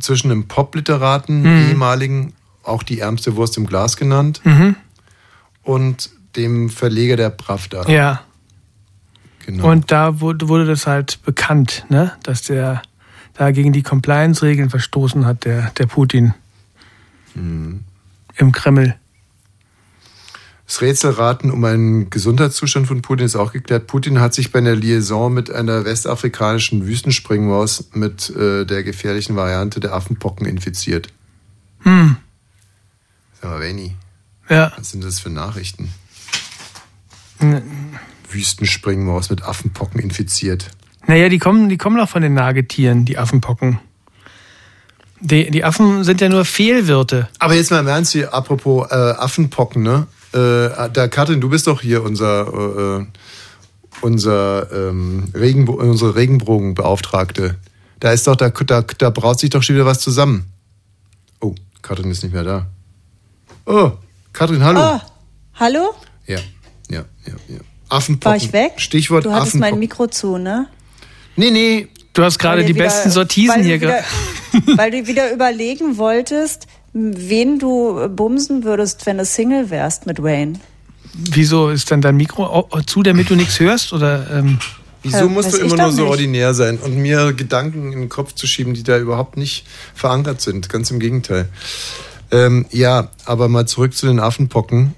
[0.00, 1.70] zwischen einem Pop-Literaten, Mhm.
[1.70, 2.32] ehemaligen,
[2.62, 4.76] auch die ärmste Wurst im Glas genannt, Mhm.
[5.62, 7.88] und dem Verleger der Pravda.
[7.88, 8.22] Ja.
[9.44, 9.70] Genau.
[9.70, 12.12] Und da wurde, wurde das halt bekannt, ne?
[12.24, 12.82] dass der
[13.34, 16.34] da gegen die Compliance-Regeln verstoßen hat, der, der Putin
[17.34, 17.84] Mhm.
[18.36, 18.96] im Kreml.
[20.66, 23.86] Das Rätselraten um einen Gesundheitszustand von Putin ist auch geklärt.
[23.86, 29.78] Putin hat sich bei einer Liaison mit einer westafrikanischen Wüstenspringmaus mit äh, der gefährlichen Variante
[29.80, 31.08] der Affenpocken infiziert.
[31.82, 32.16] Hm.
[33.40, 33.94] Sag mal, Benny,
[34.48, 34.72] Ja.
[34.76, 35.92] was sind das für Nachrichten?
[37.40, 37.62] N-
[38.30, 40.70] Wüstenspringmaus mit Affenpocken infiziert.
[41.06, 43.78] Naja, die kommen, die kommen doch von den Nagetieren, die Affenpocken.
[45.20, 47.28] Die, die Affen sind ja nur Fehlwirte.
[47.38, 50.06] Aber jetzt mal im Ernst hier, apropos äh, Affenpocken, ne?
[50.32, 53.06] Äh, da, Katrin, du bist doch hier unser, äh,
[54.02, 57.56] unser ähm, Regenbo unsere Regenbogenbeauftragte.
[58.00, 60.44] Da ist doch, da, da, da braut sich doch schon wieder was zusammen.
[61.40, 62.66] Oh, Katrin ist nicht mehr da.
[63.64, 63.92] Oh,
[64.34, 64.80] Katrin, hallo.
[64.96, 65.00] Oh,
[65.54, 65.94] hallo?
[66.26, 66.38] Ja,
[66.90, 67.58] ja, ja, ja.
[67.88, 68.30] Affenpocken.
[68.30, 68.72] War ich weg?
[68.78, 69.70] Stichwort Du hattest Affenpocken.
[69.72, 70.66] mein Mikro zu, ne?
[71.36, 71.88] Nee, nee.
[72.14, 74.02] Du hast gerade die du wieder- besten Sortisen du hier gerade.
[74.76, 80.54] Weil du wieder überlegen wolltest, wen du bumsen würdest, wenn du Single wärst mit Wayne.
[81.12, 83.92] Wieso ist dann dein Mikro zu, damit du nichts hörst?
[83.92, 84.58] Oder, ähm,
[85.02, 86.10] Wieso musst du weiß ich immer nur so nicht.
[86.10, 90.40] ordinär sein und mir Gedanken in den Kopf zu schieben, die da überhaupt nicht verankert
[90.40, 90.68] sind?
[90.68, 91.48] Ganz im Gegenteil.
[92.32, 94.94] Ähm, ja, aber mal zurück zu den Affenpocken,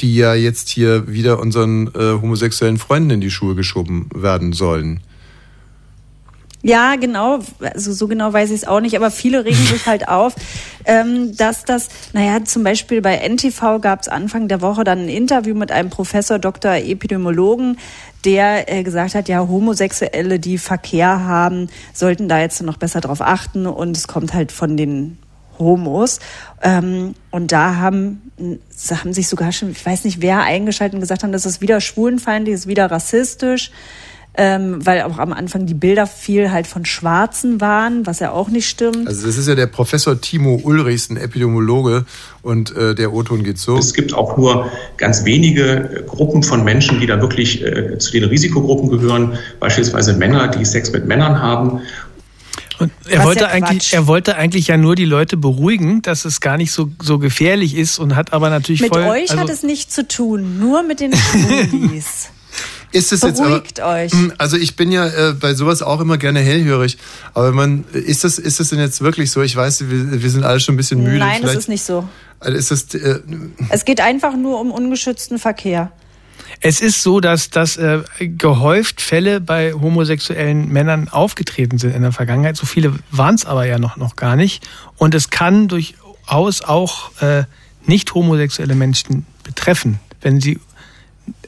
[0.00, 5.00] die ja jetzt hier wieder unseren äh, homosexuellen Freunden in die Schuhe geschoben werden sollen.
[6.64, 7.40] Ja, genau.
[7.60, 10.34] Also so genau weiß ich es auch nicht, aber viele regen sich halt auf,
[10.86, 15.08] ähm, dass das, naja, zum Beispiel bei NTV gab es Anfang der Woche dann ein
[15.10, 16.72] Interview mit einem Professor, Dr.
[16.72, 17.78] Epidemiologen,
[18.24, 23.20] der äh, gesagt hat, ja, Homosexuelle, die Verkehr haben, sollten da jetzt noch besser drauf
[23.20, 25.18] achten und es kommt halt von den
[25.58, 26.20] Homos.
[26.62, 28.30] Ähm, und da haben,
[28.90, 31.80] haben sich sogar schon, ich weiß nicht, wer eingeschaltet und gesagt haben, das ist wieder
[31.80, 33.70] schwulenfeindlich, ist wieder rassistisch.
[34.36, 38.48] Ähm, weil auch am Anfang die Bilder viel halt von Schwarzen waren, was ja auch
[38.48, 39.06] nicht stimmt.
[39.06, 42.04] Also das ist ja der Professor Timo Ulrichs, ein Epidemiologe,
[42.42, 43.78] und äh, der O-Ton geht so.
[43.78, 48.10] Es gibt auch nur ganz wenige äh, Gruppen von Menschen, die da wirklich äh, zu
[48.10, 51.82] den Risikogruppen gehören, beispielsweise Männer, die Sex mit Männern haben.
[52.78, 56.24] Und er Was wollte, ja eigentlich, er wollte eigentlich ja nur die Leute beruhigen, dass
[56.24, 59.02] es gar nicht so, so gefährlich ist und hat aber natürlich Mit voll.
[59.02, 62.30] euch also, hat es nichts zu tun, nur mit den Schwulis.
[62.92, 64.12] Ist es jetzt Beruhigt aber, euch.
[64.12, 66.96] Mm, Also ich bin ja äh, bei sowas auch immer gerne hellhörig.
[67.32, 69.42] Aber man ist das ist das denn jetzt wirklich so?
[69.42, 71.18] Ich weiß, wir, wir sind alle schon ein bisschen müde.
[71.18, 72.08] Nein, das Vielleicht- ist nicht so.
[72.38, 73.18] Also ist das äh,
[73.70, 75.90] Es geht einfach nur um ungeschützten Verkehr.
[76.60, 82.12] Es ist so, dass, dass äh, gehäuft Fälle bei homosexuellen Männern aufgetreten sind in der
[82.12, 82.56] Vergangenheit.
[82.56, 84.66] So viele waren es aber ja noch, noch gar nicht.
[84.96, 87.44] Und es kann durchaus auch äh,
[87.86, 90.58] nicht homosexuelle Menschen betreffen, wenn sie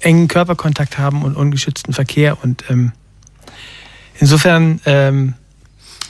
[0.01, 2.43] engen Körperkontakt haben und ungeschützten Verkehr.
[2.43, 2.93] Und ähm,
[4.19, 4.81] insofern.
[4.87, 5.35] Ähm,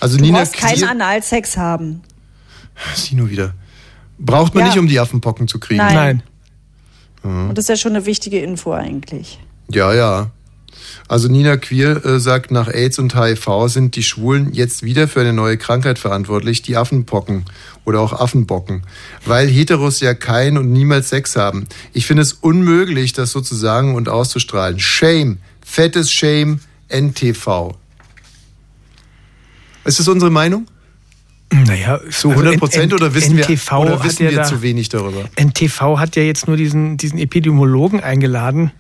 [0.01, 2.03] also Du Nina brauchst keinen Analsex haben.
[2.95, 3.55] Sino wieder.
[4.19, 4.69] Braucht man Ja.
[4.71, 5.79] nicht, um die Affenpocken zu kriegen?
[5.79, 5.95] Nein.
[5.95, 6.23] Nein.
[7.27, 7.49] Mhm.
[7.51, 9.39] Und das ist ja schon eine wichtige Info eigentlich.
[9.71, 10.31] Ja, ja.
[11.09, 15.21] Also Nina Queer äh, sagt, nach AIDS und HIV sind die Schwulen jetzt wieder für
[15.21, 17.45] eine neue Krankheit verantwortlich, die Affenpocken
[17.85, 18.83] oder auch Affenbocken,
[19.25, 21.67] weil Heteros ja kein und niemals Sex haben.
[21.93, 24.81] Ich finde es unmöglich, das so zu sagen und auszustrahlen.
[24.81, 27.77] Shame, fettes Shame, NTV.
[29.85, 30.67] Ist das unsere Meinung?
[31.53, 34.45] Naja, Zu also 100 Prozent oder wissen wir, NTV oder hat wissen ja wir da-
[34.45, 35.25] zu wenig darüber?
[35.37, 38.73] NTV hat ja jetzt nur diesen, diesen Epidemiologen eingeladen.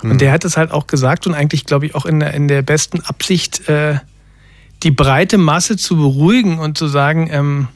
[0.00, 0.12] Hm.
[0.12, 2.48] Und der hat es halt auch gesagt und eigentlich, glaube ich, auch in der, in
[2.48, 3.98] der besten Absicht, äh,
[4.82, 7.68] die breite Masse zu beruhigen und zu sagen, ähm,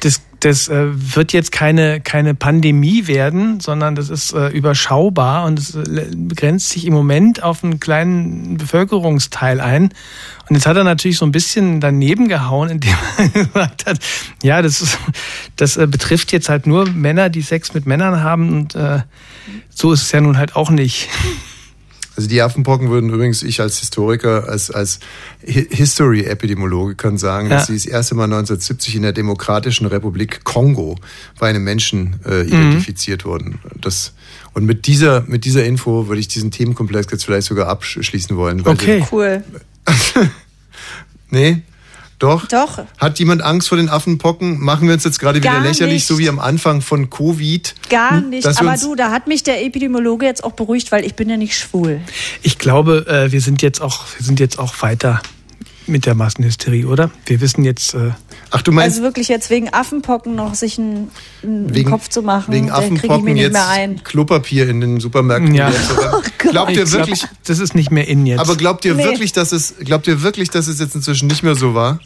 [0.00, 5.58] das, das äh, wird jetzt keine, keine Pandemie werden, sondern das ist äh, überschaubar und
[5.58, 9.90] es äh, begrenzt sich im Moment auf einen kleinen Bevölkerungsteil ein.
[10.48, 13.98] Und jetzt hat er natürlich so ein bisschen daneben gehauen, indem er gesagt hat,
[14.42, 14.98] ja, das, ist,
[15.56, 19.00] das äh, betrifft jetzt halt nur Männer, die Sex mit Männern haben und äh,
[19.68, 21.08] so ist es ja nun halt auch nicht.
[22.20, 25.00] Also die Affenpocken würden übrigens, ich als Historiker, als, als
[25.46, 27.66] Hi- History-Epidemiologe kann sagen, dass Ja.
[27.68, 30.96] sie das erste Mal 1970 in der Demokratischen Republik Kongo
[31.38, 32.48] bei einem Menschen äh, Mhm.
[32.48, 33.58] identifiziert wurden.
[33.80, 34.12] Das,
[34.52, 38.66] und mit dieser, mit dieser Info würde ich diesen Themenkomplex jetzt vielleicht sogar abschließen wollen.
[38.66, 39.02] weil Okay.
[39.10, 39.42] Cool.
[41.30, 41.62] Nee?
[42.20, 42.46] Doch?
[42.46, 42.78] Doch.
[42.98, 44.60] Hat jemand Angst vor den Affenpocken?
[44.62, 46.06] Machen wir uns jetzt gerade wieder lächerlich, nicht.
[46.06, 47.74] so wie am Anfang von Covid?
[47.88, 48.28] Gar Hm?
[48.30, 48.46] nicht.
[48.46, 51.58] Aber du, da hat mich der Epidemiologe jetzt auch beruhigt, weil ich bin ja nicht
[51.58, 52.00] schwul.
[52.42, 55.20] Ich glaube, äh, wir sind jetzt auch, wir sind jetzt auch weiter
[55.86, 57.10] mit der Massenhysterie, oder?
[57.26, 57.94] Wir wissen jetzt.
[57.94, 58.10] Äh,
[58.52, 61.10] Ach, du Also wirklich jetzt wegen Affenpocken noch sich einen,
[61.42, 64.04] einen Wegen- Kopf zu machen, Wegen da kriege ich Affenpocken jetzt mehr ein.
[64.04, 65.54] Klopapier in den Supermärkten.
[65.54, 65.70] Ja.
[65.72, 65.76] zu-
[66.50, 68.40] Glaubt ihr Ich glaub, wirklich, das ist nicht mehr in jetzt.
[68.40, 69.04] aber glaubt ihr Nee.
[69.04, 71.98] wirklich, dass es, glaubt ihr wirklich, dass es jetzt inzwischen nicht mehr so war,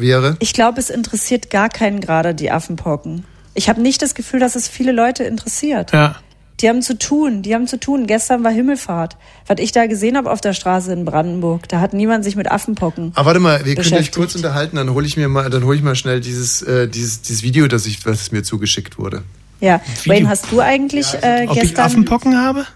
[0.00, 0.36] wäre?
[0.40, 3.24] Ich glaube, es interessiert gar keinen gerade die Affenpocken.
[3.54, 5.92] Ich habe nicht das Gefühl, dass es viele Leute interessiert.
[5.92, 6.16] ja.
[6.60, 8.08] Die haben zu tun, die haben zu tun.
[8.08, 9.16] Gestern war Himmelfahrt.
[9.46, 12.50] Was ich da gesehen habe auf der Straße in Brandenburg, da hat niemand sich mit
[12.50, 13.12] Affenpocken.
[13.14, 15.76] Aber warte mal, wir können euch kurz unterhalten, dann hole ich mir mal, dann hole
[15.76, 19.22] ich mal schnell dieses, äh, dieses, dieses Video, das ich, was mir zugeschickt wurde.
[19.60, 20.14] Ja, Video.
[20.16, 21.84] Wayne, hast du eigentlich äh, Ob ich gestern?
[21.84, 22.66] Affenpocken habe?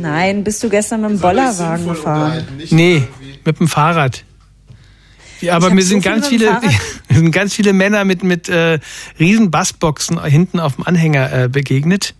[0.00, 2.44] Nein, bist du gestern mit dem Bollerwagen gefahren?
[2.70, 3.04] Nee,
[3.44, 4.24] mit dem Fahrrad.
[5.42, 6.60] Ja, aber mir so sind ganz viele,
[7.10, 8.78] sind ganz viele Männer mit mit äh,
[9.18, 12.14] riesen Bassboxen hinten auf dem Anhänger äh, begegnet.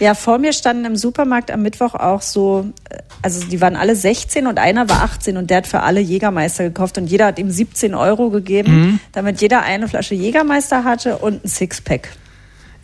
[0.00, 3.94] Ja, vor mir standen im Supermarkt am Mittwoch auch so, äh, also die waren alle
[3.94, 7.38] 16 und einer war 18 und der hat für alle Jägermeister gekauft und jeder hat
[7.38, 9.00] ihm 17 Euro gegeben, Mhm.
[9.12, 12.08] damit jeder eine Flasche Jägermeister hatte und ein Sixpack.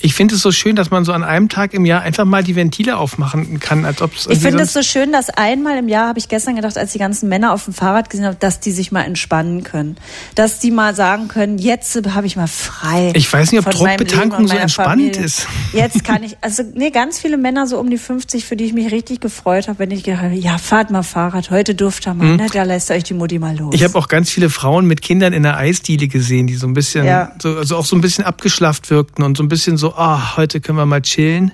[0.02, 2.42] Ich finde es so schön, dass man so an einem Tag im Jahr einfach mal
[2.42, 5.88] die Ventile aufmachen kann, als ob es Ich finde es so schön, dass einmal im
[5.88, 8.60] Jahr, habe ich gestern gedacht, als die ganzen Männer auf dem Fahrrad gesehen habe, dass
[8.60, 9.96] die sich mal entspannen können.
[10.34, 13.12] Dass die mal sagen können, jetzt habe ich mal frei.
[13.14, 15.22] Ich weiß nicht, ob Druckbetankung so entspannt Familie.
[15.22, 15.46] ist.
[15.72, 18.72] Jetzt kann ich, also nee, ganz viele Männer so um die 50, für die ich
[18.72, 22.14] mich richtig gefreut habe, wenn ich gedacht habe, ja, fahrt mal Fahrrad, heute dürft ihr
[22.14, 22.36] mal, Mhm.
[22.36, 23.74] ne, da lässt euch die Mutti mal los.
[23.74, 26.74] Ich habe auch ganz viele Frauen mit Kindern in der Eisdiele gesehen, die so ein
[26.74, 27.32] bisschen, Ja.
[27.40, 30.60] so, also auch so ein bisschen abgeschlafft wirkten und so ein bisschen so, ah, heute
[30.60, 31.52] können wir mal chillen.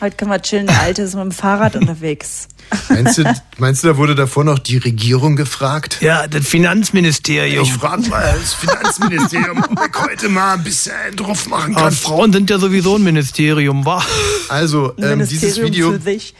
[0.00, 2.48] Heute können wir chillen, der Alte ist mit dem Fahrrad unterwegs.
[2.88, 3.24] Meinst du,
[3.58, 5.98] meinst du, da wurde davor noch die Regierung gefragt?
[6.00, 7.64] Ja, das Finanzministerium.
[7.64, 11.94] Ich frage mal das Finanzministerium, ob ich heute mal ein bisschen drauf machen Aber kann.
[11.94, 14.04] Frauen sind ja sowieso ein Ministerium, wa?
[14.48, 16.34] Also, ähm, dieses Ministerium Video, für sich.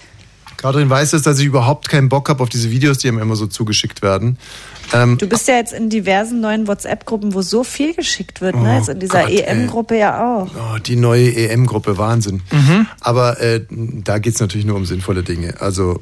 [0.57, 3.37] Katrin weiß es, dass ich überhaupt keinen Bock habe auf diese Videos, die ihm immer
[3.37, 4.39] so zugeschickt werden.
[4.93, 8.73] Ähm, Du bist ja jetzt in diversen neuen WhatsApp-Gruppen, wo so viel geschickt wird, ne?
[8.75, 9.29] Oh Jetzt in dieser.
[9.29, 10.47] EM-Gruppe ja auch.
[10.55, 12.43] oh, die neue EM-Gruppe, Wahnsinn.
[12.51, 12.87] Mhm.
[13.01, 15.61] Aber äh, da geht's natürlich nur um sinnvolle Dinge.
[15.61, 16.01] Also,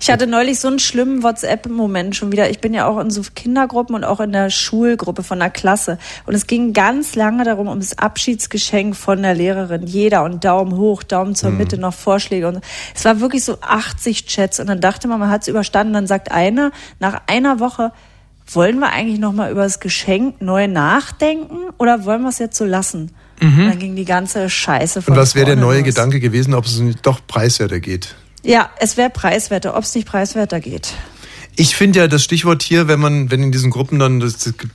[0.00, 2.48] Ich hatte neulich so einen schlimmen WhatsApp-Moment schon wieder.
[2.50, 5.98] Ich bin ja auch in so Kindergruppen und auch in der Schulgruppe von der Klasse.
[6.26, 9.86] Und es ging ganz lange darum, um das Abschiedsgeschenk von der Lehrerin.
[9.86, 11.58] Jeder und Daumen hoch, Daumen zur Mhm.
[11.58, 12.48] Mitte, noch Vorschläge.
[12.48, 12.60] Und
[12.94, 14.58] es war wirklich so 80 Chats.
[14.60, 15.92] Und dann dachte man, man hat es überstanden.
[15.92, 17.92] Dann sagt einer, nach einer Woche,
[18.52, 22.64] wollen wir eigentlich nochmal über das Geschenk neu nachdenken oder wollen wir es jetzt so
[22.64, 23.12] lassen?
[23.40, 23.68] Mhm.
[23.68, 25.86] Dann ging die ganze Scheiße von und was wäre der neue los.
[25.86, 28.14] Gedanke gewesen, ob es doch preiswerter geht?
[28.42, 30.94] Ja, es wäre preiswerter, ob es nicht preiswerter geht.
[31.56, 34.20] Ich finde ja das Stichwort hier, wenn man, wenn in diesen Gruppen dann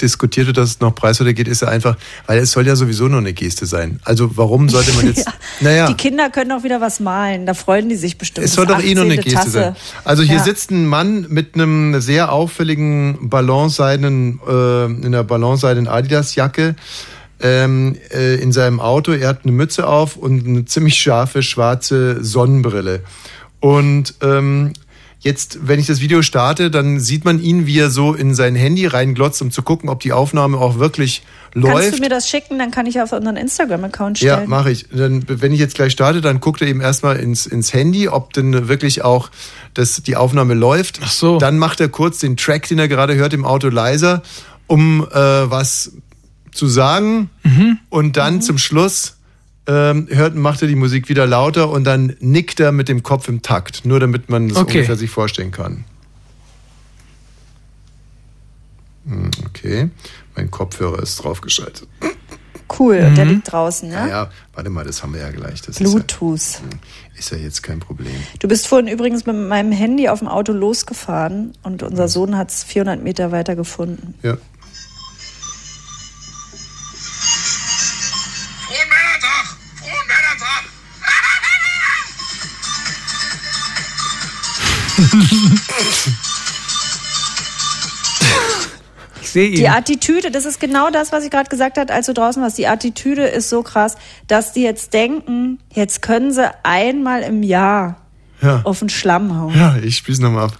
[0.01, 1.95] diskutiert wird, dass es noch preiswerter geht, ist ja einfach,
[2.27, 3.99] weil es soll ja sowieso nur eine Geste sein.
[4.03, 5.33] Also warum sollte man jetzt, Ja.
[5.61, 5.87] naja.
[5.87, 8.45] Die Kinder können auch wieder was malen, da freuen die sich bestimmt.
[8.45, 9.23] Es soll doch eh nur eine 18.
[9.23, 9.51] Geste Tasse.
[9.51, 9.75] sein.
[10.03, 10.43] Also hier Ja.
[10.43, 16.75] sitzt ein Mann mit einem sehr auffälligen ballonseidenen, äh, in einer ballonseidenen Adidas-Jacke
[17.41, 19.11] ähm, äh, in seinem Auto.
[19.13, 23.01] Er hat eine Mütze auf und eine ziemlich scharfe schwarze Sonnenbrille.
[23.65, 24.73] Und ähm,
[25.21, 28.53] jetzt, wenn ich das Video starte, dann sieht man ihn, wie er so in sein
[28.55, 31.23] Handy reinglotzt, um zu gucken, ob die Aufnahme auch wirklich
[31.53, 31.97] Kannst läuft.
[31.97, 34.49] du mir das schicken, dann kann ich auf unseren Instagram-Account Ja, stellen.
[34.51, 34.85] mache ich.
[34.91, 38.33] Dann, wenn ich jetzt gleich starte, dann guckt er eben erstmal ins, ins Handy, ob
[38.33, 39.31] denn wirklich auch
[39.73, 40.99] das, die Aufnahme läuft.
[41.03, 41.39] Ach so.
[41.39, 44.21] Dann macht er kurz den Track, den er gerade hört, im Auto leiser,
[44.67, 45.93] um äh, was
[46.53, 47.31] zu sagen.
[47.89, 49.17] Und dann zum Schluss
[49.67, 53.27] ähm, hört, macht er die Musik wieder lauter und dann nickt er mit dem Kopf
[53.27, 53.85] im Takt.
[53.85, 54.77] Nur damit man das Okay.
[54.79, 55.83] ungefähr sich vorstellen kann.
[59.07, 59.89] Hm, Okay,
[60.35, 61.87] mein Kopfhörer ist draufgeschaltet.
[62.79, 63.15] Cool, und Mhm.
[63.15, 64.07] der liegt draußen, ja?
[64.07, 65.61] Ja, warte mal, das haben wir ja gleich.
[65.61, 66.35] Das Bluetooth.
[66.35, 68.15] Ist ja, ist ja jetzt kein Problem.
[68.39, 72.49] Du bist vorhin übrigens mit meinem Handy auf dem Auto losgefahren und unser Sohn hat
[72.49, 74.15] es 400 Meter weiter gefunden.
[74.23, 74.37] Ja.
[89.21, 89.55] Ich sehe ihn.
[89.55, 92.57] Die Attitüde, das ist genau das, was ich gerade gesagt habe, als du draußen warst.
[92.57, 93.95] Die Attitüde ist so krass,
[94.27, 97.97] dass die jetzt denken, jetzt können sie einmal im Jahr
[98.41, 98.61] Ja.
[98.63, 99.55] auf den Schlamm hauen.
[99.57, 100.57] Ja, ich spiel's nochmal ab.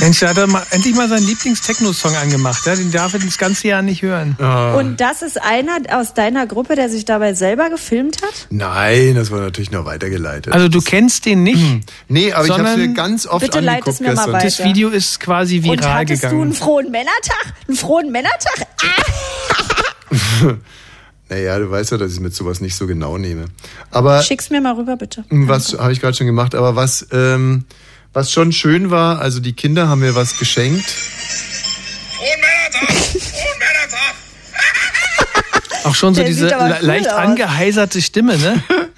[0.00, 2.64] Mensch, da hat er mal, endlich mal seinen Lieblings-Techno-Song angemacht.
[2.66, 2.74] Ja?
[2.74, 4.34] Den darf er das ganze Jahr nicht hören.
[4.76, 8.46] Und das ist einer aus deiner Gruppe, der sich dabei selber gefilmt hat?
[8.50, 10.52] Nein, das war natürlich noch weitergeleitet.
[10.52, 11.84] Also du kennst den nicht?
[12.08, 14.44] Nee, aber ich hab's sondern- mir ganz oft Bitte leit angeguckt es mir mal weiter.
[14.46, 16.42] Das Video ist quasi Und viral hattest du gegangen.
[16.42, 17.54] einen frohen Männertag?
[17.68, 18.66] Einen frohen Männertag?
[18.82, 20.54] Ah!
[21.28, 23.44] Naja, du weißt ja, dass ich mit sowas nicht so genau nehme.
[23.92, 25.24] Aber Schick's mir mal rüber, bitte.
[25.30, 27.66] was habe ich gerade schon gemacht, aber was, ähm,
[28.12, 30.84] was schon schön war, also die Kinder haben mir was geschenkt.
[30.90, 32.96] Frohen Männertag!
[32.96, 34.14] Frohen Männertag!
[35.84, 37.14] Auch schon so Der diese cool leicht aus.
[37.14, 38.62] angeheiserte Stimme, ne?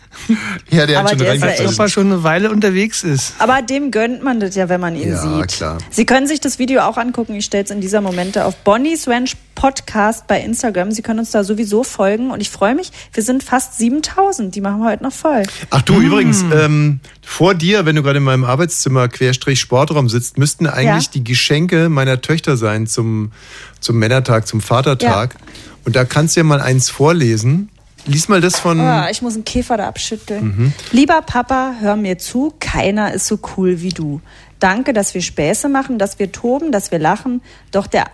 [0.71, 1.69] Ja, der Aber hat schon der ist ja reingefallen.
[1.69, 3.35] Als ob er schon eine Weile unterwegs ist.
[3.39, 5.49] Aber dem gönnt man das ja, wenn man ihn Ja, sieht.
[5.57, 5.79] klar.
[5.91, 7.35] Sie können sich das Video auch angucken.
[7.35, 10.91] Ich stelle es in dieser Momente auf Bonnie's Ranch Podcast bei Instagram.
[10.93, 12.31] Sie können uns da sowieso folgen.
[12.31, 14.55] Und ich freue mich, wir sind fast 7000.
[14.55, 15.43] Die machen wir heute noch voll.
[15.71, 20.39] Ach du, übrigens, ähm, vor dir, wenn du gerade in meinem Arbeitszimmer Querstrich Sportraum sitzt,
[20.39, 21.11] müssten eigentlich Ja.
[21.15, 23.33] die Geschenke meiner Töchter sein zum,
[23.81, 25.37] zum Männertag, zum Vatertag.
[25.85, 27.69] Und da kannst du ja mal eins vorlesen.
[28.07, 28.81] Lies mal das von.
[28.81, 30.45] Ah, ich muss einen Käfer da abschütteln.
[30.45, 30.73] Mhm.
[30.91, 32.53] Lieber Papa, hör mir zu.
[32.59, 34.21] Keiner ist so cool wie du.
[34.59, 37.43] Danke, dass wir Späße machen, dass wir toben, dass wir lachen.
[37.71, 38.07] Doch der,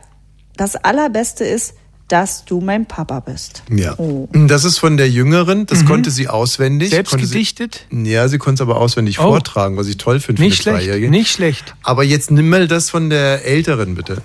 [0.56, 1.74] das Allerbeste ist,
[2.08, 3.62] dass du mein Papa bist.
[3.70, 3.94] Ja.
[3.98, 4.28] Oh.
[4.32, 6.88] Das ist von der Jüngeren, das konnte sie auswendig.
[6.88, 6.94] Mhm.
[6.94, 7.84] Selbst konnte gedichtet?
[7.90, 9.24] Sie, ja, sie konnte es aber auswendig Oh.
[9.24, 11.10] vortragen, was ich toll finde für Nicht eine schlecht, Zweijährige.
[11.10, 11.74] nicht schlecht.
[11.82, 14.22] Aber jetzt nimm mal das von der Älteren, bitte.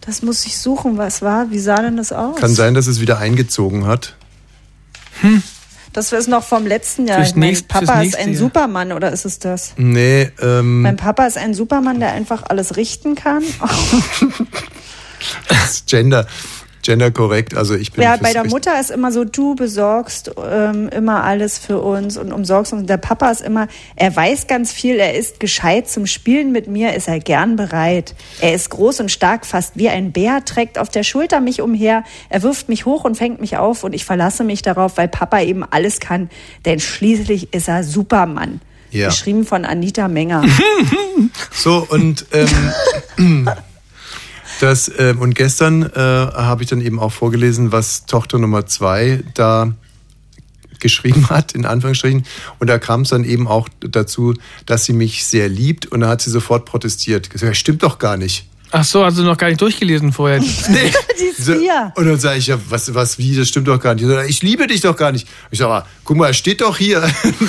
[0.00, 0.96] Das muss ich suchen.
[0.96, 1.50] Was war?
[1.50, 2.36] Wie sah denn das aus?
[2.36, 4.15] Kann sein, dass es wieder eingezogen hat.
[5.92, 7.18] Das ist noch vom letzten Jahr.
[7.18, 8.38] Fürs ich mein, nächst- Papa ist ein Jahr.
[8.38, 9.72] Supermann oder ist es das?
[9.76, 13.42] Nee, ähm, Mein Papa ist ein Supermann, der einfach alles richten kann.
[15.48, 16.26] das ist Gender,
[16.86, 17.56] Gender korrekt.
[17.56, 21.58] Also ich bin Ja, bei der Mutter ist immer so, du besorgst ähm, immer alles
[21.58, 22.86] für uns und umsorgst uns.
[22.86, 26.94] Der Papa ist immer, er weiß ganz viel, er ist gescheit zum Spielen mit mir,
[26.94, 28.14] ist er gern bereit.
[28.40, 32.04] Er ist groß und stark, fast wie ein Bär, trägt auf der Schulter mich umher,
[32.28, 35.40] er wirft mich hoch und fängt mich auf und ich verlasse mich darauf, weil Papa
[35.40, 36.30] eben alles kann,
[36.66, 38.60] denn schließlich ist er Supermann.
[38.92, 39.08] Ja.
[39.08, 40.44] Geschrieben von Anita Menger.
[41.50, 43.50] So, und ähm,
[44.60, 49.22] Das, äh, und gestern äh, habe ich dann eben auch vorgelesen, was Tochter Nummer zwei
[49.34, 49.72] da
[50.80, 52.24] geschrieben hat, in Anführungsstrichen.
[52.58, 54.34] Und da kam es dann eben auch dazu,
[54.64, 55.86] dass sie mich sehr liebt.
[55.86, 57.30] Und da hat sie sofort protestiert.
[57.30, 58.46] Gesagt, stimmt doch gar nicht.
[58.72, 60.40] Ach so, also noch gar nicht durchgelesen vorher.
[60.68, 60.92] nee.
[61.38, 61.92] Die So, vier.
[61.94, 64.04] und dann sage ich, ja, was, was, wie, das stimmt doch gar nicht.
[64.28, 65.28] Ich liebe dich doch gar nicht.
[65.50, 67.08] Ich sage, guck mal, er steht doch hier.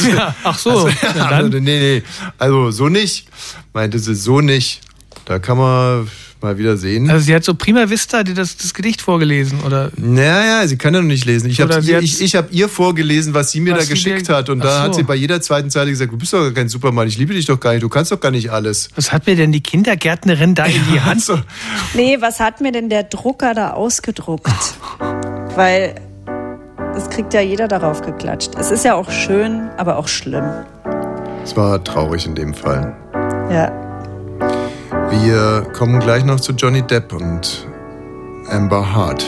[0.10, 0.86] Ja, ach so.
[0.86, 2.04] Also, Na also, nee, nee.
[2.38, 3.28] Also so nicht.
[3.74, 4.82] Meinte sie, so nicht.
[5.26, 6.08] Da kann man
[6.42, 7.10] mal wieder sehen.
[7.10, 9.92] Also sie hat so prima vista dir das, das Gedicht vorgelesen, oder?
[9.98, 11.50] Naja, sie kann ja noch nicht lesen.
[11.50, 14.50] Ich habe ich, ich hab ihr vorgelesen, was sie mir Was da geschickt dir- hat.
[14.50, 15.00] Und Ach da hat so.
[15.00, 17.46] sie bei jeder zweiten Zeile gesagt, du bist doch gar kein Supermann, ich liebe dich
[17.46, 18.90] doch gar nicht, du kannst doch gar nicht alles.
[18.96, 21.22] Was hat mir denn die Kindergärtnerin da in die Hand?
[21.24, 21.40] So.
[21.94, 24.48] Nee, was hat mir denn der Drucker da ausgedruckt?
[25.56, 25.96] Weil
[26.94, 28.52] das kriegt ja jeder darauf geklatscht.
[28.60, 30.46] Es ist ja auch schön, aber auch schlimm.
[31.44, 32.96] Es war traurig in dem Fall.
[33.52, 33.87] Ja.
[35.10, 37.68] Wir kommen gleich noch zu Johnny Depp und
[38.50, 39.26] Amber Hart.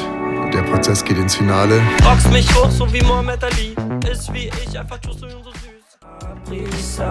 [0.53, 1.81] Der Prozess geht ins Finale.
[2.05, 3.75] Rockst mich hoch, so wie Mohammed Ali.
[4.11, 7.01] Ist wie ich, einfach tust du ihn so süß.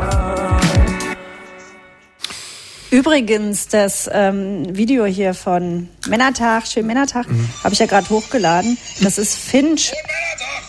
[2.90, 7.48] Übrigens, das ähm, Video hier von Männertag, schön Männertag, Mhm.
[7.62, 8.78] habe ich ja gerade hochgeladen.
[9.02, 9.92] Das ist Finch.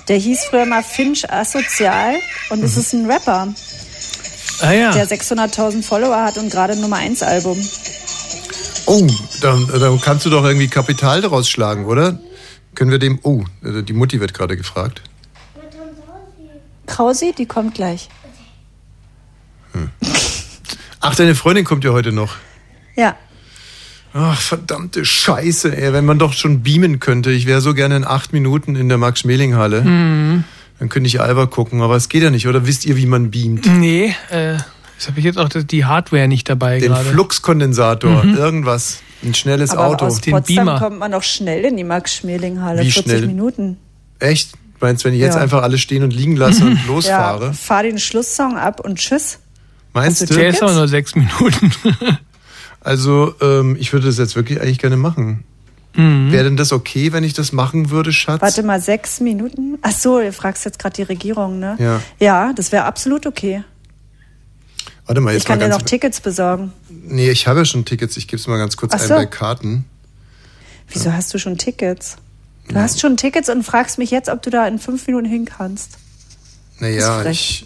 [0.10, 2.16] Der hieß früher mal Finch Asozial
[2.50, 3.54] und es ist ein Rapper,
[4.62, 4.92] Ah ja.
[4.92, 7.58] der 600.000 Follower hat und gerade ein Nummer 1 Album.
[8.86, 9.08] Oh,
[9.42, 12.20] dann, dann kannst du doch irgendwie Kapital daraus schlagen, oder?
[12.76, 13.20] Können wir dem.
[13.24, 15.02] Oh, die Mutti wird gerade gefragt.
[16.88, 18.10] Krausi, die kommt gleich.
[21.00, 22.36] Ach, deine Freundin kommt ja heute noch.
[22.96, 23.16] Ja.
[24.14, 25.94] Ach, verdammte Scheiße, ey.
[25.94, 27.32] Wenn man doch schon beamen könnte.
[27.32, 29.82] Ich wäre so gerne in acht Minuten in der Max-Schmeling-Halle.
[29.84, 30.44] Mhm.
[30.80, 32.48] Dann könnte ich Alba gucken, aber es geht ja nicht.
[32.48, 33.66] Oder wisst ihr, wie man beamt?
[33.66, 37.10] Nee, äh, jetzt habe ich jetzt auch die Hardware nicht dabei Den gerade.
[37.10, 38.36] Fluxkondensator, Mhm.
[38.36, 39.02] irgendwas.
[39.22, 40.06] Ein schnelles Aber Auto.
[40.06, 42.82] aus Potsdam kommt man doch schnell in die Max-Schmeling-Halle.
[42.84, 43.28] Wie 40 schnell?
[43.28, 43.78] Minuten.
[44.20, 44.54] Echt?
[44.80, 45.42] Meinst du, wenn ich jetzt Ja.
[45.42, 47.48] einfach alles stehen und liegen lasse und losfahre?
[47.48, 49.40] Ja, fahr den Schlusssong ab und tschüss.
[49.94, 50.36] Meinst Hast du?
[50.36, 51.74] Der ist aber nur sechs Minuten.
[52.80, 55.44] also, ähm, ich würde das jetzt wirklich eigentlich gerne machen.
[55.96, 56.32] Mhm.
[56.32, 58.42] Wäre denn das okay, wenn ich das machen würde, Schatz?
[58.42, 59.78] Warte mal, sechs Minuten?
[59.82, 61.76] Ach so, du fragst jetzt gerade die Regierung, ne?
[61.80, 62.02] Ja.
[62.20, 63.64] Ja, das wäre absolut okay.
[65.06, 66.72] Warte mal, jetzt Ich kann mal dir noch Tickets besorgen.
[66.90, 68.16] nee, ich habe ja schon Tickets.
[68.18, 69.14] Ich gebe es mal ganz kurz Ach ein so.
[69.16, 69.86] bei Karten.
[70.90, 72.18] Wieso hast du schon Tickets?
[72.68, 75.46] Du hast schon Tickets und fragst mich jetzt, ob du da in fünf Minuten hin
[75.46, 75.98] kannst.
[76.78, 77.66] Naja, ich.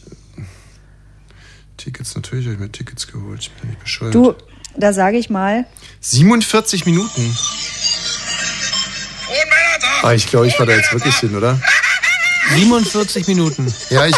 [1.75, 3.41] Tickets, natürlich habe ich mir Tickets geholt.
[3.41, 4.15] Ich bin ja nicht bescheuert.
[4.15, 4.33] Du,
[4.77, 5.65] da sage ich mal,
[5.99, 7.35] 47 Minuten.
[10.01, 11.59] Ah, ich glaube, ich war da jetzt wirklich hin, oder?
[12.55, 13.73] 47 Minuten.
[13.89, 14.15] Ja, ich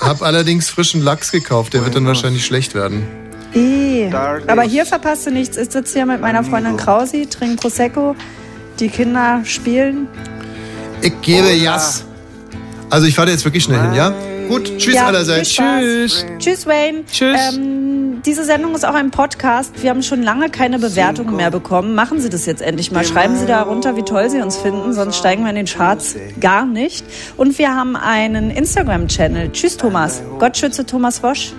[0.00, 1.74] habe allerdings frischen Lachs gekauft.
[1.74, 3.06] Der wird dann wahrscheinlich schlecht werden.
[3.54, 4.10] eh.
[4.46, 5.56] Aber hier verpasst du nichts.
[5.56, 8.16] Ich sitze hier mit meiner Freundin Krausi, trinke Prosecco,
[8.80, 10.08] die Kinder spielen.
[11.02, 12.04] Ich gebe Jas.
[12.90, 14.12] Also ich fahre da jetzt wirklich schnell hin, ja?
[14.48, 15.52] Gut, tschüss Ja, allerseits.
[15.52, 16.24] Spaß.
[16.38, 17.04] Tschüss, Wayne.
[17.10, 17.38] Tschüss.
[17.54, 19.82] Ähm, diese Sendung ist auch ein Podcast.
[19.82, 21.94] Wir haben schon lange keine Bewertungen mehr bekommen.
[21.94, 23.04] Machen Sie das jetzt endlich mal.
[23.04, 26.16] Schreiben Sie da runter, wie toll Sie uns finden, sonst steigen wir in den Charts
[26.40, 27.04] gar nicht.
[27.36, 29.52] Und wir haben einen Instagram-Channel.
[29.52, 30.22] Tschüss, Thomas.
[30.38, 31.52] Gott schütze Thomas Wosch.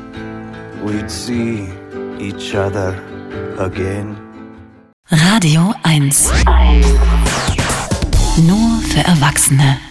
[0.86, 1.68] We'd see
[2.20, 2.94] each other
[3.58, 4.16] again.
[5.12, 6.32] Radio 1.
[8.38, 9.89] Nur für Erwachsene.